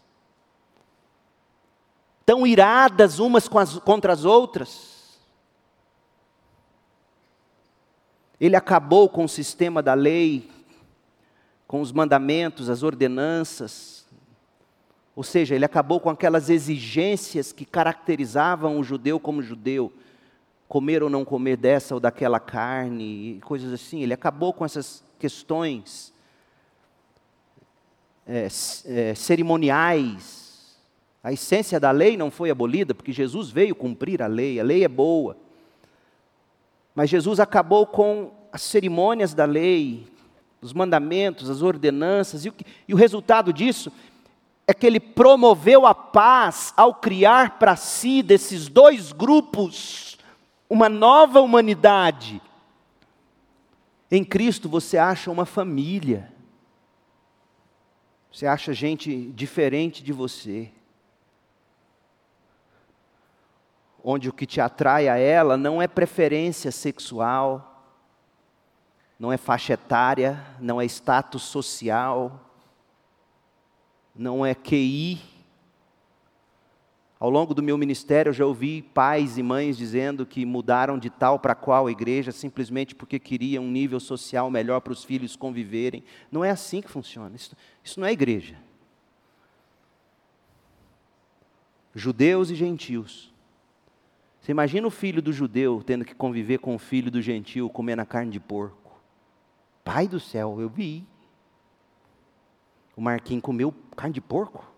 tão 2.27 2.47
iradas 2.47 3.19
umas 3.19 3.49
contra 3.49 4.13
as 4.13 4.27
outras. 4.27 5.19
Ele 8.39 8.57
acabou 8.57 9.09
com 9.09 9.25
o 9.25 9.29
sistema 9.29 9.83
da 9.83 9.95
lei, 9.95 10.58
com 11.69 11.83
os 11.83 11.93
mandamentos, 11.93 12.71
as 12.71 12.83
ordenanças. 12.83 14.07
Ou 15.15 15.23
seja, 15.23 15.55
ele 15.55 15.67
acabou 15.67 16.01
com 16.01 16.09
aquelas 16.09 16.49
exigências 16.49 17.53
que 17.53 17.67
caracterizavam 17.67 18.81
o 18.81 18.83
judeu 18.83 19.21
como 19.21 19.43
judeu. 19.43 19.93
Comer 20.67 21.03
ou 21.03 21.11
não 21.11 21.25
comer 21.25 21.59
dessa 21.59 21.95
ou 21.95 22.01
daquela 22.01 22.41
carne, 22.41 23.39
coisas 23.45 23.71
assim. 23.73 24.03
Ele 24.03 24.15
acabou 24.15 24.53
com 24.53 24.65
essas 24.65 25.05
questões 25.19 26.13
é, 28.27 28.47
é, 28.87 29.15
cerimoniais. 29.15 30.79
A 31.23 31.33
essência 31.33 31.79
da 31.79 31.91
lei 31.91 32.17
não 32.17 32.31
foi 32.31 32.51
abolida, 32.51 32.95
porque 32.95 33.13
Jesus 33.13 33.51
veio 33.51 33.75
cumprir 33.75 34.23
a 34.23 34.27
lei, 34.27 34.59
a 34.59 34.65
lei 34.65 34.85
é 34.85 34.89
boa. 34.89 35.37
Mas 36.95 37.11
Jesus 37.11 37.39
acabou 37.41 37.87
com 37.87 38.33
as 38.51 38.63
cerimônias 38.63 39.35
da 39.35 39.45
lei, 39.45 40.07
os 40.61 40.73
mandamentos, 40.73 41.49
as 41.49 41.63
ordenanças, 41.63 42.45
e 42.45 42.49
o, 42.49 42.53
que, 42.53 42.65
e 42.87 42.95
o 42.95 42.97
resultado 42.97 43.53
disso 43.53 43.93
é 44.67 44.75
que 44.75 44.87
ele 44.87 45.01
promoveu 45.01 45.87
a 45.87 45.95
paz 45.95 46.75
ao 46.77 46.95
criar 46.95 47.59
para 47.59 47.75
si, 47.77 48.23
desses 48.23 48.69
dois 48.69 49.13
grupos, 49.13 50.19
uma 50.69 50.89
nova 50.89 51.41
humanidade. 51.41 52.43
Em 54.11 54.25
Cristo 54.25 54.69
você 54.69 54.99
acha 54.99 55.31
uma 55.31 55.47
família, 55.47 56.33
você 58.31 58.47
acha 58.47 58.73
gente 58.73 59.31
diferente 59.33 60.03
de 60.03 60.13
você, 60.13 60.71
onde 64.03 64.29
o 64.29 64.33
que 64.33 64.47
te 64.47 64.61
atrai 64.61 65.09
a 65.09 65.17
ela 65.17 65.57
não 65.57 65.83
é 65.83 65.89
preferência 65.89 66.71
sexual, 66.71 67.68
não 69.19 69.33
é 69.33 69.37
faixa 69.37 69.73
etária, 69.73 70.45
não 70.61 70.81
é 70.81 70.85
status 70.85 71.43
social, 71.43 72.49
não 74.15 74.47
é 74.47 74.55
QI. 74.55 75.21
Ao 77.19 77.29
longo 77.29 77.53
do 77.53 77.63
meu 77.63 77.77
ministério, 77.77 78.31
eu 78.31 78.35
já 78.35 78.47
ouvi 78.47 78.81
pais 78.81 79.37
e 79.37 79.43
mães 79.43 79.77
dizendo 79.77 80.25
que 80.25 80.47
mudaram 80.47 80.97
de 80.97 81.11
tal 81.11 81.41
para 81.41 81.55
qual 81.57 81.91
igreja 81.91 82.31
simplesmente 82.31 82.95
porque 82.95 83.19
queriam 83.19 83.65
um 83.65 83.71
nível 83.71 83.99
social 83.99 84.49
melhor 84.53 84.81
para 84.81 84.93
os 84.93 85.03
filhos 85.03 85.35
conviverem. 85.35 86.05
Não 86.31 86.45
é 86.45 86.51
assim 86.51 86.81
que 86.81 86.89
funciona. 86.89 87.35
Isso, 87.35 87.57
isso 87.83 87.99
não 87.99 88.07
é 88.07 88.13
igreja. 88.13 88.57
Judeus 91.93 92.51
e 92.51 92.55
gentios. 92.55 93.33
Você 94.41 94.53
imagina 94.53 94.87
o 94.87 94.91
filho 94.91 95.21
do 95.21 95.33
judeu 95.33 95.83
tendo 95.85 96.05
que 96.05 96.15
conviver 96.15 96.59
com 96.59 96.77
o 96.77 96.79
filho 96.79 97.11
do 97.11 97.21
gentil 97.21 97.69
comendo 97.69 98.03
a 98.03 98.07
carne 98.07 98.31
de 98.31 98.39
porco. 98.39 98.78
Pai 99.89 100.07
do 100.07 100.21
céu, 100.21 100.61
eu 100.61 100.69
vi. 100.69 101.03
O 102.95 103.01
Marquinhos 103.01 103.43
comeu 103.43 103.73
carne 103.97 104.13
de 104.13 104.21
porco. 104.21 104.71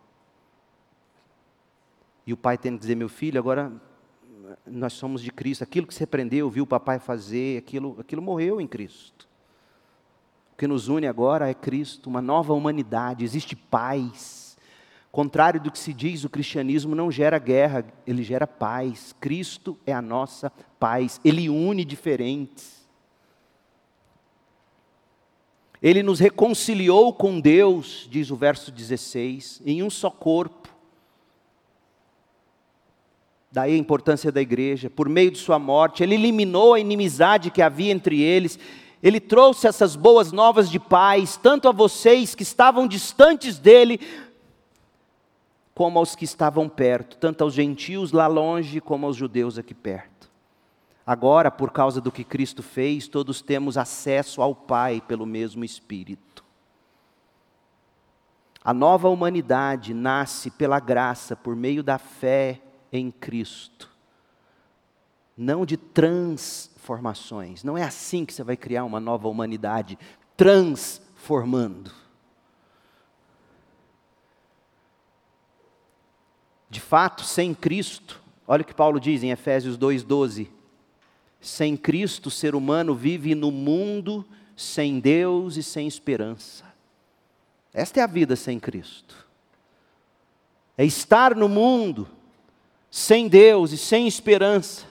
E 2.25 2.33
o 2.33 2.37
pai 2.37 2.57
tendo 2.57 2.75
que 2.75 2.83
dizer, 2.83 2.95
meu 2.95 3.09
filho, 3.09 3.37
agora 3.37 3.73
nós 4.65 4.93
somos 4.93 5.21
de 5.21 5.33
Cristo. 5.33 5.65
Aquilo 5.65 5.85
que 5.85 5.93
você 5.93 6.05
aprendeu, 6.05 6.49
viu 6.49 6.63
o 6.63 6.67
papai 6.67 7.01
fazer, 7.01 7.59
aquilo, 7.59 7.97
aquilo 7.99 8.23
morreu 8.23 8.61
em 8.61 8.69
Cristo. 8.69 9.29
O 10.53 10.57
que 10.57 10.69
nos 10.69 10.87
une 10.87 11.09
agora 11.09 11.51
é 11.51 11.55
Cristo, 11.55 12.09
uma 12.09 12.23
nova 12.23 12.53
humanidade, 12.53 13.25
existe 13.25 13.57
paz. 13.57 14.57
Contrário 15.11 15.61
do 15.61 15.73
que 15.73 15.79
se 15.81 15.93
diz, 15.93 16.23
o 16.23 16.31
cristianismo 16.31 16.95
não 16.95 17.11
gera 17.11 17.37
guerra, 17.37 17.85
ele 18.07 18.23
gera 18.23 18.47
paz. 18.47 19.13
Cristo 19.21 19.77
é 19.85 19.93
a 19.93 20.01
nossa 20.01 20.51
paz, 20.79 21.21
ele 21.25 21.51
une 21.51 21.85
diferentes. 21.85 22.80
Ele 25.83 26.03
nos 26.03 26.21
reconciliou 26.21 27.13
com 27.13 27.41
Deus, 27.41 28.07
diz 28.11 28.31
o 28.31 28.37
verso 28.37 28.71
16, 28.71 29.63
em 29.65 29.83
um 29.83 29.89
só 29.89 30.11
corpo. 30.11 30.69
Daí 33.51 33.75
a 33.75 33.79
importância 33.79 34.31
da 34.31 34.41
igreja, 34.41 34.91
por 34.91 35.09
meio 35.09 35.31
de 35.31 35.39
sua 35.39 35.59
morte, 35.59 36.03
ele 36.03 36.15
eliminou 36.15 36.75
a 36.75 36.81
inimizade 36.81 37.51
que 37.51 37.63
havia 37.63 37.91
entre 37.91 38.21
eles, 38.21 38.59
ele 39.03 39.19
trouxe 39.19 39.67
essas 39.67 39.97
boas 39.97 40.31
novas 40.31 40.71
de 40.71 40.79
paz, 40.79 41.37
tanto 41.37 41.67
a 41.67 41.73
vocês 41.73 42.35
que 42.35 42.43
estavam 42.43 42.87
distantes 42.87 43.59
dele, 43.59 43.99
como 45.75 45.99
aos 45.99 46.15
que 46.15 46.25
estavam 46.25 46.69
perto, 46.69 47.17
tanto 47.17 47.43
aos 47.43 47.55
gentios 47.55 48.13
lá 48.13 48.27
longe, 48.27 48.81
como 48.81 49.07
aos 49.07 49.17
judeus 49.17 49.57
aqui 49.57 49.73
perto. 49.73 50.10
Agora, 51.11 51.51
por 51.51 51.73
causa 51.73 52.01
do 52.01 52.13
que 52.13 52.23
Cristo 52.23 52.63
fez, 52.63 53.09
todos 53.09 53.43
temos 53.43 53.77
acesso 53.77 54.41
ao 54.41 54.55
Pai 54.55 55.01
pelo 55.01 55.27
mesmo 55.27 55.65
Espírito. 55.65 56.45
A 58.63 58.73
nova 58.73 59.09
humanidade 59.09 59.93
nasce 59.93 60.53
pela 60.53 60.79
graça, 60.79 61.35
por 61.35 61.57
meio 61.57 61.83
da 61.83 61.99
fé 61.99 62.61
em 62.93 63.11
Cristo. 63.11 63.91
Não 65.37 65.67
de 65.67 65.77
transformações. 65.77 67.65
Não 67.65 67.77
é 67.77 67.83
assim 67.83 68.25
que 68.25 68.33
você 68.33 68.45
vai 68.45 68.57
criar 68.57 68.85
uma 68.85 69.01
nova 69.01 69.27
humanidade, 69.27 69.99
transformando. 70.37 71.91
De 76.69 76.81
fato, 76.81 77.25
sem 77.25 77.53
Cristo, 77.53 78.23
olha 78.47 78.63
o 78.63 78.65
que 78.65 78.73
Paulo 78.73 79.01
diz 79.01 79.25
em 79.25 79.33
Efésios 79.33 79.77
2,12 79.77 80.60
sem 81.41 81.77
Cristo, 81.77 82.27
o 82.27 82.31
ser 82.31 82.55
humano 82.55 82.95
vive 82.95 83.35
no 83.35 83.51
mundo 83.51 84.25
sem 84.55 85.01
Deus 85.01 85.57
e 85.57 85.63
sem 85.63 85.87
esperança. 85.87 86.65
Esta 87.73 88.01
é 88.01 88.03
a 88.03 88.07
vida 88.07 88.37
sem 88.37 88.61
Cristo. 88.61 89.27
É 90.77 90.85
estar 90.85 91.35
no 91.35 91.49
mundo 91.49 92.09
sem 92.91 93.29
Deus 93.29 93.73
e 93.73 93.79
sem 93.79 94.07
esperança. 94.07 94.91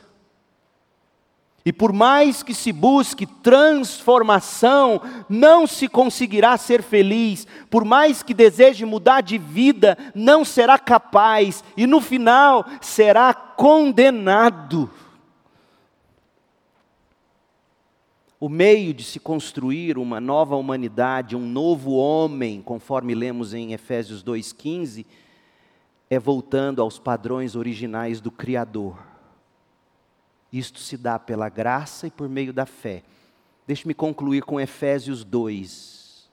E 1.66 1.74
por 1.74 1.92
mais 1.92 2.42
que 2.42 2.54
se 2.54 2.72
busque 2.72 3.26
transformação, 3.26 5.02
não 5.28 5.68
se 5.68 5.88
conseguirá 5.88 6.58
ser 6.58 6.82
feliz. 6.82 7.46
Por 7.70 7.84
mais 7.84 8.24
que 8.24 8.34
deseje 8.34 8.86
mudar 8.86 9.22
de 9.22 9.38
vida, 9.38 9.98
não 10.16 10.46
será 10.46 10.80
capaz. 10.80 11.64
E 11.76 11.86
no 11.86 12.00
final, 12.00 12.66
será 12.82 13.34
condenado. 13.34 14.90
O 18.40 18.48
meio 18.48 18.94
de 18.94 19.04
se 19.04 19.20
construir 19.20 19.98
uma 19.98 20.22
nova 20.22 20.56
humanidade, 20.56 21.36
um 21.36 21.46
novo 21.46 21.92
homem, 21.92 22.62
conforme 22.62 23.14
lemos 23.14 23.54
em 23.54 23.74
Efésios 23.74 24.24
2,15, 24.24 25.06
é 26.10 26.18
voltando 26.18 26.82
aos 26.82 26.98
padrões 26.98 27.58
originais 27.58 28.22
do 28.22 28.32
Criador. 28.32 28.98
Isto 30.54 30.80
se 30.80 30.96
dá 30.96 31.20
pela 31.20 31.50
graça 31.50 32.08
e 32.08 32.12
por 32.12 32.30
meio 32.30 32.54
da 32.54 32.66
fé. 32.66 33.04
Deixe-me 33.68 33.94
concluir 33.94 34.44
com 34.44 34.60
Efésios 34.60 35.26
2. 35.26 36.30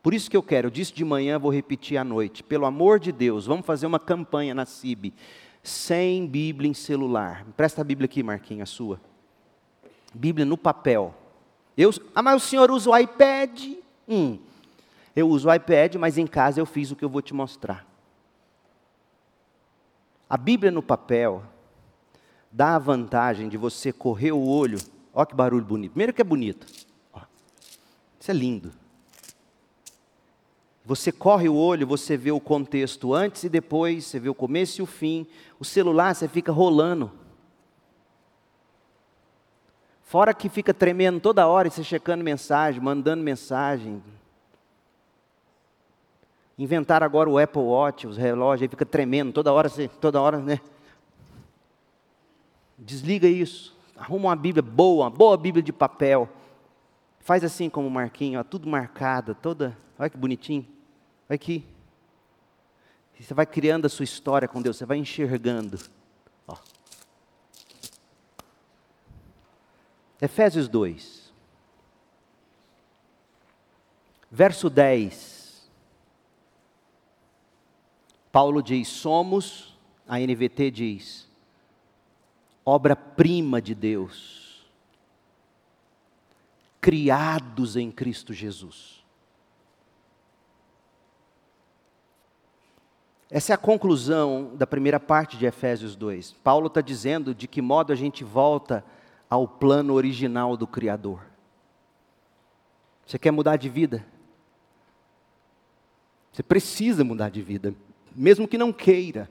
Por 0.00 0.14
isso 0.14 0.30
que 0.30 0.36
eu 0.36 0.42
quero, 0.44 0.68
eu 0.68 0.70
disse 0.70 0.94
de 0.94 1.04
manhã, 1.04 1.40
vou 1.40 1.52
repetir 1.52 1.98
à 1.98 2.04
noite. 2.04 2.44
Pelo 2.44 2.64
amor 2.64 3.00
de 3.00 3.10
Deus, 3.10 3.46
vamos 3.46 3.66
fazer 3.66 3.86
uma 3.86 3.98
campanha 3.98 4.54
na 4.54 4.64
CIB. 4.64 5.12
Sem 5.60 6.24
Bíblia 6.24 6.70
em 6.70 6.74
celular. 6.74 7.44
Presta 7.56 7.80
a 7.80 7.84
Bíblia 7.84 8.06
aqui, 8.06 8.22
Marquinhos, 8.22 8.70
a 8.70 8.72
sua. 8.72 9.07
Bíblia 10.14 10.44
no 10.44 10.56
papel. 10.56 11.14
Eu, 11.76 11.90
ah, 12.14 12.22
mas 12.22 12.42
o 12.42 12.46
senhor 12.46 12.70
usa 12.70 12.90
o 12.90 12.96
iPad? 12.96 13.74
Hum, 14.08 14.38
eu 15.14 15.28
uso 15.28 15.48
o 15.48 15.54
iPad, 15.54 15.96
mas 15.96 16.18
em 16.18 16.26
casa 16.26 16.60
eu 16.60 16.66
fiz 16.66 16.90
o 16.90 16.96
que 16.96 17.04
eu 17.04 17.08
vou 17.08 17.22
te 17.22 17.34
mostrar. 17.34 17.86
A 20.28 20.36
Bíblia 20.36 20.70
no 20.70 20.82
papel 20.82 21.42
dá 22.50 22.76
a 22.76 22.78
vantagem 22.78 23.48
de 23.48 23.56
você 23.56 23.92
correr 23.92 24.32
o 24.32 24.46
olho. 24.46 24.78
Olha 25.14 25.26
que 25.26 25.34
barulho 25.34 25.64
bonito. 25.64 25.92
Primeiro 25.92 26.12
que 26.12 26.20
é 26.20 26.24
bonito. 26.24 26.66
Isso 28.20 28.30
é 28.30 28.34
lindo. 28.34 28.72
Você 30.84 31.12
corre 31.12 31.48
o 31.48 31.54
olho, 31.54 31.86
você 31.86 32.16
vê 32.16 32.30
o 32.30 32.40
contexto 32.40 33.12
antes 33.12 33.44
e 33.44 33.48
depois, 33.48 34.06
você 34.06 34.18
vê 34.18 34.28
o 34.28 34.34
começo 34.34 34.80
e 34.80 34.82
o 34.82 34.86
fim. 34.86 35.26
O 35.60 35.64
celular 35.64 36.14
você 36.14 36.26
fica 36.26 36.50
rolando. 36.50 37.12
Fora 40.08 40.32
que 40.32 40.48
fica 40.48 40.72
tremendo 40.72 41.20
toda 41.20 41.46
hora 41.46 41.68
e 41.68 41.70
você 41.70 41.84
checando 41.84 42.24
mensagem, 42.24 42.80
mandando 42.80 43.22
mensagem. 43.22 44.02
Inventaram 46.58 47.04
agora 47.04 47.28
o 47.28 47.36
Apple 47.38 47.60
Watch, 47.60 48.06
os 48.06 48.16
relógios, 48.16 48.62
aí 48.62 48.68
fica 48.68 48.86
tremendo, 48.86 49.34
toda 49.34 49.52
hora, 49.52 49.68
toda 50.00 50.18
hora, 50.18 50.38
né? 50.38 50.60
Desliga 52.78 53.28
isso. 53.28 53.76
Arruma 53.94 54.30
uma 54.30 54.36
Bíblia 54.36 54.62
boa, 54.62 55.04
uma 55.04 55.10
boa 55.10 55.36
Bíblia 55.36 55.62
de 55.62 55.74
papel. 55.74 56.26
Faz 57.20 57.44
assim 57.44 57.68
como 57.68 57.86
o 57.86 57.90
Marquinho, 57.90 58.40
ó, 58.40 58.42
tudo 58.42 58.66
marcado, 58.66 59.34
toda. 59.34 59.76
Olha 59.98 60.08
que 60.08 60.16
bonitinho. 60.16 60.66
Olha 61.28 61.34
aqui. 61.34 61.66
Você 63.20 63.34
vai 63.34 63.44
criando 63.44 63.84
a 63.84 63.90
sua 63.90 64.04
história 64.04 64.48
com 64.48 64.62
Deus, 64.62 64.78
você 64.78 64.86
vai 64.86 64.96
enxergando. 64.96 65.78
Efésios 70.20 70.68
2, 70.68 71.32
verso 74.30 74.68
10. 74.68 75.70
Paulo 78.32 78.62
diz: 78.62 78.88
Somos, 78.88 79.78
a 80.06 80.18
NVT 80.18 80.70
diz, 80.70 81.28
obra-prima 82.64 83.62
de 83.62 83.74
Deus, 83.74 84.68
criados 86.80 87.76
em 87.76 87.90
Cristo 87.90 88.32
Jesus. 88.32 88.98
Essa 93.30 93.52
é 93.52 93.54
a 93.54 93.58
conclusão 93.58 94.56
da 94.56 94.66
primeira 94.66 94.98
parte 94.98 95.36
de 95.36 95.44
Efésios 95.44 95.94
2. 95.94 96.32
Paulo 96.42 96.68
está 96.68 96.80
dizendo 96.80 97.34
de 97.34 97.46
que 97.46 97.60
modo 97.60 97.92
a 97.92 97.96
gente 97.96 98.24
volta 98.24 98.82
ao 99.28 99.46
plano 99.46 99.94
original 99.94 100.56
do 100.56 100.66
Criador. 100.66 101.20
Você 103.06 103.18
quer 103.18 103.30
mudar 103.30 103.56
de 103.56 103.68
vida? 103.68 104.04
Você 106.32 106.42
precisa 106.42 107.02
mudar 107.02 107.30
de 107.30 107.42
vida, 107.42 107.74
mesmo 108.14 108.46
que 108.46 108.56
não 108.56 108.72
queira. 108.72 109.28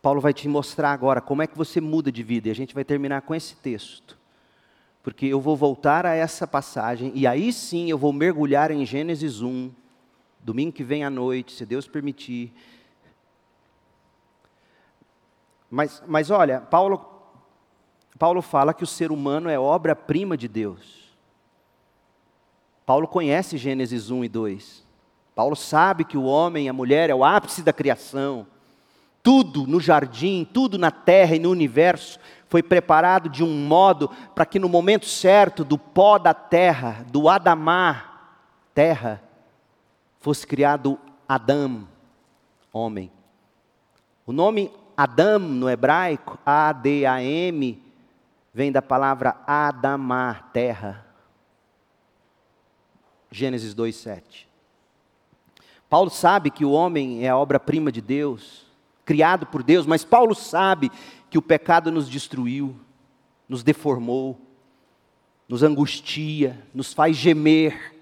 Paulo 0.00 0.20
vai 0.20 0.32
te 0.32 0.46
mostrar 0.46 0.92
agora 0.92 1.20
como 1.20 1.42
é 1.42 1.46
que 1.46 1.58
você 1.58 1.80
muda 1.80 2.12
de 2.12 2.22
vida, 2.22 2.48
e 2.48 2.50
a 2.50 2.54
gente 2.54 2.74
vai 2.74 2.84
terminar 2.84 3.22
com 3.22 3.34
esse 3.34 3.56
texto. 3.56 4.16
Porque 5.02 5.26
eu 5.26 5.40
vou 5.40 5.56
voltar 5.56 6.06
a 6.06 6.14
essa 6.14 6.46
passagem, 6.46 7.10
e 7.14 7.26
aí 7.26 7.52
sim 7.52 7.90
eu 7.90 7.98
vou 7.98 8.12
mergulhar 8.12 8.70
em 8.70 8.86
Gênesis 8.86 9.40
1, 9.40 9.70
domingo 10.40 10.72
que 10.72 10.84
vem 10.84 11.02
à 11.02 11.10
noite, 11.10 11.52
se 11.52 11.66
Deus 11.66 11.88
permitir, 11.88 12.52
mas, 15.70 16.02
mas 16.06 16.30
olha, 16.30 16.60
Paulo, 16.60 17.04
Paulo 18.18 18.42
fala 18.42 18.72
que 18.72 18.84
o 18.84 18.86
ser 18.86 19.12
humano 19.12 19.48
é 19.48 19.58
obra-prima 19.58 20.36
de 20.36 20.48
Deus. 20.48 21.08
Paulo 22.86 23.06
conhece 23.06 23.58
Gênesis 23.58 24.10
1 24.10 24.24
e 24.24 24.28
2. 24.28 24.86
Paulo 25.34 25.54
sabe 25.54 26.04
que 26.04 26.16
o 26.16 26.24
homem 26.24 26.66
e 26.66 26.68
a 26.68 26.72
mulher 26.72 27.10
é 27.10 27.14
o 27.14 27.22
ápice 27.22 27.62
da 27.62 27.72
criação. 27.72 28.46
Tudo 29.22 29.66
no 29.66 29.78
jardim, 29.78 30.48
tudo 30.52 30.78
na 30.78 30.90
terra 30.90 31.36
e 31.36 31.38
no 31.38 31.50
universo 31.50 32.18
foi 32.48 32.62
preparado 32.62 33.28
de 33.28 33.44
um 33.44 33.66
modo 33.66 34.10
para 34.34 34.46
que 34.46 34.58
no 34.58 34.68
momento 34.68 35.04
certo 35.04 35.64
do 35.64 35.76
pó 35.76 36.18
da 36.18 36.32
terra, 36.32 37.04
do 37.08 37.28
Adamar, 37.28 38.40
terra, 38.72 39.22
fosse 40.18 40.46
criado 40.46 40.98
Adão, 41.28 41.86
homem. 42.72 43.12
O 44.26 44.32
nome 44.32 44.72
Adam 44.98 45.38
no 45.38 45.70
hebraico, 45.70 46.40
A-D-A-M, 46.44 47.80
vem 48.52 48.72
da 48.72 48.82
palavra 48.82 49.36
Adamar, 49.46 50.50
terra. 50.52 51.06
Gênesis 53.30 53.76
2:7. 53.76 54.48
Paulo 55.88 56.10
sabe 56.10 56.50
que 56.50 56.64
o 56.64 56.72
homem 56.72 57.24
é 57.24 57.28
a 57.28 57.36
obra-prima 57.36 57.92
de 57.92 58.00
Deus, 58.00 58.66
criado 59.04 59.46
por 59.46 59.62
Deus, 59.62 59.86
mas 59.86 60.04
Paulo 60.04 60.34
sabe 60.34 60.90
que 61.30 61.38
o 61.38 61.42
pecado 61.42 61.92
nos 61.92 62.08
destruiu, 62.08 62.74
nos 63.48 63.62
deformou, 63.62 64.36
nos 65.48 65.62
angustia, 65.62 66.60
nos 66.74 66.92
faz 66.92 67.16
gemer. 67.16 67.97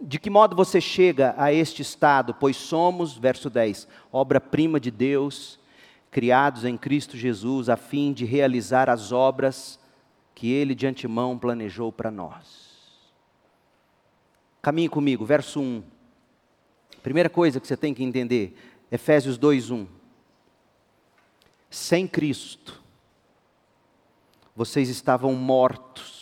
De 0.00 0.18
que 0.18 0.30
modo 0.30 0.54
você 0.54 0.80
chega 0.80 1.34
a 1.36 1.52
este 1.52 1.82
estado? 1.82 2.34
Pois 2.34 2.56
somos, 2.56 3.16
verso 3.18 3.50
10, 3.50 3.88
obra-prima 4.12 4.78
de 4.78 4.90
Deus, 4.90 5.58
criados 6.10 6.64
em 6.64 6.76
Cristo 6.76 7.16
Jesus, 7.16 7.68
a 7.68 7.76
fim 7.76 8.12
de 8.12 8.24
realizar 8.24 8.88
as 8.88 9.10
obras 9.10 9.80
que 10.34 10.52
Ele 10.52 10.74
de 10.74 10.86
antemão 10.86 11.36
planejou 11.36 11.90
para 11.90 12.10
nós. 12.10 12.66
Caminhe 14.62 14.88
comigo, 14.88 15.24
verso 15.24 15.60
1. 15.60 15.82
Primeira 17.02 17.28
coisa 17.28 17.58
que 17.58 17.66
você 17.66 17.76
tem 17.76 17.94
que 17.94 18.04
entender, 18.04 18.56
Efésios 18.90 19.36
2, 19.36 19.70
1. 19.70 19.86
Sem 21.68 22.06
Cristo, 22.06 22.82
vocês 24.54 24.88
estavam 24.88 25.32
mortos 25.34 26.15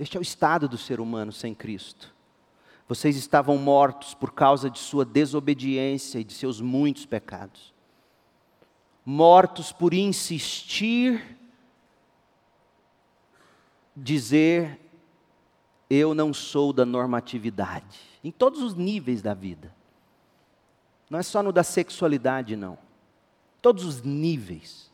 este 0.00 0.16
é 0.16 0.20
o 0.20 0.22
estado 0.22 0.66
do 0.66 0.78
ser 0.78 0.98
humano 0.98 1.30
sem 1.30 1.54
Cristo. 1.54 2.14
Vocês 2.88 3.16
estavam 3.16 3.58
mortos 3.58 4.14
por 4.14 4.32
causa 4.32 4.70
de 4.70 4.78
sua 4.78 5.04
desobediência 5.04 6.18
e 6.18 6.24
de 6.24 6.32
seus 6.32 6.58
muitos 6.58 7.04
pecados. 7.04 7.74
Mortos 9.04 9.72
por 9.72 9.92
insistir, 9.92 11.38
dizer, 13.94 14.80
eu 15.90 16.14
não 16.14 16.32
sou 16.32 16.72
da 16.72 16.86
normatividade, 16.86 18.00
em 18.24 18.30
todos 18.30 18.62
os 18.62 18.74
níveis 18.74 19.20
da 19.20 19.34
vida. 19.34 19.74
Não 21.10 21.18
é 21.18 21.22
só 21.22 21.42
no 21.42 21.52
da 21.52 21.62
sexualidade, 21.62 22.56
não. 22.56 22.78
Todos 23.60 23.84
os 23.84 24.02
níveis. 24.02 24.89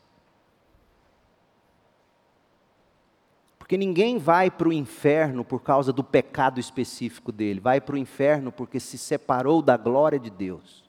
Porque 3.67 3.77
ninguém 3.77 4.17
vai 4.17 4.49
para 4.49 4.69
o 4.69 4.73
inferno 4.73 5.45
por 5.45 5.61
causa 5.61 5.93
do 5.93 6.05
pecado 6.05 6.61
específico 6.61 7.33
dele, 7.33 7.59
vai 7.59 7.81
para 7.81 7.97
o 7.97 7.99
inferno 7.99 8.53
porque 8.53 8.79
se 8.79 8.97
separou 8.97 9.61
da 9.61 9.77
glória 9.77 10.21
de 10.21 10.31
Deus, 10.31 10.85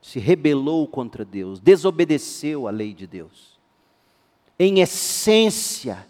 se 0.00 0.18
rebelou 0.18 0.88
contra 0.88 1.26
Deus, 1.26 1.60
desobedeceu 1.60 2.66
a 2.66 2.70
lei 2.70 2.94
de 2.94 3.06
Deus. 3.06 3.60
Em 4.58 4.80
essência, 4.80 6.06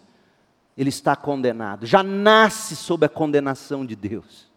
ele 0.77 0.87
está 0.87 1.13
condenado, 1.13 1.85
já 1.85 2.01
nasce 2.01 2.77
sob 2.77 3.05
a 3.05 3.09
condenação 3.09 3.85
de 3.85 3.97
Deus. 3.97 4.49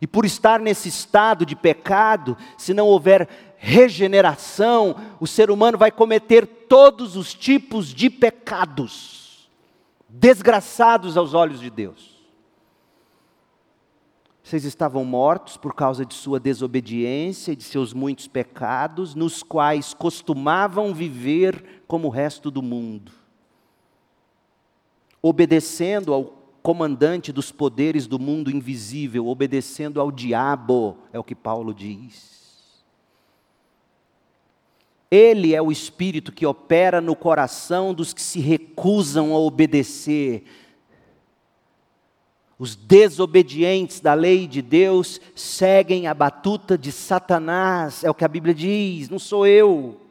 E 0.00 0.06
por 0.06 0.24
estar 0.24 0.60
nesse 0.60 0.88
estado 0.88 1.44
de 1.44 1.56
pecado, 1.56 2.36
se 2.56 2.72
não 2.72 2.86
houver 2.86 3.28
regeneração, 3.56 4.94
o 5.18 5.26
ser 5.26 5.50
humano 5.50 5.76
vai 5.76 5.90
cometer 5.90 6.46
todos 6.46 7.16
os 7.16 7.34
tipos 7.34 7.92
de 7.92 8.08
pecados, 8.08 9.50
desgraçados 10.08 11.16
aos 11.16 11.34
olhos 11.34 11.58
de 11.60 11.68
Deus. 11.68 12.16
Vocês 14.48 14.64
estavam 14.64 15.04
mortos 15.04 15.58
por 15.58 15.74
causa 15.74 16.06
de 16.06 16.14
sua 16.14 16.40
desobediência 16.40 17.52
e 17.52 17.56
de 17.56 17.64
seus 17.64 17.92
muitos 17.92 18.26
pecados, 18.26 19.14
nos 19.14 19.42
quais 19.42 19.92
costumavam 19.92 20.94
viver 20.94 21.82
como 21.86 22.06
o 22.06 22.10
resto 22.10 22.50
do 22.50 22.62
mundo, 22.62 23.12
obedecendo 25.20 26.14
ao 26.14 26.37
comandante 26.68 27.32
dos 27.32 27.50
poderes 27.50 28.06
do 28.06 28.18
mundo 28.18 28.50
invisível, 28.50 29.26
obedecendo 29.26 30.02
ao 30.02 30.12
diabo, 30.12 30.98
é 31.10 31.18
o 31.18 31.24
que 31.24 31.34
Paulo 31.34 31.72
diz. 31.72 32.84
Ele 35.10 35.54
é 35.54 35.62
o 35.62 35.72
Espírito 35.72 36.30
que 36.30 36.44
opera 36.44 37.00
no 37.00 37.16
coração 37.16 37.94
dos 37.94 38.12
que 38.12 38.20
se 38.20 38.38
recusam 38.38 39.32
a 39.32 39.38
obedecer. 39.38 40.44
Os 42.58 42.76
desobedientes 42.76 44.00
da 44.00 44.12
lei 44.12 44.46
de 44.46 44.60
Deus 44.60 45.18
seguem 45.34 46.06
a 46.06 46.12
batuta 46.12 46.76
de 46.76 46.92
Satanás, 46.92 48.04
é 48.04 48.10
o 48.10 48.14
que 48.14 48.26
a 48.26 48.28
Bíblia 48.28 48.52
diz, 48.52 49.08
não 49.08 49.18
sou 49.18 49.46
eu. 49.46 50.07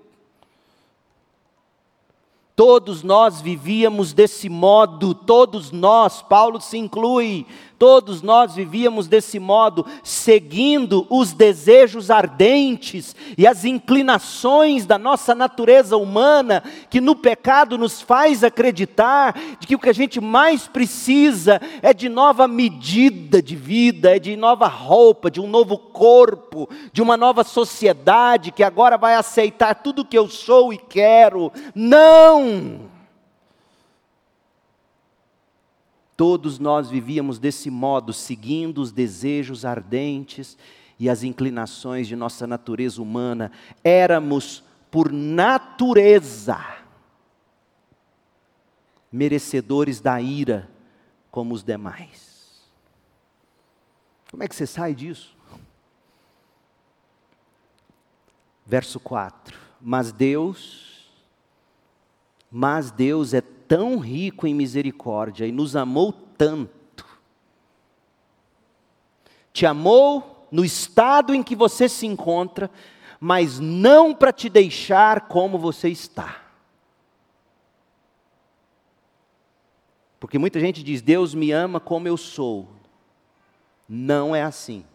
Todos 2.58 3.03
nós 3.03 3.39
vivíamos 3.39 4.14
desse 4.14 4.49
modo, 4.49 5.14
todos 5.14 5.72
nós, 5.72 6.24
Paulo 6.24 6.60
se 6.60 6.76
inclui, 6.76 7.45
todos 7.78 8.21
nós 8.21 8.55
vivíamos 8.55 9.07
desse 9.07 9.39
modo, 9.39 9.86
seguindo 10.03 11.05
os 11.09 11.34
desejos 11.34 12.09
ardentes 12.09 13.15
e 13.38 13.45
as 13.45 13.65
inclinações 13.65 14.86
da 14.86 14.97
nossa 14.97 15.36
natureza 15.36 15.97
humana, 15.97 16.63
que 16.89 16.99
no 16.99 17.15
pecado 17.15 17.78
nos 17.78 18.01
faz 18.01 18.43
acreditar 18.43 19.38
de 19.59 19.67
que 19.67 19.75
o 19.75 19.80
que 19.80 19.89
a 19.89 19.93
gente 19.93 20.19
mais 20.19 20.67
precisa 20.67 21.61
é 21.82 21.93
de 21.93 22.09
nova 22.09 22.47
medida 22.47 23.41
de 23.41 23.55
vida, 23.55 24.15
é 24.15 24.19
de 24.19 24.36
nova 24.36 24.67
roupa, 24.67 25.30
de 25.30 25.39
um 25.39 25.47
novo 25.47 25.78
corpo, 25.78 26.69
de 26.91 27.01
uma 27.01 27.15
nova 27.15 27.43
sociedade 27.43 28.51
que 28.51 28.63
agora 28.63 28.97
vai 28.97 29.15
aceitar 29.15 29.75
tudo 29.75 30.05
que 30.05 30.17
eu 30.17 30.28
sou 30.28 30.73
e 30.73 30.78
quero. 30.78 31.51
Não! 31.75 32.97
Todos 36.18 36.57
nós 36.57 36.89
vivíamos 36.89 37.38
desse 37.38 37.70
modo, 37.70 38.11
seguindo 38.11 38.82
os 38.82 38.91
desejos 38.91 39.63
ardentes 39.63 40.57
e 40.99 41.09
as 41.09 41.22
inclinações 41.22 42.07
de 42.07 42.15
nossa 42.15 42.47
natureza 42.47 42.99
humana. 43.01 43.51
Éramos, 43.84 44.63
por 44.89 45.11
natureza, 45.11 46.59
merecedores 49.11 50.01
da 50.01 50.20
ira 50.20 50.68
como 51.30 51.53
os 51.53 51.63
demais. 51.63 52.68
Como 54.32 54.41
é 54.41 54.47
que 54.47 54.55
você 54.55 54.65
sai 54.65 54.95
disso? 54.95 55.38
Verso 58.65 58.99
4: 58.99 59.57
Mas 59.80 60.11
Deus 60.11 60.88
mas 62.51 62.91
Deus 62.91 63.34
é 63.34 63.41
tão 63.68 63.97
rico 63.97 64.47
em 64.47 64.53
misericórdia 64.53 65.45
e 65.45 65.51
nos 65.51 65.76
amou 65.76 66.11
tanto. 66.11 67.05
Te 69.51 69.65
amou 69.65 70.47
no 70.51 70.63
estado 70.63 71.34
em 71.34 71.43
que 71.43 71.55
você 71.55 71.89
se 71.89 72.05
encontra, 72.05 72.70
mas 73.20 73.59
não 73.59 74.13
para 74.13 74.32
te 74.32 74.49
deixar 74.49 75.28
como 75.28 75.57
você 75.57 75.89
está. 75.89 76.43
Porque 80.20 80.38
muita 80.38 80.59
gente 80.59 80.84
diz: 80.84 81.01
Deus 81.01 81.34
me 81.34 81.51
ama 81.51 81.80
como 81.80 82.07
eu 82.07 82.18
sou. 82.18 82.68
Não 83.88 84.36
é 84.36 84.43
assim. 84.43 84.86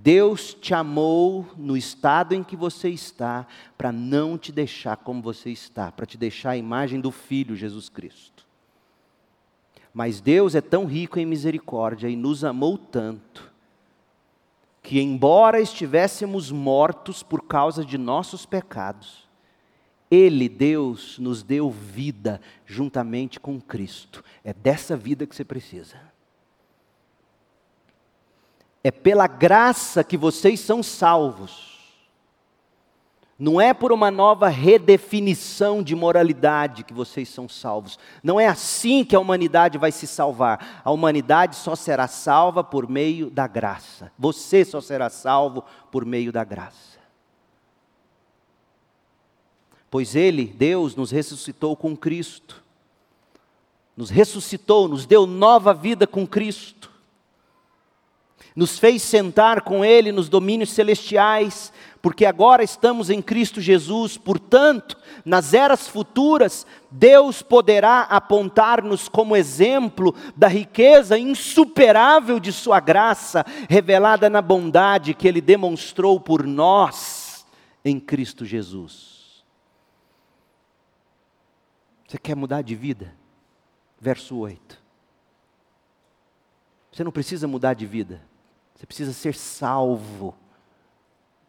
Deus 0.00 0.54
te 0.54 0.72
amou 0.74 1.46
no 1.56 1.76
estado 1.76 2.32
em 2.32 2.44
que 2.44 2.54
você 2.54 2.88
está, 2.88 3.46
para 3.76 3.90
não 3.90 4.38
te 4.38 4.52
deixar 4.52 4.96
como 4.96 5.20
você 5.20 5.50
está, 5.50 5.90
para 5.90 6.06
te 6.06 6.16
deixar 6.16 6.50
a 6.50 6.56
imagem 6.56 7.00
do 7.00 7.10
Filho 7.10 7.56
Jesus 7.56 7.88
Cristo. 7.88 8.46
Mas 9.92 10.20
Deus 10.20 10.54
é 10.54 10.60
tão 10.60 10.86
rico 10.86 11.18
em 11.18 11.26
misericórdia 11.26 12.08
e 12.08 12.14
nos 12.14 12.44
amou 12.44 12.78
tanto, 12.78 13.52
que, 14.82 15.00
embora 15.00 15.60
estivéssemos 15.60 16.52
mortos 16.52 17.22
por 17.22 17.42
causa 17.42 17.84
de 17.84 17.98
nossos 17.98 18.46
pecados, 18.46 19.28
Ele, 20.08 20.48
Deus, 20.48 21.18
nos 21.18 21.42
deu 21.42 21.70
vida 21.70 22.40
juntamente 22.64 23.40
com 23.40 23.60
Cristo. 23.60 24.22
É 24.44 24.54
dessa 24.54 24.96
vida 24.96 25.26
que 25.26 25.34
você 25.34 25.44
precisa. 25.44 26.07
É 28.88 28.90
pela 28.90 29.26
graça 29.26 30.02
que 30.02 30.16
vocês 30.16 30.60
são 30.60 30.82
salvos. 30.82 31.76
Não 33.38 33.60
é 33.60 33.74
por 33.74 33.92
uma 33.92 34.10
nova 34.10 34.48
redefinição 34.48 35.82
de 35.82 35.94
moralidade 35.94 36.84
que 36.84 36.94
vocês 36.94 37.28
são 37.28 37.46
salvos. 37.46 37.98
Não 38.22 38.40
é 38.40 38.46
assim 38.46 39.04
que 39.04 39.14
a 39.14 39.20
humanidade 39.20 39.76
vai 39.76 39.92
se 39.92 40.06
salvar. 40.06 40.80
A 40.82 40.90
humanidade 40.90 41.56
só 41.56 41.76
será 41.76 42.08
salva 42.08 42.64
por 42.64 42.88
meio 42.88 43.28
da 43.28 43.46
graça. 43.46 44.10
Você 44.18 44.64
só 44.64 44.80
será 44.80 45.10
salvo 45.10 45.62
por 45.92 46.06
meio 46.06 46.32
da 46.32 46.42
graça. 46.42 46.98
Pois 49.90 50.16
Ele, 50.16 50.46
Deus, 50.46 50.96
nos 50.96 51.10
ressuscitou 51.10 51.76
com 51.76 51.94
Cristo. 51.94 52.64
Nos 53.94 54.08
ressuscitou, 54.08 54.88
nos 54.88 55.04
deu 55.04 55.26
nova 55.26 55.74
vida 55.74 56.06
com 56.06 56.26
Cristo 56.26 56.87
nos 58.54 58.78
fez 58.78 59.02
sentar 59.02 59.62
com 59.62 59.84
Ele 59.84 60.12
nos 60.12 60.28
domínios 60.28 60.70
celestiais, 60.70 61.72
porque 62.00 62.24
agora 62.24 62.62
estamos 62.62 63.10
em 63.10 63.20
Cristo 63.20 63.60
Jesus, 63.60 64.16
portanto, 64.16 64.96
nas 65.24 65.52
eras 65.52 65.88
futuras, 65.88 66.66
Deus 66.90 67.42
poderá 67.42 68.02
apontar-nos 68.02 69.08
como 69.08 69.36
exemplo 69.36 70.14
da 70.36 70.48
riqueza 70.48 71.18
insuperável 71.18 72.38
de 72.38 72.52
Sua 72.52 72.80
graça, 72.80 73.44
revelada 73.68 74.30
na 74.30 74.40
bondade 74.40 75.14
que 75.14 75.26
Ele 75.26 75.40
demonstrou 75.40 76.20
por 76.20 76.46
nós 76.46 77.46
em 77.84 77.98
Cristo 77.98 78.44
Jesus. 78.44 79.44
Você 82.06 82.16
quer 82.16 82.34
mudar 82.34 82.62
de 82.62 82.74
vida? 82.74 83.14
Verso 84.00 84.36
8. 84.38 84.82
Você 86.90 87.04
não 87.04 87.12
precisa 87.12 87.46
mudar 87.46 87.74
de 87.74 87.84
vida. 87.86 88.27
Você 88.78 88.86
precisa 88.86 89.12
ser 89.12 89.34
salvo 89.34 90.36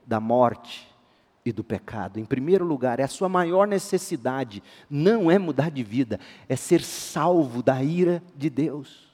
da 0.04 0.20
morte 0.20 0.88
e 1.46 1.52
do 1.52 1.64
pecado. 1.64 2.20
Em 2.20 2.26
primeiro 2.26 2.66
lugar, 2.66 3.00
é 3.00 3.04
a 3.04 3.08
sua 3.08 3.30
maior 3.30 3.68
necessidade, 3.68 4.64
não 4.90 5.30
é 5.30 5.38
mudar 5.38 5.70
de 5.70 5.84
vida, 5.84 6.20
é 6.48 6.56
ser 6.56 6.82
salvo 6.82 7.62
da 7.62 7.84
ira 7.84 8.24
de 8.36 8.50
Deus. 8.50 9.08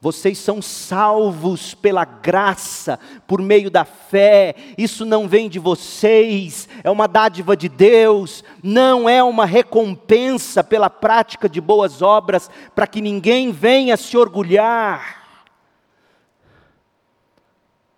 Vocês 0.00 0.38
são 0.38 0.60
salvos 0.60 1.72
pela 1.72 2.04
graça, 2.04 2.98
por 3.28 3.40
meio 3.40 3.70
da 3.70 3.84
fé. 3.84 4.56
Isso 4.76 5.04
não 5.04 5.28
vem 5.28 5.48
de 5.48 5.60
vocês, 5.60 6.68
é 6.82 6.90
uma 6.90 7.06
dádiva 7.06 7.56
de 7.56 7.68
Deus, 7.68 8.42
não 8.60 9.08
é 9.08 9.22
uma 9.22 9.46
recompensa 9.46 10.64
pela 10.64 10.90
prática 10.90 11.48
de 11.48 11.60
boas 11.60 12.02
obras, 12.02 12.50
para 12.74 12.88
que 12.88 13.00
ninguém 13.00 13.52
venha 13.52 13.96
se 13.96 14.16
orgulhar 14.16 15.19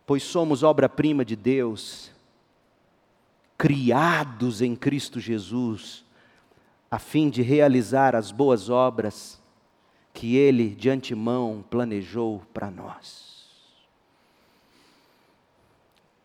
pois 0.07 0.23
somos 0.23 0.63
obra-prima 0.63 1.25
de 1.25 1.37
Deus, 1.37 2.11
criados 3.57 4.61
em 4.61 4.75
Cristo 4.75 5.21
Jesus, 5.21 6.05
a 6.91 6.99
fim 6.99 7.31
de 7.31 7.43
realizar 7.43 8.15
as 8.15 8.31
boas 8.31 8.69
obras 8.69 9.41
que 10.13 10.37
Ele 10.37 10.75
de 10.75 10.91
antemão 10.91 11.65
planejou 11.71 12.43
para 12.53 12.71
nós. 12.71 13.33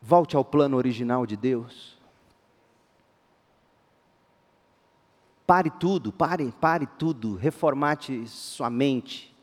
Volte 0.02 0.36
ao 0.36 0.44
plano 0.44 0.78
original 0.78 1.26
de 1.26 1.36
Deus. 1.36 1.98
Pare 5.46 5.70
tudo, 5.70 6.12
pare, 6.12 6.52
pare 6.60 6.86
tudo, 6.86 7.36
reformate 7.36 8.28
sua 8.28 8.70
mente. 8.70 9.34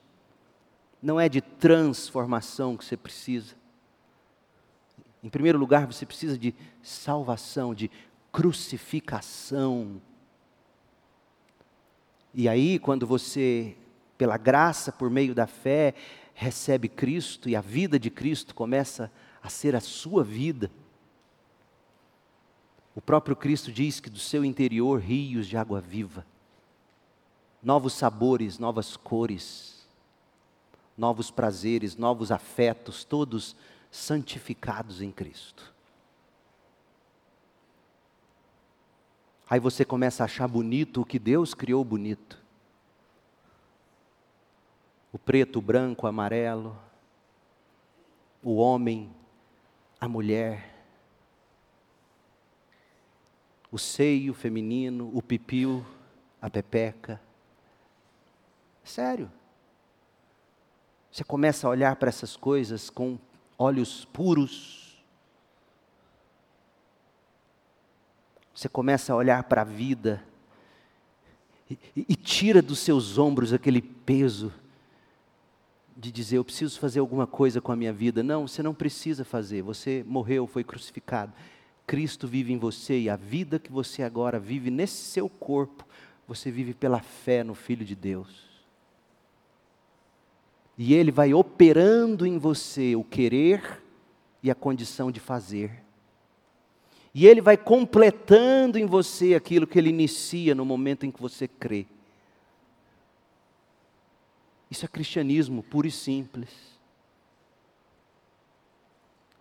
Não 1.02 1.18
é 1.18 1.28
de 1.28 1.40
transformação 1.40 2.76
que 2.76 2.84
você 2.84 2.96
precisa. 2.96 3.54
Em 5.24 5.30
primeiro 5.30 5.58
lugar, 5.58 5.86
você 5.86 6.04
precisa 6.04 6.36
de 6.36 6.54
salvação, 6.82 7.74
de 7.74 7.90
crucificação. 8.30 10.02
E 12.34 12.46
aí, 12.46 12.78
quando 12.78 13.06
você, 13.06 13.74
pela 14.18 14.36
graça, 14.36 14.92
por 14.92 15.08
meio 15.08 15.34
da 15.34 15.46
fé, 15.46 15.94
recebe 16.34 16.90
Cristo 16.90 17.48
e 17.48 17.56
a 17.56 17.62
vida 17.62 17.98
de 17.98 18.10
Cristo 18.10 18.54
começa 18.54 19.10
a 19.42 19.48
ser 19.48 19.74
a 19.74 19.80
sua 19.80 20.22
vida. 20.22 20.70
O 22.94 23.00
próprio 23.00 23.34
Cristo 23.34 23.72
diz 23.72 24.00
que 24.00 24.10
do 24.10 24.18
seu 24.18 24.44
interior 24.44 25.00
rios 25.00 25.46
de 25.46 25.56
água 25.56 25.80
viva, 25.80 26.26
novos 27.62 27.94
sabores, 27.94 28.58
novas 28.58 28.94
cores, 28.94 29.88
novos 30.98 31.30
prazeres, 31.30 31.96
novos 31.96 32.30
afetos, 32.30 33.04
todos 33.04 33.56
santificados 33.94 35.00
em 35.00 35.12
Cristo. 35.12 35.72
Aí 39.48 39.60
você 39.60 39.84
começa 39.84 40.24
a 40.24 40.26
achar 40.26 40.48
bonito 40.48 41.00
o 41.00 41.04
que 41.04 41.16
Deus 41.16 41.54
criou 41.54 41.84
bonito. 41.84 42.42
O 45.12 45.18
preto, 45.18 45.60
o 45.60 45.62
branco, 45.62 46.06
o 46.06 46.08
amarelo, 46.08 46.76
o 48.42 48.56
homem, 48.56 49.14
a 50.00 50.08
mulher, 50.08 50.74
o 53.70 53.78
seio 53.78 54.34
feminino, 54.34 55.08
o 55.14 55.22
pipiu, 55.22 55.86
a 56.42 56.50
pepeca. 56.50 57.20
Sério. 58.82 59.30
Você 61.12 61.22
começa 61.22 61.68
a 61.68 61.70
olhar 61.70 61.94
para 61.94 62.08
essas 62.08 62.36
coisas 62.36 62.90
com 62.90 63.16
olhos 63.58 64.04
puros, 64.06 64.84
Você 68.54 68.68
começa 68.68 69.12
a 69.12 69.16
olhar 69.16 69.42
para 69.44 69.62
a 69.62 69.64
vida 69.64 70.22
e, 71.68 71.78
e, 71.96 72.14
tira 72.14 72.62
dos 72.62 72.78
seus 72.78 73.18
ombros 73.18 73.52
aquele 73.52 73.82
peso 73.82 74.52
de 75.96 76.12
dizer: 76.12 76.36
eu 76.36 76.44
preciso 76.44 76.78
fazer 76.78 77.00
alguma 77.00 77.26
coisa 77.26 77.60
com 77.60 77.72
a 77.72 77.76
minha 77.76 77.92
vida. 77.92 78.22
Não, 78.22 78.46
você 78.46 78.62
não 78.62 78.72
precisa 78.72 79.24
fazer. 79.24 79.62
Você 79.62 80.04
morreu, 80.06 80.46
foi 80.46 80.62
crucificado. 80.62 81.32
Cristo 81.86 82.28
vive 82.28 82.52
em 82.52 82.58
você 82.58 83.00
e 83.00 83.10
a 83.10 83.16
vida 83.16 83.58
que 83.58 83.72
você 83.72 84.02
agora 84.02 84.38
vive 84.38 84.70
nesse 84.70 85.02
seu 85.02 85.28
corpo, 85.28 85.84
você 86.26 86.50
vive 86.50 86.72
pela 86.72 87.00
fé 87.00 87.42
no 87.42 87.54
Filho 87.54 87.84
de 87.84 87.94
Deus. 87.94 88.43
E 90.76 90.94
Ele 90.94 91.10
vai 91.10 91.32
operando 91.32 92.26
em 92.26 92.38
você 92.38 92.96
o 92.96 93.04
querer 93.04 93.82
e 94.42 94.50
a 94.50 94.54
condição 94.54 95.10
de 95.10 95.20
fazer. 95.20 95.82
E 97.14 97.26
Ele 97.26 97.40
vai 97.40 97.56
completando 97.56 98.78
em 98.78 98.86
você 98.86 99.34
aquilo 99.34 99.66
que 99.66 99.78
Ele 99.78 99.88
inicia 99.88 100.54
no 100.54 100.64
momento 100.64 101.06
em 101.06 101.10
que 101.10 101.22
você 101.22 101.46
crê. 101.46 101.86
Isso 104.68 104.84
é 104.84 104.88
cristianismo 104.88 105.62
puro 105.62 105.86
e 105.86 105.90
simples. 105.90 106.50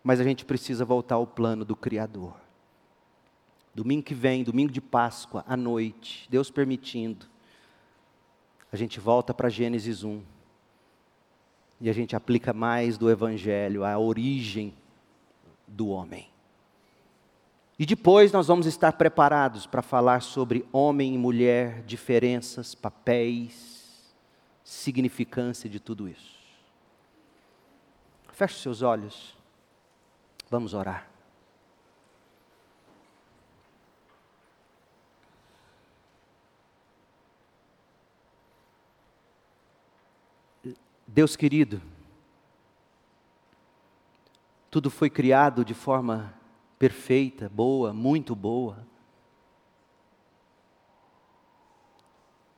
Mas 0.03 0.19
a 0.19 0.23
gente 0.23 0.45
precisa 0.45 0.85
voltar 0.85 1.15
ao 1.15 1.25
plano 1.25 1.65
do 1.65 1.75
Criador. 1.75 2.35
Domingo 3.73 4.03
que 4.03 4.13
vem, 4.13 4.43
domingo 4.43 4.71
de 4.71 4.81
Páscoa, 4.81 5.43
à 5.47 5.57
noite, 5.57 6.27
Deus 6.29 6.51
permitindo, 6.51 7.25
a 8.71 8.75
gente 8.75 8.99
volta 8.99 9.33
para 9.33 9.49
Gênesis 9.49 10.03
1. 10.03 10.21
E 11.83 11.89
a 11.89 11.93
gente 11.93 12.15
aplica 12.15 12.53
mais 12.53 12.97
do 12.97 13.11
Evangelho, 13.11 13.83
a 13.83 13.99
origem 13.99 14.73
do 15.67 15.89
homem. 15.89 16.29
E 17.77 17.85
depois 17.85 18.31
nós 18.31 18.47
vamos 18.47 18.65
estar 18.65 18.93
preparados 18.93 19.65
para 19.65 19.81
falar 19.81 20.21
sobre 20.21 20.65
homem 20.71 21.13
e 21.13 21.17
mulher, 21.17 21.83
diferenças, 21.83 22.73
papéis, 22.73 24.15
significância 24.63 25.69
de 25.69 25.77
tudo 25.77 26.07
isso. 26.07 26.39
Feche 28.31 28.61
seus 28.61 28.81
olhos. 28.81 29.35
Vamos 30.49 30.73
orar. 30.73 31.12
Deus 41.13 41.35
querido, 41.35 41.79
tudo 44.71 44.89
foi 44.89 45.11
criado 45.11 45.63
de 45.63 45.75
forma 45.75 46.33
perfeita, 46.79 47.47
boa, 47.49 47.93
muito 47.93 48.35
boa. 48.35 48.83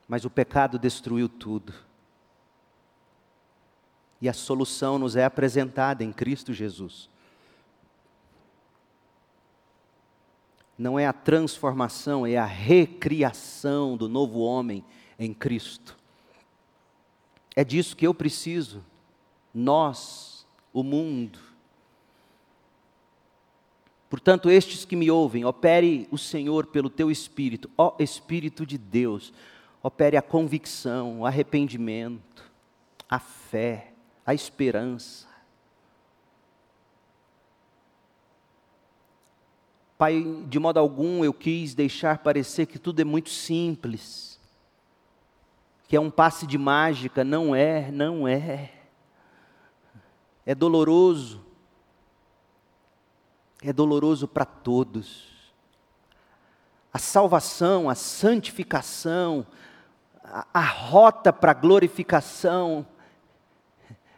Mas 0.08 0.24
o 0.24 0.30
pecado 0.30 0.80
destruiu 0.80 1.28
tudo. 1.28 1.74
E 4.22 4.30
a 4.30 4.34
solução 4.34 4.98
nos 4.98 5.18
é 5.18 5.26
apresentada 5.26 6.02
em 6.02 6.14
Cristo 6.14 6.54
Jesus. 6.54 7.10
Não 10.78 10.98
é 10.98 11.06
a 11.06 11.12
transformação, 11.12 12.26
é 12.26 12.38
a 12.38 12.46
recriação 12.46 13.98
do 13.98 14.08
novo 14.08 14.40
homem 14.40 14.82
em 15.20 15.34
Cristo. 15.34 16.05
É 17.56 17.64
disso 17.64 17.96
que 17.96 18.06
eu 18.06 18.14
preciso, 18.14 18.84
nós, 19.54 20.46
o 20.74 20.84
mundo. 20.84 21.40
Portanto, 24.10 24.50
estes 24.50 24.84
que 24.84 24.96
me 24.96 25.10
ouvem, 25.10 25.46
opere 25.46 26.08
o 26.12 26.18
Senhor 26.18 26.66
pelo 26.68 26.90
teu 26.90 27.10
Espírito, 27.10 27.70
ó 27.78 27.96
Espírito 27.98 28.66
de 28.66 28.78
Deus, 28.78 29.34
opere 29.82 30.18
a 30.18 30.22
convicção, 30.22 31.22
o 31.22 31.26
arrependimento, 31.26 32.52
a 33.10 33.20
fé, 33.20 33.94
a 34.26 34.34
esperança. 34.34 35.28
Pai, 39.98 40.44
de 40.50 40.60
modo 40.60 40.78
algum 40.78 41.24
eu 41.24 41.34
quis 41.34 41.74
deixar 41.74 42.18
parecer 42.18 42.66
que 42.66 42.78
tudo 42.78 43.00
é 43.00 43.06
muito 43.06 43.30
simples 43.30 44.35
que 45.88 45.96
é 45.96 46.00
um 46.00 46.10
passe 46.10 46.48
de 46.48 46.58
mágica, 46.58 47.24
não 47.24 47.56
é, 47.56 47.92
não 47.92 48.28
é. 48.28 48.72
É 50.46 50.56
doloroso. 50.56 51.46
É 53.62 53.72
doloroso 53.72 54.28
para 54.28 54.46
todos. 54.46 55.54
A 56.92 56.98
salvação, 56.98 57.90
a 57.90 57.96
santificação, 57.96 59.46
a, 60.24 60.48
a 60.54 60.62
rota 60.62 61.32
para 61.32 61.52
a 61.52 61.56
glorificação 61.56 62.86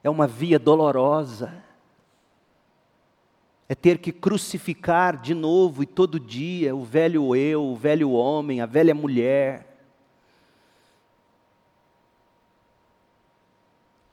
é 0.04 0.10
uma 0.10 0.28
via 0.28 0.58
dolorosa. 0.58 1.64
É 3.68 3.76
ter 3.76 3.98
que 3.98 4.14
crucificar 4.14 5.20
de 5.20 5.34
novo 5.34 5.84
e 5.84 5.86
todo 5.86 6.18
dia 6.18 6.74
o 6.74 6.86
velho 6.86 7.36
eu, 7.36 7.66
o 7.66 7.76
velho 7.76 8.12
homem, 8.12 8.62
a 8.62 8.66
velha 8.66 8.96
mulher 8.96 9.67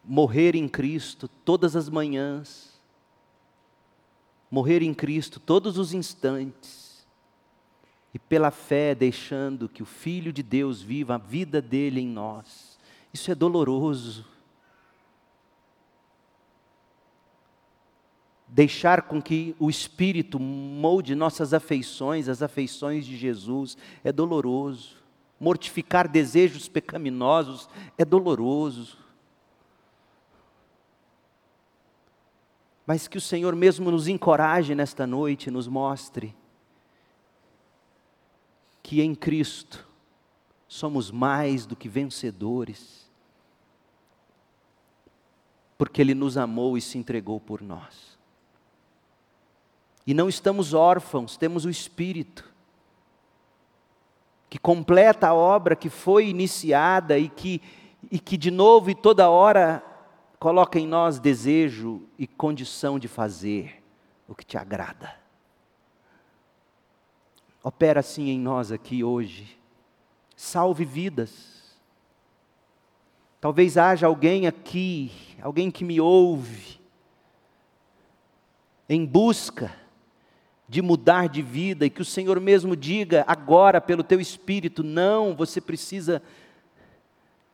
morrer 0.05 0.55
em 0.55 0.69
Cristo 0.69 1.29
todas 1.45 1.75
as 1.75 1.89
manhãs, 1.89 2.81
morrer 4.51 4.83
em 4.83 4.95
Cristo 4.95 5.41
todos 5.41 5.79
os 5.79 5.93
instantes, 5.93 7.07
e 8.13 8.19
pela 8.19 8.51
fé 8.51 8.95
deixando 8.95 9.69
que 9.69 9.83
o 9.83 9.87
Filho 9.87 10.33
de 10.33 10.43
Deus 10.43 10.81
viva 10.81 11.17
a 11.17 11.19
vida 11.19 11.61
dele 11.61 12.01
em 12.01 12.07
nós. 12.07 12.79
Isso 13.13 13.31
é 13.31 13.35
doloroso. 13.35 14.25
Deixar 18.47 19.03
com 19.03 19.21
que 19.21 19.57
o 19.59 19.69
Espírito 19.69 20.39
molde 20.39 21.17
nossas 21.17 21.53
afeições, 21.53 22.29
as 22.29 22.41
afeições 22.41 23.05
de 23.05 23.17
Jesus, 23.17 23.77
é 24.05 24.13
doloroso. 24.13 25.03
Mortificar 25.41 26.09
desejos 26.09 26.69
pecaminosos 26.69 27.69
é 27.99 28.05
doloroso. 28.05 29.04
Mas 32.87 33.09
que 33.09 33.17
o 33.17 33.21
Senhor 33.21 33.55
mesmo 33.55 33.91
nos 33.91 34.09
encoraje 34.09 34.75
nesta 34.75 35.07
noite, 35.07 35.51
nos 35.51 35.67
mostre 35.67 36.35
que 38.83 39.01
em 39.01 39.15
Cristo 39.15 39.89
somos 40.69 41.11
mais 41.11 41.65
do 41.65 41.75
que 41.75 41.89
vencedores, 41.89 43.11
porque 45.79 46.03
Ele 46.03 46.15
nos 46.15 46.37
amou 46.37 46.77
e 46.77 46.81
se 46.81 46.99
entregou 46.99 47.41
por 47.41 47.63
nós. 47.63 48.19
E 50.07 50.13
não 50.13 50.29
estamos 50.29 50.75
órfãos, 50.75 51.39
temos 51.39 51.65
o 51.65 51.71
Espírito, 51.71 52.53
que 54.51 54.59
completa 54.59 55.29
a 55.29 55.35
obra 55.35 55.75
que 55.75 55.89
foi 55.89 56.29
iniciada 56.29 57.19
e 57.19 57.31
que, 57.31 57.63
e 58.11 58.19
que 58.19 58.37
de 58.37 58.51
novo 58.51 58.91
e 58.91 58.95
toda 58.95 59.31
hora 59.31 59.83
coloca 60.45 60.79
em 60.79 60.87
nós 60.87 61.19
desejo 61.19 62.03
e 62.19 62.27
condição 62.27 62.99
de 62.99 63.09
fazer 63.09 63.83
o 64.29 64.35
que 64.35 64.45
te 64.45 64.59
agrada. 64.59 65.17
Opera 67.63 68.01
assim 68.01 68.29
em 68.29 68.39
nós 68.39 68.71
aqui 68.71 69.03
hoje. 69.03 69.59
Salve 70.37 70.85
vidas. 70.85 71.81
Talvez 73.41 73.79
haja 73.79 74.07
alguém 74.07 74.47
aqui, 74.47 75.11
alguém 75.41 75.71
que 75.71 75.83
me 75.83 75.99
ouve, 75.99 76.79
em 78.87 79.07
busca 79.07 79.75
de 80.69 80.83
mudar 80.83 81.27
de 81.27 81.41
vida 81.41 81.87
e 81.87 81.91
que 81.91 82.03
o 82.03 82.05
Senhor 82.05 82.39
mesmo 82.39 82.77
diga 82.77 83.25
agora 83.27 83.81
pelo 83.81 84.05
teu 84.05 84.21
espírito: 84.21 84.83
não, 84.83 85.35
você 85.35 85.59
precisa 85.59 86.23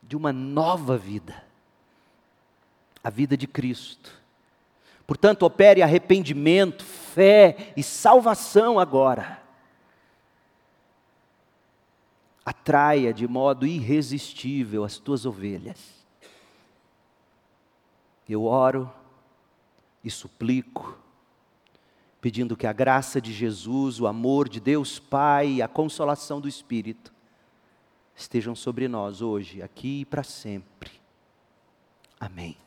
de 0.03 0.17
uma 0.17 0.33
nova 0.33 0.97
vida 0.97 1.50
a 3.03 3.09
vida 3.09 3.35
de 3.35 3.47
Cristo. 3.47 4.21
Portanto, 5.05 5.43
opere 5.43 5.81
arrependimento, 5.81 6.83
fé 6.83 7.73
e 7.75 7.83
salvação 7.83 8.79
agora. 8.79 9.41
Atraia 12.45 13.13
de 13.13 13.27
modo 13.27 13.65
irresistível 13.65 14.83
as 14.83 14.97
tuas 14.97 15.25
ovelhas. 15.25 16.01
Eu 18.27 18.45
oro 18.45 18.91
e 20.03 20.09
suplico, 20.09 20.97
pedindo 22.21 22.55
que 22.55 22.65
a 22.65 22.73
graça 22.73 23.19
de 23.19 23.33
Jesus, 23.33 23.99
o 23.99 24.07
amor 24.07 24.47
de 24.47 24.59
Deus 24.59 24.97
Pai 24.97 25.53
e 25.53 25.61
a 25.61 25.67
consolação 25.67 26.39
do 26.39 26.47
Espírito 26.47 27.11
estejam 28.15 28.55
sobre 28.55 28.87
nós 28.87 29.21
hoje, 29.21 29.61
aqui 29.61 30.01
e 30.01 30.05
para 30.05 30.23
sempre. 30.23 30.91
Amém. 32.19 32.60